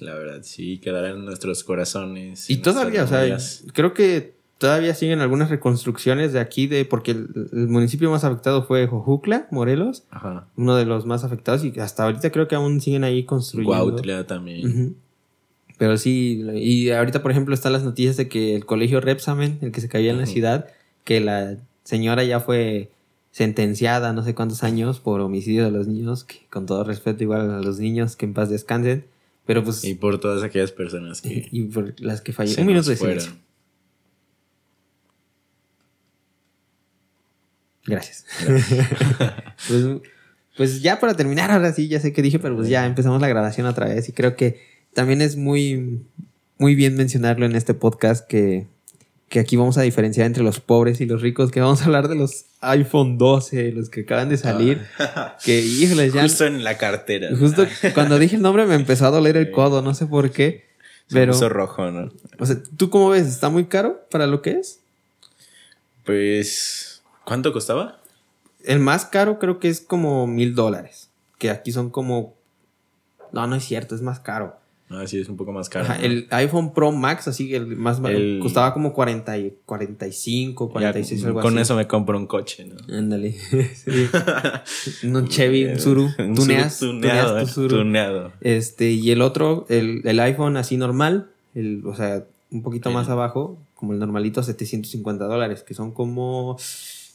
La 0.00 0.14
verdad, 0.14 0.40
sí, 0.42 0.78
quedarán 0.78 1.18
en 1.18 1.24
nuestros 1.24 1.64
corazones. 1.64 2.50
Y 2.50 2.58
todavía, 2.58 3.04
o 3.04 3.06
sea, 3.06 3.38
creo 3.72 3.94
que 3.94 4.33
todavía 4.58 4.94
siguen 4.94 5.20
algunas 5.20 5.50
reconstrucciones 5.50 6.32
de 6.32 6.40
aquí, 6.40 6.66
de 6.66 6.84
porque 6.84 7.12
el, 7.12 7.28
municipio 7.68 8.10
más 8.10 8.24
afectado 8.24 8.62
fue 8.62 8.86
Jojucla, 8.86 9.46
Morelos, 9.50 10.04
uno 10.56 10.76
de 10.76 10.84
los 10.84 11.06
más 11.06 11.24
afectados 11.24 11.64
y 11.64 11.78
hasta 11.80 12.04
ahorita 12.04 12.30
creo 12.30 12.48
que 12.48 12.54
aún 12.54 12.80
siguen 12.80 13.04
ahí 13.04 13.24
construyendo. 13.24 13.76
Guautla 13.76 14.26
también. 14.26 14.96
Pero 15.76 15.96
sí, 15.98 16.44
y 16.54 16.90
ahorita 16.90 17.22
por 17.22 17.30
ejemplo 17.30 17.54
están 17.54 17.72
las 17.72 17.82
noticias 17.82 18.16
de 18.16 18.28
que 18.28 18.54
el 18.54 18.64
colegio 18.64 19.00
Repsamen, 19.00 19.58
el 19.60 19.72
que 19.72 19.80
se 19.80 19.88
caía 19.88 20.12
en 20.12 20.18
la 20.18 20.26
ciudad, 20.26 20.68
que 21.02 21.20
la 21.20 21.56
señora 21.82 22.24
ya 22.24 22.40
fue 22.40 22.90
sentenciada 23.32 24.12
no 24.12 24.22
sé 24.22 24.34
cuántos 24.34 24.62
años 24.62 25.00
por 25.00 25.20
homicidio 25.20 25.64
de 25.64 25.72
los 25.72 25.88
niños, 25.88 26.22
que 26.22 26.46
con 26.50 26.66
todo 26.66 26.84
respeto 26.84 27.24
igual 27.24 27.50
a 27.50 27.60
los 27.60 27.80
niños, 27.80 28.14
que 28.14 28.26
en 28.26 28.32
paz 28.32 28.48
descansen. 28.48 29.04
Pero 29.44 29.64
pues... 29.64 29.84
Y 29.84 29.96
por 29.96 30.20
todas 30.20 30.42
aquellas 30.44 30.70
personas 30.70 31.20
que... 31.20 31.48
Y 31.50 31.64
por 31.64 32.00
las 32.00 32.20
que 32.20 32.32
fallecieron. 32.32 32.68
Un 32.68 32.72
minuto 32.72 32.90
de 32.90 32.96
silencio. 32.96 33.32
Gracias. 37.86 38.24
pues, 39.68 39.86
pues, 40.56 40.82
ya 40.82 41.00
para 41.00 41.14
terminar, 41.14 41.50
ahora 41.50 41.72
sí, 41.72 41.88
ya 41.88 42.00
sé 42.00 42.12
que 42.12 42.22
dije, 42.22 42.38
pero 42.38 42.56
pues 42.56 42.68
ya 42.68 42.86
empezamos 42.86 43.20
la 43.20 43.28
grabación 43.28 43.66
otra 43.66 43.86
vez 43.88 44.08
y 44.08 44.12
creo 44.12 44.36
que 44.36 44.60
también 44.94 45.20
es 45.20 45.36
muy, 45.36 46.02
muy 46.58 46.74
bien 46.74 46.96
mencionarlo 46.96 47.44
en 47.46 47.56
este 47.56 47.74
podcast 47.74 48.26
que, 48.26 48.66
que 49.28 49.40
aquí 49.40 49.56
vamos 49.56 49.76
a 49.76 49.82
diferenciar 49.82 50.26
entre 50.26 50.42
los 50.42 50.60
pobres 50.60 51.00
y 51.00 51.06
los 51.06 51.20
ricos, 51.20 51.50
que 51.50 51.60
vamos 51.60 51.82
a 51.82 51.86
hablar 51.86 52.08
de 52.08 52.14
los 52.14 52.46
iPhone 52.60 53.18
12, 53.18 53.72
los 53.72 53.90
que 53.90 54.02
acaban 54.02 54.28
de 54.28 54.38
salir, 54.38 54.80
ah. 54.98 55.36
que 55.44 55.60
híjoles 55.60 56.12
ya... 56.12 56.22
Justo 56.22 56.46
en 56.46 56.64
la 56.64 56.78
cartera. 56.78 57.28
Justo 57.36 57.66
cuando 57.92 58.18
dije 58.18 58.36
el 58.36 58.42
nombre 58.42 58.64
me 58.66 58.76
empezó 58.76 59.06
a 59.06 59.10
doler 59.10 59.36
el 59.36 59.50
codo, 59.50 59.82
no 59.82 59.94
sé 59.94 60.06
por 60.06 60.30
qué. 60.30 60.64
Pero, 61.10 61.34
Se 61.34 61.50
rojo, 61.50 61.90
¿no? 61.90 62.10
O 62.38 62.46
sea, 62.46 62.56
¿tú 62.78 62.88
cómo 62.88 63.10
ves? 63.10 63.26
¿Está 63.26 63.50
muy 63.50 63.66
caro 63.66 64.06
para 64.10 64.26
lo 64.26 64.40
que 64.40 64.52
es? 64.52 64.80
Pues 66.04 66.93
¿Cuánto 67.24 67.52
costaba? 67.52 68.00
El 68.64 68.80
más 68.80 69.04
caro 69.04 69.38
creo 69.38 69.58
que 69.58 69.68
es 69.68 69.80
como 69.80 70.26
mil 70.26 70.54
dólares. 70.54 71.10
Que 71.38 71.50
aquí 71.50 71.72
son 71.72 71.90
como. 71.90 72.34
No, 73.32 73.46
no 73.46 73.56
es 73.56 73.64
cierto, 73.64 73.94
es 73.94 74.02
más 74.02 74.20
caro. 74.20 74.56
Ah, 74.90 75.06
sí, 75.06 75.18
es 75.18 75.28
un 75.28 75.36
poco 75.36 75.52
más 75.52 75.68
caro. 75.68 75.92
El 76.00 76.28
iPhone 76.30 76.72
Pro 76.72 76.92
Max, 76.92 77.26
así 77.26 77.48
que 77.48 77.56
el 77.56 77.66
más 77.76 78.00
el... 78.04 78.38
costaba 78.40 78.72
como 78.74 78.92
40 78.92 79.38
y 79.38 79.56
45, 79.64 80.70
46, 80.70 81.24
algo 81.24 81.40
así. 81.40 81.48
Con 81.48 81.58
eso 81.58 81.74
me 81.74 81.86
compro 81.86 82.18
un 82.18 82.26
coche, 82.26 82.66
¿no? 82.66 82.76
Ándale. 82.94 83.34
un 85.02 85.28
Chevy, 85.28 85.64
un 85.64 85.80
Suru. 85.80 86.10
tuneas, 86.16 86.78
tuneado, 86.78 87.46
tuneado. 87.68 88.32
Este, 88.40 88.90
y 88.90 89.10
el 89.10 89.22
otro, 89.22 89.66
el, 89.68 90.02
el 90.04 90.20
iPhone 90.20 90.56
así 90.58 90.76
normal, 90.76 91.30
el, 91.54 91.82
o 91.86 91.94
sea, 91.94 92.24
un 92.50 92.62
poquito 92.62 92.90
más 92.90 93.08
abajo, 93.08 93.58
como 93.74 93.94
el 93.94 93.98
normalito, 93.98 94.42
750 94.42 95.24
dólares, 95.24 95.62
que 95.62 95.74
son 95.74 95.92
como 95.92 96.56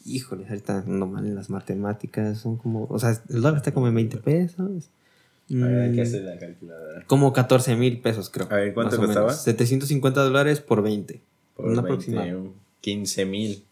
híjole, 0.05 0.47
ahorita 0.47 0.83
no 0.87 1.07
mal 1.07 1.25
en 1.25 1.35
las 1.35 1.49
matemáticas, 1.49 2.39
son 2.39 2.57
como, 2.57 2.85
o 2.89 2.99
sea, 2.99 3.11
el 3.29 3.41
dólar 3.41 3.57
está 3.57 3.73
como 3.73 3.87
en 3.87 3.95
20 3.95 4.17
pesos. 4.17 4.89
A 5.51 5.65
ver, 5.65 5.81
hay 5.81 5.95
que 5.95 6.01
mm, 6.01 6.03
hacer 6.03 6.21
la 6.23 6.37
calculadora. 6.37 7.03
Como 7.07 7.33
14 7.33 7.75
mil 7.75 8.01
pesos, 8.01 8.29
creo. 8.29 8.47
A 8.51 8.55
ver, 8.55 8.73
¿cuánto 8.73 8.97
costaba? 8.97 9.33
750 9.33 10.21
dólares 10.21 10.59
por 10.59 10.83
20. 10.83 11.21
Por 11.55 11.65
una 11.65 11.81
20, 11.81 12.51
15 12.81 13.25
mil. 13.25 13.63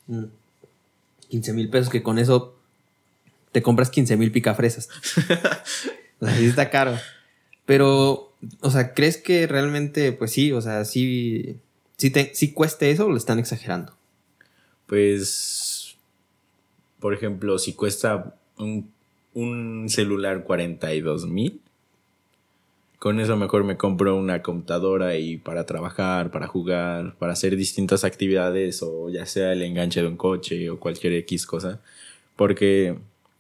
15 1.30 1.52
mm. 1.52 1.56
mil 1.56 1.70
pesos, 1.70 1.90
que 1.90 2.02
con 2.02 2.18
eso 2.18 2.58
te 3.52 3.62
compras 3.62 3.90
15 3.90 4.18
mil 4.18 4.32
picafresas. 4.32 4.90
o 6.20 6.26
sea, 6.26 6.36
sí 6.36 6.46
está 6.46 6.70
caro. 6.70 6.98
Pero, 7.66 8.34
o 8.62 8.72
sea, 8.72 8.94
¿crees 8.94 9.18
que 9.18 9.46
realmente, 9.46 10.14
pues 10.14 10.32
sí, 10.32 10.52
o 10.52 10.62
sea, 10.62 10.84
sí, 10.86 11.58
sí, 11.98 12.10
te, 12.10 12.32
sí 12.34 12.54
cueste 12.54 12.90
eso 12.90 13.06
o 13.06 13.10
lo 13.10 13.18
están 13.18 13.40
exagerando? 13.40 13.94
Pues 14.88 15.67
por 17.00 17.14
ejemplo, 17.14 17.60
si 17.60 17.74
cuesta 17.74 18.36
un, 18.58 18.92
celular 19.90 20.44
42 20.44 21.28
mil, 21.28 21.62
con 22.98 23.20
eso 23.20 23.38
mejor 23.38 23.64
me 23.64 23.78
compro 23.78 24.16
una 24.16 24.42
computadora 24.42 25.16
y 25.18 25.38
para 25.38 25.66
trabajar, 25.68 26.32
para 26.32 26.48
jugar, 26.48 27.16
para 27.20 27.34
hacer 27.34 27.56
distintas 27.56 28.04
actividades 28.04 28.82
o 28.82 29.10
ya 29.10 29.28
sea 29.28 29.54
el 29.54 29.62
enganche 29.62 30.02
de 30.02 30.08
un 30.08 30.18
coche 30.18 30.70
o 30.72 30.80
cualquier 30.80 31.14
X 31.14 31.46
cosa. 31.46 31.80
Porque 32.36 32.98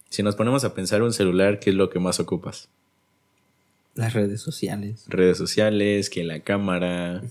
si 0.10 0.22
nos 0.22 0.36
ponemos 0.36 0.64
a 0.64 0.76
pensar 0.76 1.02
un 1.02 1.14
celular, 1.14 1.60
¿qué 1.60 1.72
es 1.72 1.76
lo 1.76 1.90
que 1.90 2.00
más 2.00 2.20
ocupas? 2.20 2.70
Las 3.96 4.14
redes 4.14 4.42
sociales. 4.42 5.06
Redes 5.08 5.40
sociales, 5.40 6.12
que 6.12 6.24
la 6.24 6.42
cámara, 6.42 7.24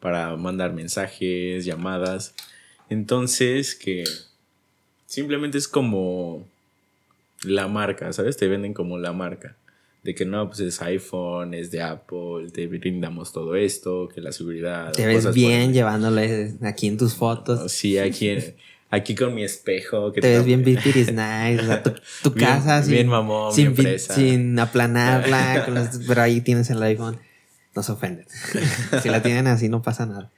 para 0.00 0.34
mandar 0.36 0.72
mensajes, 0.72 1.66
llamadas. 1.66 2.34
Entonces, 2.88 3.74
que 3.74 4.04
simplemente 5.14 5.58
es 5.58 5.68
como 5.68 6.44
la 7.44 7.68
marca, 7.68 8.12
¿sabes? 8.12 8.36
Te 8.36 8.48
venden 8.48 8.74
como 8.74 8.98
la 8.98 9.12
marca. 9.12 9.56
De 10.02 10.14
que 10.14 10.26
no, 10.26 10.48
pues 10.48 10.60
es 10.60 10.82
iPhone, 10.82 11.54
es 11.54 11.70
de 11.70 11.80
Apple, 11.80 12.50
te 12.52 12.66
brindamos 12.66 13.32
todo 13.32 13.54
esto, 13.54 14.08
que 14.12 14.20
la 14.20 14.32
seguridad. 14.32 14.92
Te 14.92 15.06
ves 15.06 15.32
bien 15.32 15.72
llevándole 15.72 16.54
aquí 16.62 16.88
en 16.88 16.98
tus 16.98 17.14
fotos. 17.14 17.72
Sí, 17.72 17.96
aquí, 17.96 18.36
aquí 18.90 19.14
con 19.14 19.34
mi 19.34 19.44
espejo. 19.44 20.12
Que 20.12 20.20
te, 20.20 20.28
ves 20.28 20.44
bien 20.44 20.68
is 20.68 21.12
nice. 21.12 21.60
O 21.60 21.64
sea, 21.64 21.82
tu, 22.22 22.34
casa 22.34 22.82
bien, 22.82 23.08
mamón, 23.08 23.54
sin, 23.54 23.74
sin 23.98 24.58
aplanarla, 24.58 25.66
pero 26.06 26.20
ahí 26.20 26.42
tienes 26.42 26.68
el 26.68 26.82
iPhone. 26.82 27.18
No 27.74 27.82
se 27.82 27.92
ofenden. 27.92 28.26
si 29.02 29.08
la 29.08 29.22
tienen 29.22 29.46
así 29.46 29.68
no 29.68 29.80
pasa 29.80 30.06
nada. 30.06 30.30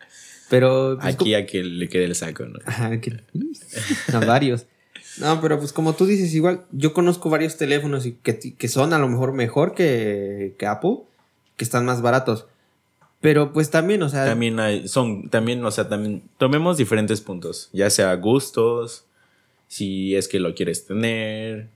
Pero. 0.49 0.99
Pues, 1.01 1.15
aquí 1.15 1.35
a 1.35 1.47
que 1.47 1.63
le 1.63 1.89
quede 1.89 2.05
el 2.05 2.15
saco, 2.15 2.45
¿no? 2.47 2.59
Ajá, 2.65 2.91
a 4.13 4.19
varios. 4.21 4.67
No, 5.19 5.41
pero 5.41 5.59
pues 5.59 5.73
como 5.73 5.95
tú 5.95 6.07
dices, 6.07 6.35
igual 6.35 6.65
yo 6.73 6.93
conozco 6.93 7.31
varios 7.31 7.57
teléfonos 7.57 8.05
y 8.05 8.13
que, 8.13 8.39
que 8.39 8.69
son 8.69 8.93
a 8.93 8.99
lo 8.99 9.09
mejor 9.09 9.33
mejor 9.33 9.75
que, 9.75 10.55
que, 10.59 10.67
Apple, 10.67 10.99
que 11.57 11.65
están 11.65 11.87
más 11.87 12.03
baratos. 12.03 12.47
Pero 13.21 13.53
pues 13.53 13.71
también, 13.71 14.03
o 14.03 14.11
sea... 14.11 14.27
También 14.27 14.61
hay, 14.61 14.87
son, 14.89 15.31
también, 15.31 15.65
o 15.65 15.71
sea, 15.71 15.89
también 15.89 16.23
tomemos 16.37 16.77
diferentes 16.77 17.23
puntos, 17.23 17.71
ya 17.73 17.89
sea 17.89 18.15
gustos, 18.17 19.07
si 19.69 20.15
es 20.15 20.29
que 20.29 20.39
lo 20.39 20.55
quieres 20.55 20.87
tener, 20.87 21.69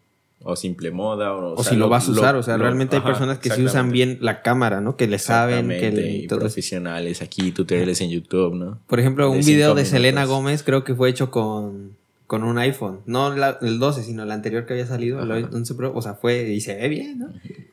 o 0.43 0.57
simple 0.57 0.91
moda, 0.91 1.35
o, 1.35 1.55
o, 1.55 1.65
si 1.65 1.77
lo, 1.77 1.89
vas 1.89 2.09
a 2.09 2.13
usar, 2.13 2.37
o 2.37 2.43
sea, 2.43 2.57
realmente 2.57 2.97
hay 2.97 3.03
personas 3.03 3.39
que 3.39 3.51
sí 3.51 3.63
usan 3.63 3.91
bien 3.91 4.19
la 4.21 4.43
cámara, 4.43 4.81
¿no? 4.81 4.97
Que 4.97 5.07
le 5.07 5.19
saben, 5.19 5.69
que 5.69 5.91
le, 5.91 6.29
profesionales 6.29 7.23
aquí, 7.23 7.53
tutoriales 7.53 8.01
en 8.01 8.11
YouTube, 8.11 8.55
¿no? 8.55 8.79
Por 8.87 9.01
ejemplo, 9.01 9.31
un 9.31 9.41
video 9.41 9.75
de 9.75 9.85
Selena 9.85 10.25
Gómez 10.25 10.63
creo 10.63 10.85
que 10.85 10.95
fue 10.95 11.11
hecho 11.11 11.31
con 11.31 12.01
con 12.31 12.45
un 12.45 12.59
iPhone. 12.59 13.01
No 13.07 13.35
el 13.35 13.81
12, 13.81 14.05
sino 14.05 14.23
el 14.23 14.31
anterior 14.31 14.65
que 14.65 14.75
había 14.75 14.87
salido, 14.87 15.21
el 15.21 15.47
11 15.53 15.75
Pro. 15.75 15.93
O 15.97 16.01
sea, 16.01 16.15
fue 16.15 16.49
y 16.51 16.61
se 16.61 16.77
ve 16.77 16.89
bien, 16.89 17.19
¿no? 17.19 17.33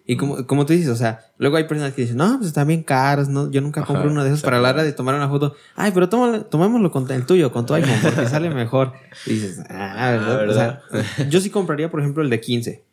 Y 0.09 0.15
como, 0.15 0.47
como 0.47 0.65
tú 0.65 0.71
dices, 0.71 0.87
o 0.87 0.95
sea, 0.95 1.25
luego 1.37 1.57
hay 1.57 1.65
personas 1.65 1.93
que 1.93 2.03
dicen, 2.03 2.15
no, 2.15 2.37
pues 2.37 2.47
están 2.47 2.65
bien 2.65 2.81
caros, 2.81 3.27
¿no? 3.27 3.51
Yo 3.51 3.59
nunca 3.59 3.83
compro 3.83 4.09
uno 4.09 4.23
de 4.23 4.29
esos 4.29 4.41
para 4.41 4.61
la 4.61 4.69
hora 4.69 4.83
de 4.85 4.93
tomar 4.93 5.13
una 5.15 5.27
foto. 5.27 5.53
Ay, 5.75 5.91
pero 5.93 6.07
tomémoslo 6.07 6.91
con 6.91 7.11
el 7.11 7.25
tuyo, 7.25 7.51
con 7.51 7.65
tu 7.65 7.73
iPhone, 7.73 7.99
porque 8.01 8.25
sale 8.25 8.49
mejor. 8.49 8.93
Y 9.25 9.33
dices, 9.33 9.59
ah, 9.69 10.11
¿verdad? 10.11 10.49
O 10.49 10.53
sea, 10.53 10.81
yo 11.29 11.41
sí 11.41 11.49
compraría, 11.49 11.91
por 11.91 11.99
ejemplo, 11.99 12.23
el 12.23 12.29
de 12.29 12.39
15. 12.39 12.83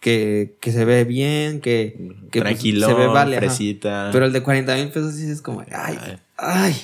Que, 0.00 0.56
que 0.60 0.72
se 0.72 0.84
ve 0.86 1.04
bien, 1.04 1.60
que, 1.60 2.10
que 2.32 2.40
pues, 2.40 2.58
se 2.58 2.94
ve 2.94 3.06
vale. 3.06 3.36
Fresita. 3.36 4.08
Pero 4.10 4.24
el 4.24 4.32
de 4.32 4.42
40 4.42 4.74
mil 4.74 4.88
pesos 4.88 5.14
dices 5.14 5.42
como, 5.42 5.60
ay, 5.70 5.98
ay, 6.38 6.76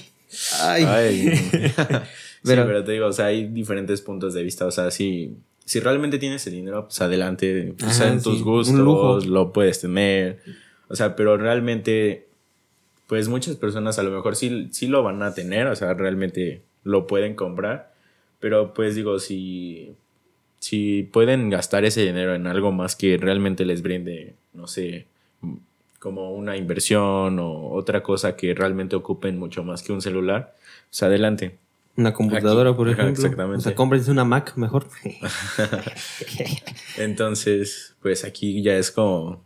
ay. 0.63 0.85
ay. 0.85 1.53
Pero, 2.45 2.63
sí, 2.63 2.69
pero 2.69 2.85
te 2.85 2.93
digo, 2.93 3.07
o 3.07 3.13
sea, 3.13 3.27
hay 3.27 3.49
diferentes 3.49 4.01
puntos 4.01 4.33
de 4.33 4.45
vista. 4.45 4.65
O 4.65 4.71
sea, 4.71 4.93
si, 4.93 5.37
si 5.69 5.81
realmente 5.81 6.19
tienes 6.19 6.47
el 6.47 6.55
dinero, 6.55 6.85
pues 6.85 6.99
adelante, 7.03 7.75
pues 7.79 8.01
en 8.01 8.23
tus 8.23 8.43
gustos, 8.43 9.27
lo 9.27 9.53
puedes 9.53 9.79
tener. 9.83 10.41
O 10.89 10.97
sea, 10.97 11.15
pero 11.15 11.37
realmente, 11.37 12.27
pues 13.07 13.29
muchas 13.29 13.57
personas 13.57 13.99
a 13.99 14.03
lo 14.03 14.11
mejor 14.11 14.35
sí, 14.35 14.69
sí 14.73 14.87
lo 14.87 15.03
van 15.03 15.23
a 15.23 15.35
tener, 15.35 15.67
o 15.67 15.77
sea, 15.77 15.93
realmente 15.93 16.63
lo 16.85 17.07
pueden 17.07 17.35
comprar. 17.35 17.93
Pero 18.41 18.73
pues 18.73 18.95
digo, 18.95 19.19
si, 19.19 19.93
si 20.59 21.03
pueden 21.03 21.51
gastar 21.51 21.85
ese 21.85 22.03
dinero 22.03 22.35
en 22.35 22.47
algo 22.47 22.73
más 22.73 22.97
que 22.97 23.19
realmente 23.19 23.67
les 23.67 23.83
brinde, 23.83 24.37
no 24.55 24.69
sé, 24.69 25.05
como 25.99 26.31
una 26.31 26.57
inversión 26.57 27.39
o 27.41 27.73
otra 27.73 28.03
cosa 28.03 28.37
que 28.37 28.55
realmente 28.55 28.97
ocupen 28.97 29.39
mucho 29.39 29.65
más 29.65 29.83
que 29.83 29.93
un 29.93 30.01
celular, 30.01 30.55
pues 30.89 31.03
adelante. 31.03 31.59
Una 31.99 32.13
computadora, 32.13 32.77
por 32.77 32.89
ejemplo. 32.89 33.11
Exactamente. 33.11 33.59
O 33.59 33.61
sea, 33.61 33.75
cómprense 33.75 34.13
una 34.13 34.25
Mac 34.25 34.57
mejor. 34.57 34.87
Entonces, 36.97 37.97
pues 38.01 38.25
aquí 38.25 38.63
ya 38.63 38.77
es 38.77 38.93
como 38.93 39.43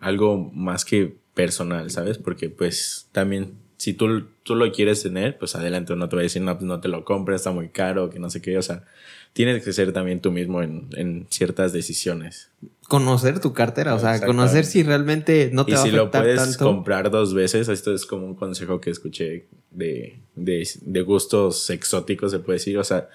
algo 0.00 0.38
más 0.54 0.86
que 0.86 1.18
personal, 1.34 1.90
¿sabes? 1.90 2.16
Porque 2.16 2.48
pues 2.48 3.10
también 3.12 3.58
si 3.76 3.92
tú, 3.92 4.26
tú 4.42 4.54
lo 4.54 4.72
quieres 4.72 5.02
tener, 5.02 5.36
pues 5.36 5.54
adelante, 5.54 5.94
no 5.96 6.08
te 6.08 6.16
voy 6.16 6.22
a 6.22 6.30
decir, 6.30 6.40
no, 6.40 6.56
no 6.58 6.80
te 6.80 6.88
lo 6.88 7.04
compres, 7.04 7.42
está 7.42 7.50
muy 7.50 7.68
caro, 7.68 8.08
que 8.08 8.18
no 8.18 8.30
sé 8.30 8.40
qué, 8.40 8.56
o 8.56 8.62
sea, 8.62 8.84
tienes 9.36 9.62
que 9.62 9.74
ser 9.74 9.92
también 9.92 10.20
tú 10.20 10.32
mismo 10.32 10.62
en, 10.62 10.88
en 10.96 11.26
ciertas 11.28 11.74
decisiones. 11.74 12.48
Conocer 12.88 13.38
tu 13.38 13.52
cartera, 13.52 13.94
o 13.94 13.98
sea, 13.98 14.24
conocer 14.24 14.64
si 14.64 14.82
realmente 14.82 15.50
no 15.52 15.66
te 15.66 15.72
va 15.74 15.80
a 15.80 15.82
afectar 15.82 16.10
tanto. 16.10 16.18
Y 16.18 16.30
si 16.30 16.32
lo 16.32 16.36
puedes 16.40 16.56
comprar 16.56 17.10
dos 17.10 17.34
veces, 17.34 17.68
esto 17.68 17.92
es 17.92 18.06
como 18.06 18.24
un 18.24 18.34
consejo 18.34 18.80
que 18.80 18.88
escuché 18.88 19.46
de, 19.70 20.20
de, 20.36 20.66
de 20.80 21.02
gustos 21.02 21.68
exóticos, 21.68 22.30
se 22.30 22.38
puede 22.38 22.56
decir, 22.56 22.78
o 22.78 22.84
sea, 22.84 23.10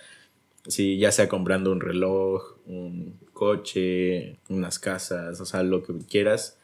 si 0.68 1.00
ya 1.00 1.12
sea 1.12 1.28
comprando 1.28 1.72
un 1.72 1.82
reloj, 1.82 2.56
un 2.68 3.18
coche, 3.34 4.38
unas 4.48 4.78
casas, 4.78 5.42
o 5.42 5.46
sea, 5.46 5.64
lo 5.64 5.82
que 5.82 5.94
quieras, 6.08 6.60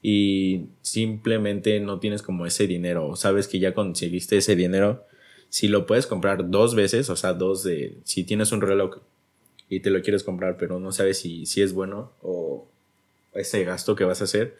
y 0.00 0.68
simplemente 0.80 1.80
no 1.80 2.00
tienes 2.00 2.22
como 2.22 2.46
ese 2.46 2.66
dinero, 2.66 3.08
o 3.08 3.16
sabes 3.16 3.46
que 3.46 3.58
ya 3.58 3.74
conseguiste 3.74 4.38
ese 4.38 4.56
dinero, 4.56 5.04
si 5.52 5.68
lo 5.68 5.84
puedes 5.84 6.06
comprar 6.06 6.48
dos 6.48 6.74
veces, 6.74 7.10
o 7.10 7.16
sea, 7.16 7.34
dos 7.34 7.62
de, 7.62 7.98
si 8.04 8.24
tienes 8.24 8.52
un 8.52 8.62
reloj 8.62 9.00
y 9.68 9.80
te 9.80 9.90
lo 9.90 10.00
quieres 10.00 10.24
comprar, 10.24 10.56
pero 10.56 10.80
no 10.80 10.92
sabes 10.92 11.18
si, 11.18 11.44
si 11.44 11.60
es 11.60 11.74
bueno 11.74 12.10
o 12.22 12.66
ese 13.34 13.62
gasto 13.62 13.94
que 13.94 14.04
vas 14.04 14.22
a 14.22 14.24
hacer, 14.24 14.56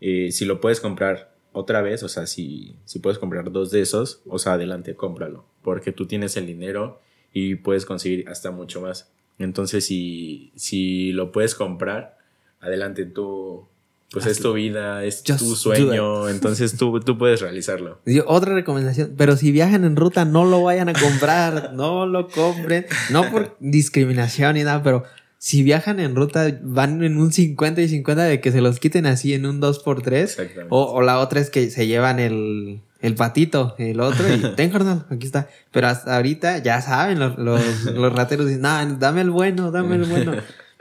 eh, 0.00 0.32
si 0.32 0.44
lo 0.44 0.60
puedes 0.60 0.80
comprar 0.80 1.36
otra 1.52 1.82
vez, 1.82 2.02
o 2.02 2.08
sea, 2.08 2.26
si, 2.26 2.74
si 2.84 2.98
puedes 2.98 3.20
comprar 3.20 3.52
dos 3.52 3.70
de 3.70 3.80
esos, 3.80 4.20
o 4.26 4.40
sea, 4.40 4.54
adelante, 4.54 4.96
cómpralo, 4.96 5.44
porque 5.62 5.92
tú 5.92 6.06
tienes 6.06 6.36
el 6.36 6.46
dinero 6.48 7.00
y 7.32 7.54
puedes 7.54 7.86
conseguir 7.86 8.28
hasta 8.28 8.50
mucho 8.50 8.80
más. 8.80 9.12
Entonces, 9.38 9.84
si, 9.86 10.50
si 10.56 11.12
lo 11.12 11.30
puedes 11.30 11.54
comprar, 11.54 12.18
adelante, 12.58 13.04
tú 13.04 13.68
pues 14.10 14.26
es 14.26 14.40
tu 14.40 14.54
vida, 14.54 15.04
es 15.04 15.22
tu 15.22 15.54
sueño, 15.54 16.28
entonces 16.28 16.76
tú, 16.76 17.00
tú 17.00 17.18
puedes 17.18 17.40
realizarlo. 17.40 17.98
Otra 18.26 18.54
recomendación, 18.54 19.14
pero 19.16 19.36
si 19.36 19.52
viajan 19.52 19.84
en 19.84 19.96
ruta 19.96 20.24
no 20.24 20.44
lo 20.44 20.62
vayan 20.62 20.88
a 20.88 20.94
comprar, 20.94 21.72
no 21.74 22.06
lo 22.06 22.28
compren, 22.28 22.86
no 23.10 23.30
por 23.30 23.56
discriminación 23.60 24.54
ni 24.54 24.64
nada, 24.64 24.82
pero 24.82 25.04
si 25.36 25.62
viajan 25.62 26.00
en 26.00 26.16
ruta 26.16 26.58
van 26.62 27.02
en 27.04 27.18
un 27.18 27.32
50 27.32 27.80
y 27.82 27.88
50 27.88 28.22
de 28.24 28.40
que 28.40 28.50
se 28.50 28.60
los 28.60 28.80
quiten 28.80 29.06
así 29.06 29.34
en 29.34 29.46
un 29.46 29.60
2x3 29.60 30.66
o, 30.68 30.84
o 30.84 31.02
la 31.02 31.20
otra 31.20 31.40
es 31.40 31.50
que 31.50 31.70
se 31.70 31.86
llevan 31.86 32.18
el, 32.18 32.80
el 33.00 33.14
patito, 33.14 33.74
el 33.78 34.00
otro, 34.00 34.32
y 34.32 34.40
ten, 34.56 34.70
carnal, 34.70 35.06
aquí 35.10 35.26
está. 35.26 35.48
Pero 35.70 35.88
hasta 35.88 36.16
ahorita 36.16 36.58
ya 36.58 36.80
saben 36.80 37.18
los, 37.18 37.38
los, 37.38 37.84
los 37.84 38.12
rateros, 38.12 38.46
dicen, 38.46 38.62
no, 38.62 38.96
dame 38.96 39.20
el 39.20 39.30
bueno, 39.30 39.70
dame 39.70 39.96
el 39.96 40.04
bueno. 40.04 40.32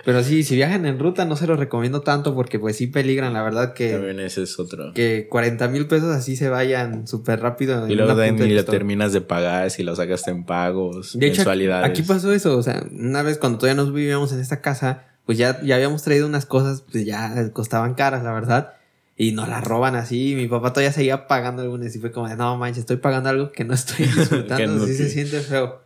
Pero 0.08 0.24
sí, 0.24 0.44
si 0.44 0.56
viajan 0.56 0.86
en 0.86 1.00
ruta 1.00 1.26
no 1.26 1.36
se 1.36 1.48
los 1.48 1.60
recomiendo 1.60 2.00
tanto 2.00 2.34
porque 2.34 2.60
pues 2.60 2.78
sí 2.78 2.88
peligran, 2.88 3.34
la 3.34 3.44
verdad 3.44 3.74
que... 3.74 3.92
También 3.92 4.22
ese 4.22 4.44
es 4.44 4.58
otro. 4.58 4.94
Que 4.94 5.28
40 5.30 5.68
mil 5.68 5.86
pesos 5.88 6.16
así 6.16 6.38
se 6.38 6.48
vayan 6.48 7.10
súper 7.10 7.42
rápido. 7.42 7.86
Y 7.90 7.96
luego 7.96 8.16
ni 8.16 8.54
lo 8.54 8.64
terminas 8.64 9.12
de 9.12 9.20
pagar 9.20 9.70
si 9.70 9.84
lo 9.84 9.98
sacaste 9.98 10.32
en 10.32 10.46
pagos, 10.46 11.20
de 11.20 11.28
mensualidades. 11.28 11.90
aquí 11.90 12.04
pasó 12.04 12.32
eso, 12.32 12.58
o 12.58 12.64
sea, 12.64 12.86
una 12.90 13.22
vez 13.22 13.38
cuando 13.38 13.58
todavía 13.58 13.84
nos 13.84 13.94
vivíamos 13.94 14.32
en 14.32 14.40
esta 14.40 14.62
casa, 14.62 15.04
pues 15.26 15.38
ya, 15.38 15.62
ya 15.62 15.76
habíamos 15.76 16.04
traído 16.04 16.26
unas 16.26 16.46
cosas, 16.46 16.86
pues 16.90 17.06
ya 17.06 17.52
costaban 17.52 17.94
caras, 17.94 18.24
la 18.24 18.32
verdad. 18.32 18.76
Y 19.18 19.34
nos 19.34 19.50
las 19.50 19.62
roban 19.62 19.98
así. 19.98 20.36
Mi 20.38 20.48
papá 20.48 20.72
todavía 20.72 20.94
seguía 20.94 21.28
pagando 21.28 21.64
algunas 21.64 21.94
y 21.94 22.00
fue 22.00 22.14
como 22.14 22.30
de, 22.30 22.38
no 22.38 22.56
manches, 22.56 22.80
estoy 22.84 22.96
pagando 22.96 23.28
algo 23.28 23.52
que 23.52 23.66
no 23.66 23.74
estoy 23.74 24.06
disfrutando. 24.18 24.86
así 24.86 24.94
se 24.94 25.10
siente 25.10 25.42
feo. 25.42 25.82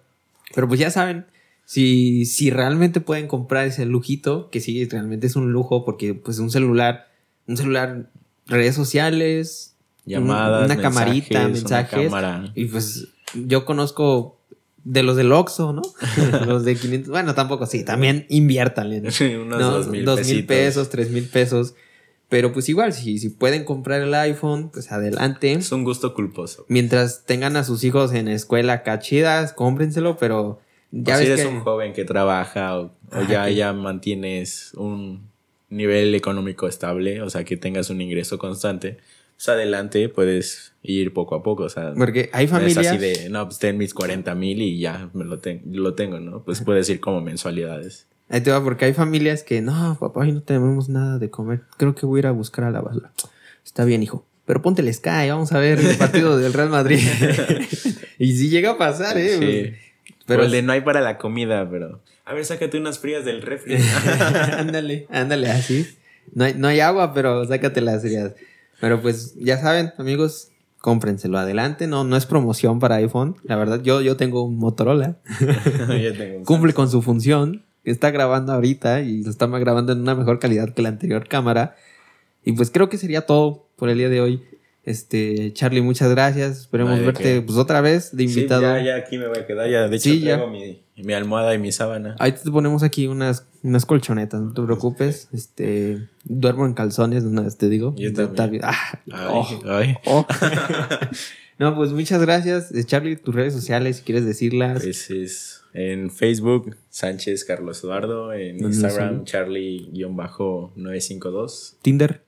Pero 0.54 0.68
pues 0.68 0.80
ya 0.80 0.92
saben, 0.92 1.26
si, 1.72 2.26
si 2.26 2.50
realmente 2.50 3.00
pueden 3.00 3.30
comprar 3.30 3.66
ese 3.66 3.86
lujito, 3.86 4.50
que 4.50 4.60
sí, 4.60 4.84
realmente 4.90 5.28
es 5.28 5.38
un 5.38 5.54
lujo, 5.54 5.86
porque 5.86 6.14
pues 6.14 6.38
un 6.40 6.52
celular, 6.52 7.08
un 7.48 7.56
celular, 7.56 8.10
redes 8.46 8.76
sociales, 8.76 9.78
llamadas, 10.04 10.66
una 10.66 10.82
camarita, 10.82 11.48
mensajes. 11.48 12.12
Y 12.56 12.66
pues 12.66 13.08
yo 13.36 13.64
conozco 13.64 14.38
de 14.84 15.02
los 15.02 15.16
del 15.16 15.32
Oxxo, 15.32 15.72
¿no? 15.72 15.82
los 16.46 16.66
de 16.66 16.76
500, 16.76 17.10
bueno, 17.10 17.36
tampoco, 17.36 17.66
sí, 17.66 17.86
también 17.86 18.26
inviértanle. 18.28 19.10
Sí, 19.10 19.36
unos 19.36 19.62
dos 19.62 19.88
mil, 19.88 20.04
dos 20.04 20.28
mil 20.28 20.46
pesos, 20.46 20.90
tres 20.90 21.10
mil 21.10 21.24
pesos. 21.30 21.76
Pero 22.28 22.52
pues 22.52 22.68
igual, 22.68 22.92
si, 22.92 23.18
si 23.18 23.30
pueden 23.30 23.64
comprar 23.64 24.02
el 24.02 24.14
iPhone, 24.14 24.72
pues 24.74 24.92
adelante. 24.92 25.54
Es 25.54 25.72
un 25.72 25.86
gusto 25.86 26.16
culposo. 26.16 26.66
Mientras 26.68 27.24
tengan 27.26 27.56
a 27.56 27.64
sus 27.64 27.86
hijos 27.86 28.12
en 28.12 28.28
escuela 28.28 28.84
cachidas, 28.84 29.54
cómprenselo, 29.54 30.18
pero 30.18 30.60
ya 30.92 31.18
si 31.18 31.26
eres 31.26 31.46
un 31.46 31.62
joven 31.62 31.94
que 31.94 32.06
trabaja 32.06 32.80
o, 32.80 32.92
ya, 33.30 33.50
ya 33.50 33.74
mantienes 33.74 34.74
un 34.76 35.30
nivel 35.70 36.14
económico 36.16 36.68
estable, 36.68 37.22
o 37.22 37.30
sea, 37.30 37.44
que 37.44 37.58
tengas 37.58 37.90
un 37.90 38.02
ingreso 38.02 38.38
constante, 38.38 38.98
pues, 39.36 39.50
adelante 39.50 40.10
puedes 40.10 40.74
ir 40.84 41.14
poco 41.14 41.36
a 41.36 41.44
poco. 41.44 41.64
O 41.64 41.70
sea, 41.70 41.94
Porque 41.96 42.30
hay 42.34 42.46
no 42.48 42.58
es 42.60 42.74
familias. 42.76 42.88
así 42.88 42.98
de, 42.98 43.30
no, 43.30 43.46
pues 43.46 43.60
ten 43.60 43.78
mis 43.78 43.94
40 43.94 44.36
mil 44.36 44.62
y 44.62 44.80
ya 44.80 45.10
me 45.14 45.24
lo, 45.26 45.40
ten- 45.40 45.62
lo 45.72 45.94
tengo, 45.96 46.20
¿no? 46.20 46.44
Pues 46.44 46.62
puedes 46.62 46.90
ir 46.90 47.00
como 47.00 47.22
mensualidades. 47.22 48.08
Ahí 48.30 48.42
te 48.42 48.52
va, 48.52 48.64
porque 48.64 48.86
hay 48.86 48.94
familias 48.94 49.44
que 49.44 49.62
no, 49.62 49.98
papá, 50.00 50.22
hoy 50.22 50.32
no 50.32 50.42
tenemos 50.42 50.90
nada 50.90 51.20
de 51.20 51.30
comer. 51.30 51.62
Creo 51.78 51.96
que 51.96 52.06
voy 52.06 52.20
a 52.20 52.22
ir 52.22 52.28
a 52.28 52.32
buscar 52.32 52.66
a 52.66 52.72
la 52.72 52.82
basura. 52.82 53.12
Está 53.66 53.84
bien, 53.86 54.04
hijo. 54.04 54.26
Pero 54.46 54.62
ponte 54.62 54.82
el 54.82 54.94
Sky, 54.94 55.30
vamos 55.30 55.52
a 55.54 55.60
ver 55.60 55.80
el 55.80 55.98
partido 55.98 56.38
del 56.38 56.54
Real 56.54 56.70
Madrid. 56.70 57.00
y 58.20 58.36
si 58.36 58.50
llega 58.50 58.72
a 58.72 58.78
pasar, 58.78 59.18
¿eh? 59.18 59.38
Sí. 59.74 59.91
Pero 60.26 60.40
Pero 60.40 60.44
el 60.44 60.52
de 60.52 60.62
no 60.62 60.74
hay 60.74 60.82
para 60.82 61.02
la 61.02 61.18
comida, 61.18 61.68
pero. 61.70 62.02
A 62.26 62.34
ver, 62.34 62.46
sácate 62.46 62.78
unas 62.78 63.00
frías 63.00 63.26
del 63.26 63.42
refri. 63.42 63.76
ándale, 64.58 65.08
ándale, 65.10 65.50
así. 65.50 65.88
No 66.34 66.46
hay, 66.46 66.54
no 66.54 66.68
hay 66.68 66.80
agua, 66.80 67.14
pero 67.14 67.46
sácate 67.46 67.82
las 67.82 68.02
frías. 68.02 68.34
Pero 68.80 69.02
pues 69.02 69.36
ya 69.36 69.58
saben, 69.58 69.94
amigos, 69.98 70.52
cómprenselo 70.80 71.38
adelante. 71.38 71.88
No, 71.88 72.04
no 72.04 72.18
es 72.18 72.26
promoción 72.26 72.80
para 72.80 72.96
iPhone. 72.96 73.38
La 73.44 73.56
verdad, 73.56 73.82
yo, 73.82 74.02
yo 74.02 74.18
tengo 74.18 74.44
un 74.44 74.58
Motorola. 74.58 75.18
Yo 76.02 76.14
tengo 76.18 76.38
un 76.40 76.46
Cumple 76.46 76.74
con 76.74 76.90
su 76.90 77.02
función. 77.02 77.64
Está 77.84 78.12
grabando 78.12 78.54
ahorita 78.54 79.02
y 79.02 79.24
lo 79.24 79.30
está 79.30 79.48
grabando 79.48 79.94
en 79.94 80.02
una 80.02 80.16
mejor 80.16 80.40
calidad 80.40 80.74
que 80.74 80.82
la 80.82 80.90
anterior 80.90 81.28
cámara. 81.28 81.76
Y 82.44 82.54
pues 82.54 82.72
creo 82.72 82.90
que 82.90 82.98
sería 82.98 83.26
todo 83.26 83.68
por 83.76 83.90
el 83.90 83.98
día 83.98 84.10
de 84.10 84.22
hoy. 84.22 84.44
Este, 84.84 85.54
Charlie, 85.54 85.82
muchas 85.82 86.10
gracias. 86.10 86.62
Esperemos 86.62 87.00
verte 87.00 87.42
pues 87.42 87.58
otra 87.58 87.82
vez 87.82 88.16
de 88.16 88.28
Sí, 88.28 88.34
invitado. 88.40 88.62
ya, 88.64 88.82
ya 88.84 88.96
aquí 88.96 89.18
me 89.18 89.28
voy 89.28 89.38
a 89.40 89.46
quedar. 89.46 89.70
Ya, 89.70 89.88
de 89.88 89.96
hecho, 89.96 90.10
Sí, 90.10 90.22
ya. 90.22 90.44
mi, 90.48 90.82
mi 90.98 91.14
almohada 91.14 91.54
y 91.54 91.60
mi 91.60 91.72
sábana. 91.72 92.16
Ahí 92.20 92.32
te 92.32 92.50
ponemos 92.50 92.82
aquí 92.82 93.06
unas, 93.08 93.46
unas 93.62 93.86
colchonetas, 93.86 94.42
no 94.42 94.54
te 94.54 94.62
preocupes. 94.64 95.30
Este, 95.34 96.08
duermo 96.24 96.66
en 96.66 96.74
calzones, 96.74 97.24
una 97.26 97.44
vez 97.44 97.58
te 97.58 97.70
digo. 97.70 97.94
Yo 97.96 98.12
también. 98.34 98.64
Ah, 98.66 99.00
Ay, 99.12 99.28
oh, 99.30 99.48
ay. 99.66 99.96
oh. 100.08 100.26
no, 101.60 101.76
pues 101.76 101.92
muchas 101.92 102.20
gracias. 102.22 102.72
Eh, 102.74 102.84
Charlie, 102.84 103.18
tus 103.18 103.36
redes 103.36 103.54
sociales, 103.54 103.98
si 103.98 104.04
quieres 104.04 104.26
decirlas. 104.26 104.82
Pues 104.82 105.12
es 105.12 105.62
en 105.74 106.10
Facebook, 106.10 106.76
Sánchez 106.90 107.46
Carlos 107.46 107.84
Eduardo. 107.84 108.34
En 108.34 108.58
¿Dónde 108.58 108.76
Instagram, 108.78 109.26
sale? 109.28 109.46
Charlie-952. 110.76 111.76
Tinder. 111.82 112.24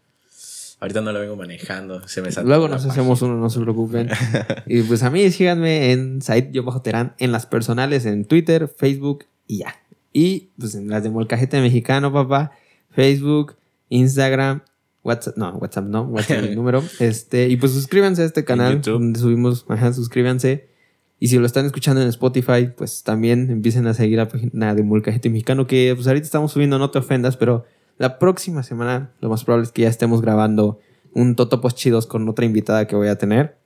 Ahorita 0.83 0.99
no 0.99 1.13
lo 1.13 1.21
vengo 1.21 1.37
manejando. 1.37 2.05
Se 2.09 2.21
me 2.21 2.29
saltó 2.29 2.49
Luego 2.49 2.67
nos 2.67 2.81
página. 2.81 2.91
hacemos 2.91 3.21
uno, 3.21 3.37
no 3.37 3.49
se 3.49 3.61
preocupen. 3.61 4.09
y 4.67 4.81
pues 4.81 5.01
a 5.03 5.09
mí 5.09 5.31
síganme 5.31 5.93
en 5.93 6.21
Said 6.21 6.51
yo 6.51 6.63
bajo 6.63 6.81
Terán, 6.81 7.15
en 7.19 7.31
las 7.31 7.45
personales, 7.45 8.05
en 8.05 8.25
Twitter, 8.25 8.67
Facebook 8.67 9.23
y 9.47 9.59
ya. 9.59 9.77
Y 10.11 10.51
pues 10.59 10.75
en 10.75 10.89
las 10.89 11.01
de 11.01 11.09
Molcajete 11.09 11.61
Mexicano, 11.61 12.11
papá. 12.11 12.51
Facebook, 12.89 13.55
Instagram, 13.87 14.63
WhatsApp, 15.05 15.37
no, 15.37 15.51
WhatsApp 15.51 15.85
no, 15.85 16.01
WhatsApp 16.03 16.39
el 16.39 16.55
número. 16.57 16.83
Este, 16.99 17.47
y 17.47 17.55
pues 17.55 17.71
suscríbanse 17.71 18.23
a 18.23 18.25
este 18.25 18.43
canal 18.43 18.81
donde 18.81 19.21
subimos, 19.21 19.65
ajá, 19.69 19.93
suscríbanse. 19.93 20.67
Y 21.17 21.29
si 21.29 21.37
lo 21.37 21.45
están 21.45 21.65
escuchando 21.65 22.01
en 22.01 22.09
Spotify, 22.09 22.71
pues 22.75 23.03
también 23.03 23.49
empiecen 23.49 23.87
a 23.87 23.93
seguir 23.93 24.17
la 24.17 24.27
página 24.27 24.75
de 24.75 24.83
Molcajete 24.83 25.29
Mexicano, 25.29 25.65
que 25.65 25.93
pues 25.95 26.07
ahorita 26.07 26.25
estamos 26.25 26.51
subiendo, 26.51 26.77
no 26.77 26.91
te 26.91 26.99
ofendas, 26.99 27.37
pero 27.37 27.63
la 27.97 28.19
próxima 28.19 28.63
semana 28.63 29.11
lo 29.19 29.29
más 29.29 29.43
probable 29.43 29.65
es 29.65 29.71
que 29.71 29.83
ya 29.83 29.89
estemos 29.89 30.21
grabando 30.21 30.79
un 31.13 31.35
Totopos 31.35 31.75
chidos 31.75 32.07
con 32.07 32.27
otra 32.27 32.45
invitada 32.45 32.87
que 32.87 32.95
voy 32.95 33.07
a 33.07 33.17
tener. 33.17 33.57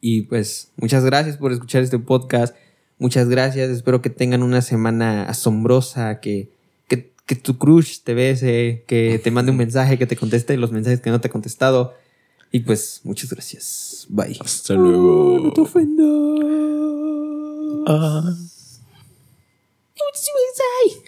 Y 0.00 0.22
pues 0.22 0.72
muchas 0.76 1.04
gracias 1.04 1.36
por 1.36 1.52
escuchar 1.52 1.82
este 1.82 1.98
podcast. 1.98 2.54
Muchas 2.98 3.28
gracias. 3.28 3.70
Espero 3.70 4.00
que 4.00 4.10
tengan 4.10 4.42
una 4.42 4.62
semana 4.62 5.24
asombrosa, 5.24 6.20
que, 6.20 6.50
que, 6.88 7.12
que 7.26 7.34
tu 7.34 7.58
crush 7.58 8.00
te 8.02 8.14
bese, 8.14 8.84
que 8.86 9.20
te 9.22 9.30
mande 9.30 9.50
un 9.50 9.58
mensaje, 9.58 9.98
que 9.98 10.06
te 10.06 10.16
conteste 10.16 10.56
los 10.56 10.72
mensajes 10.72 11.00
que 11.00 11.10
no 11.10 11.20
te 11.20 11.28
he 11.28 11.30
contestado. 11.30 11.94
Y 12.52 12.60
pues 12.60 13.00
muchas 13.04 13.30
gracias. 13.30 14.06
Bye. 14.08 14.38
Hasta 14.40 14.74
luego. 14.74 15.40
No 15.40 15.52
te 15.52 15.60
ofendas. 15.60 16.06
Ah. 17.88 18.34